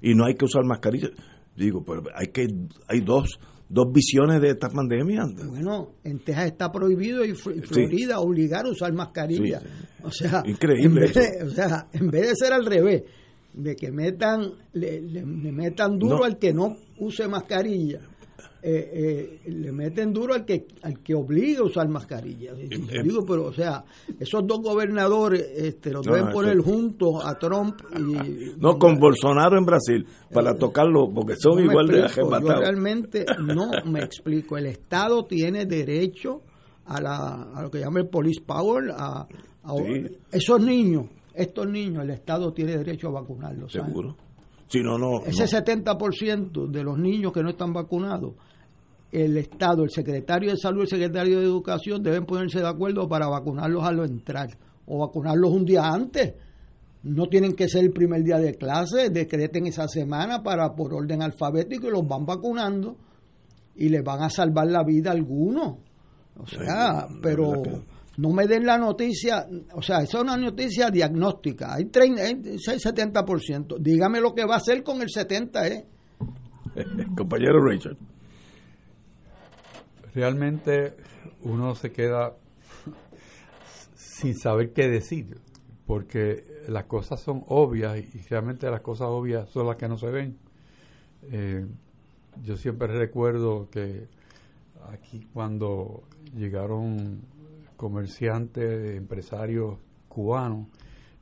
[0.00, 1.10] Y no hay que usar mascarilla.
[1.54, 2.46] Digo, pero hay que
[2.88, 3.38] hay dos
[3.68, 5.24] dos visiones de esta pandemia.
[5.48, 9.60] Bueno, en Texas está prohibido y Florida obligar a usar mascarilla.
[10.04, 11.10] O sea, increíble.
[11.44, 13.02] o sea, en vez de ser al revés,
[13.52, 18.00] de que metan le, metan duro al que no use mascarilla
[18.62, 22.52] eh, eh, le meten duro al que al que obliga a usar mascarilla.
[22.54, 23.84] digo, pero o sea,
[24.18, 29.64] esos dos gobernadores este, los deben poner juntos a Trump y no con Bolsonaro en
[29.64, 34.56] Brasil para eh, tocarlo porque son igual de Yo realmente no me explico.
[34.56, 36.42] El Estado tiene derecho
[36.86, 39.26] a, la, a lo que llama el police power a,
[40.32, 43.72] esos niños, estos niños, el Estado tiene derecho a vacunarlos.
[43.72, 44.16] Seguro.
[44.68, 48.34] Si no, no, Ese 70% de los niños que no están vacunados
[49.12, 53.28] el Estado, el secretario de Salud el secretario de Educación deben ponerse de acuerdo para
[53.28, 54.48] vacunarlos a lo entrar
[54.86, 56.34] o vacunarlos un día antes.
[57.02, 61.22] No tienen que ser el primer día de clase, decreten esa semana para por orden
[61.22, 62.96] alfabético y los van vacunando
[63.76, 65.76] y les van a salvar la vida a algunos.
[66.38, 71.74] O sea, pero no me den la noticia, o sea, esa es una noticia diagnóstica,
[71.74, 75.86] hay, 30, hay 70%, dígame lo que va a hacer con el 70%, ¿eh?
[77.16, 77.96] Compañero Richard
[80.16, 80.94] realmente
[81.42, 82.34] uno se queda
[83.94, 85.38] sin saber qué decir,
[85.86, 90.10] porque las cosas son obvias y realmente las cosas obvias son las que no se
[90.10, 90.38] ven.
[91.30, 91.66] Eh,
[92.42, 94.08] yo siempre recuerdo que
[94.90, 96.02] aquí cuando
[96.34, 97.20] llegaron
[97.76, 99.78] comerciantes, empresarios
[100.08, 100.68] cubanos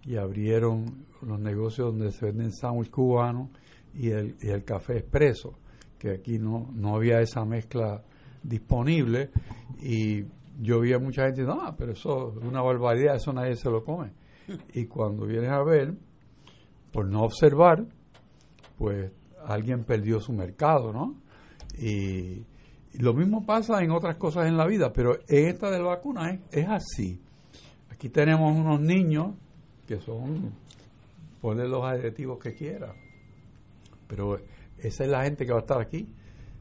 [0.03, 3.51] y abrieron los negocios donde se venden sándwiches cubanos
[3.95, 5.59] y el, y el café expreso,
[5.99, 8.03] que aquí no, no había esa mezcla
[8.43, 9.31] disponible
[9.81, 10.25] y
[10.61, 13.71] yo vi a mucha gente diciendo, ah, pero eso es una barbaridad, eso nadie se
[13.71, 14.13] lo come.
[14.75, 15.95] Y cuando vienes a ver,
[16.93, 17.87] por no observar,
[18.79, 19.11] pues
[19.47, 21.17] alguien perdió su mercado, ¿no?
[21.79, 22.45] Y,
[22.99, 26.41] lo mismo pasa en otras cosas en la vida, pero esta de la vacuna es,
[26.51, 27.21] es así.
[27.91, 29.35] Aquí tenemos unos niños
[29.87, 30.53] que son,
[31.41, 32.95] ponle los adjetivos que quiera,
[34.07, 34.39] pero
[34.79, 36.09] esa es la gente que va a estar aquí.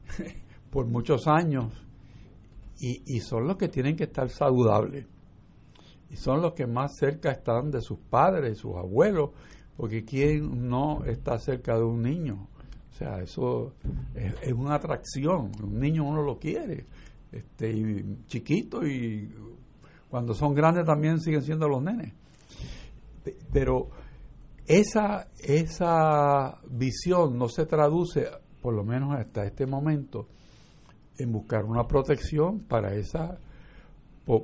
[0.74, 1.72] por muchos años
[2.80, 5.06] y, son los que tienen que estar saludables
[6.10, 9.30] y son los que más cerca están de sus padres, sus abuelos,
[9.76, 12.48] porque quién no está cerca de un niño.
[12.94, 13.74] O sea, eso
[14.14, 15.50] es, una atracción.
[15.60, 16.86] Un niño uno lo quiere,
[17.32, 19.34] este, y chiquito y
[20.08, 22.12] cuando son grandes también siguen siendo los nenes.
[23.52, 23.88] Pero
[24.64, 28.28] esa, esa visión no se traduce,
[28.62, 30.28] por lo menos hasta este momento,
[31.18, 33.40] en buscar una protección para esa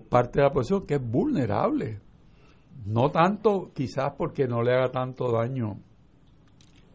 [0.09, 2.01] parte de la población que es vulnerable.
[2.85, 5.79] No tanto quizás porque no le haga tanto daño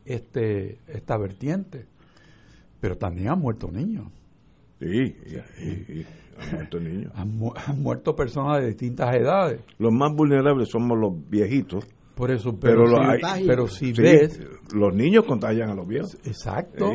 [0.06, 1.86] este esta vertiente,
[2.80, 4.07] pero también han muerto niños.
[4.80, 5.15] Sí,
[6.38, 7.11] han muerto niños.
[7.15, 9.61] Han, muerto personas de distintas edades.
[9.77, 11.88] Los más vulnerables somos los viejitos.
[12.15, 12.86] Por eso, pero,
[13.45, 14.40] pero, si, ves...
[14.73, 16.15] Los niños contagian a los viejos.
[16.26, 16.94] Exacto.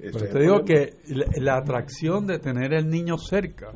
[0.00, 0.98] Pero te digo que
[1.40, 3.72] la, atracción de tener el niño cerca,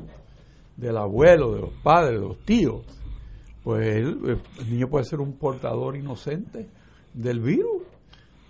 [0.77, 2.85] del abuelo, de los padres, de los tíos,
[3.63, 4.39] pues el,
[4.69, 6.69] niño puede ser un portador inocente
[7.13, 7.83] del virus.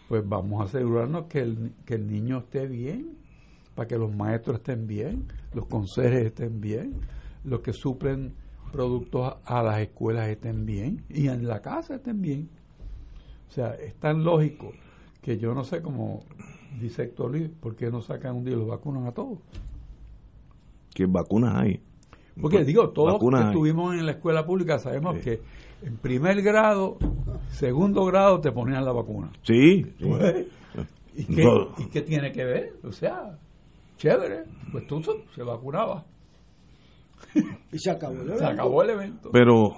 [0.08, 3.18] Pues vamos a asegurarnos que el, que el niño esté bien,
[3.76, 6.96] para que los maestros estén bien, los conserjes estén bien,
[7.44, 8.34] los que suplen
[8.72, 12.50] productos a las escuelas estén bien y en la casa estén bien.
[13.50, 14.72] O sea, es tan lógico
[15.22, 16.24] que yo no sé cómo
[16.80, 19.40] dice Héctor Luis, ¿por qué no sacan un día los vacunan a todos?
[20.94, 21.82] ¿Qué vacunas hay?
[22.40, 25.42] Porque digo, todos que estuvimos en la escuela pública sabemos que
[25.82, 26.98] en primer grado,
[27.50, 29.32] segundo grado te ponían la vacuna.
[29.44, 29.86] Sí.
[30.00, 30.48] Pues,
[31.16, 31.26] ¿y,
[31.90, 32.74] qué, tiene que ver?
[32.84, 33.38] O sea,
[33.98, 35.02] chévere, pues tú
[35.36, 36.06] se vacunaba.
[37.72, 38.40] y se acabó el evento.
[38.40, 39.30] Se acabó el evento.
[39.32, 39.76] Pero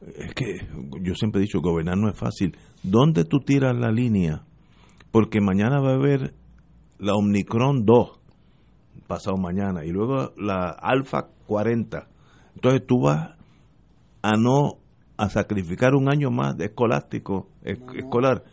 [0.00, 0.66] es que
[1.02, 2.56] yo siempre he dicho, gobernar no es fácil.
[2.82, 4.42] ¿Dónde tú tiras la línea
[5.16, 6.34] porque mañana va a haber
[6.98, 8.10] la Omicron 2,
[9.06, 12.06] pasado mañana, y luego la Alfa 40.
[12.54, 13.30] Entonces tú vas
[14.20, 14.74] a no
[15.16, 18.44] a sacrificar un año más de escolástico, escolar.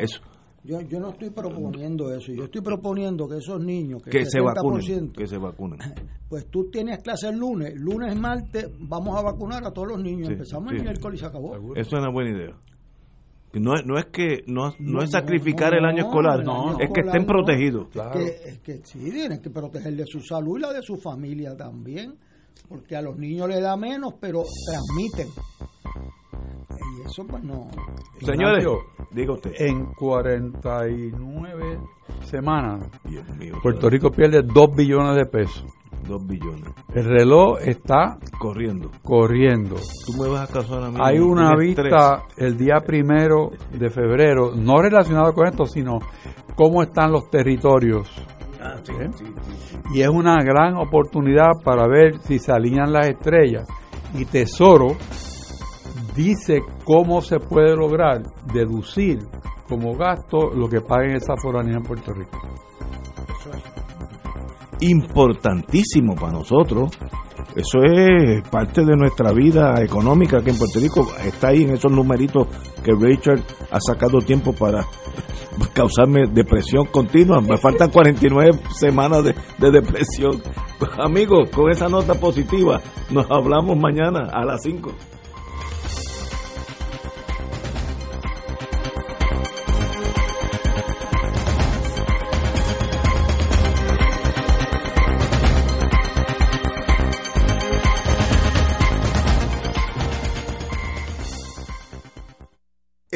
[0.00, 0.20] eso,
[0.64, 5.12] yo, yo no estoy proponiendo eso, yo estoy proponiendo que esos niños que, se vacunen,
[5.12, 5.78] que se vacunen.
[6.26, 10.30] Pues tú tienes clase el lunes, lunes, martes, vamos a vacunar a todos los niños,
[10.30, 11.54] empezamos el miércoles y se acabó.
[11.54, 12.56] Eso es una buena idea.
[13.52, 16.40] No, no es que no, no es sacrificar el año escolar,
[16.80, 17.88] es que estén protegidos.
[18.16, 22.14] Es, que, sí, tienen que proteger de su salud y la de su familia también,
[22.68, 25.28] porque a los niños les da menos, pero transmiten.
[26.70, 27.68] Y eso pues no.
[28.20, 28.66] Señores,
[29.12, 29.52] diga usted.
[29.58, 31.78] En 49
[32.22, 32.88] semanas,
[33.62, 35.64] Puerto Rico pierde 2 billones de pesos.
[36.06, 36.74] 2 billones.
[36.94, 38.90] El reloj está corriendo.
[39.02, 39.76] Corriendo.
[40.06, 40.98] Tú me vas a casar a mí.
[41.02, 45.98] Hay una vista el día primero de febrero, no relacionado con esto, sino
[46.54, 48.10] cómo están los territorios
[48.64, 49.10] Ah, ¿Eh?
[49.94, 53.68] Y es una gran oportunidad para ver si se alinean las estrellas.
[54.14, 54.96] Y Tesoro
[56.16, 58.22] dice cómo se puede lograr
[58.54, 59.18] deducir
[59.68, 62.38] como gasto lo que paguen esa foranía en Puerto Rico.
[64.80, 66.90] Importantísimo para nosotros.
[67.56, 71.92] Eso es parte de nuestra vida económica que en Puerto Rico está ahí en esos
[71.92, 72.48] numeritos
[72.82, 74.84] que Richard ha sacado tiempo para
[75.72, 77.40] causarme depresión continua.
[77.40, 80.42] Me faltan 49 semanas de, de depresión.
[80.98, 84.90] Amigos, con esa nota positiva, nos hablamos mañana a las 5.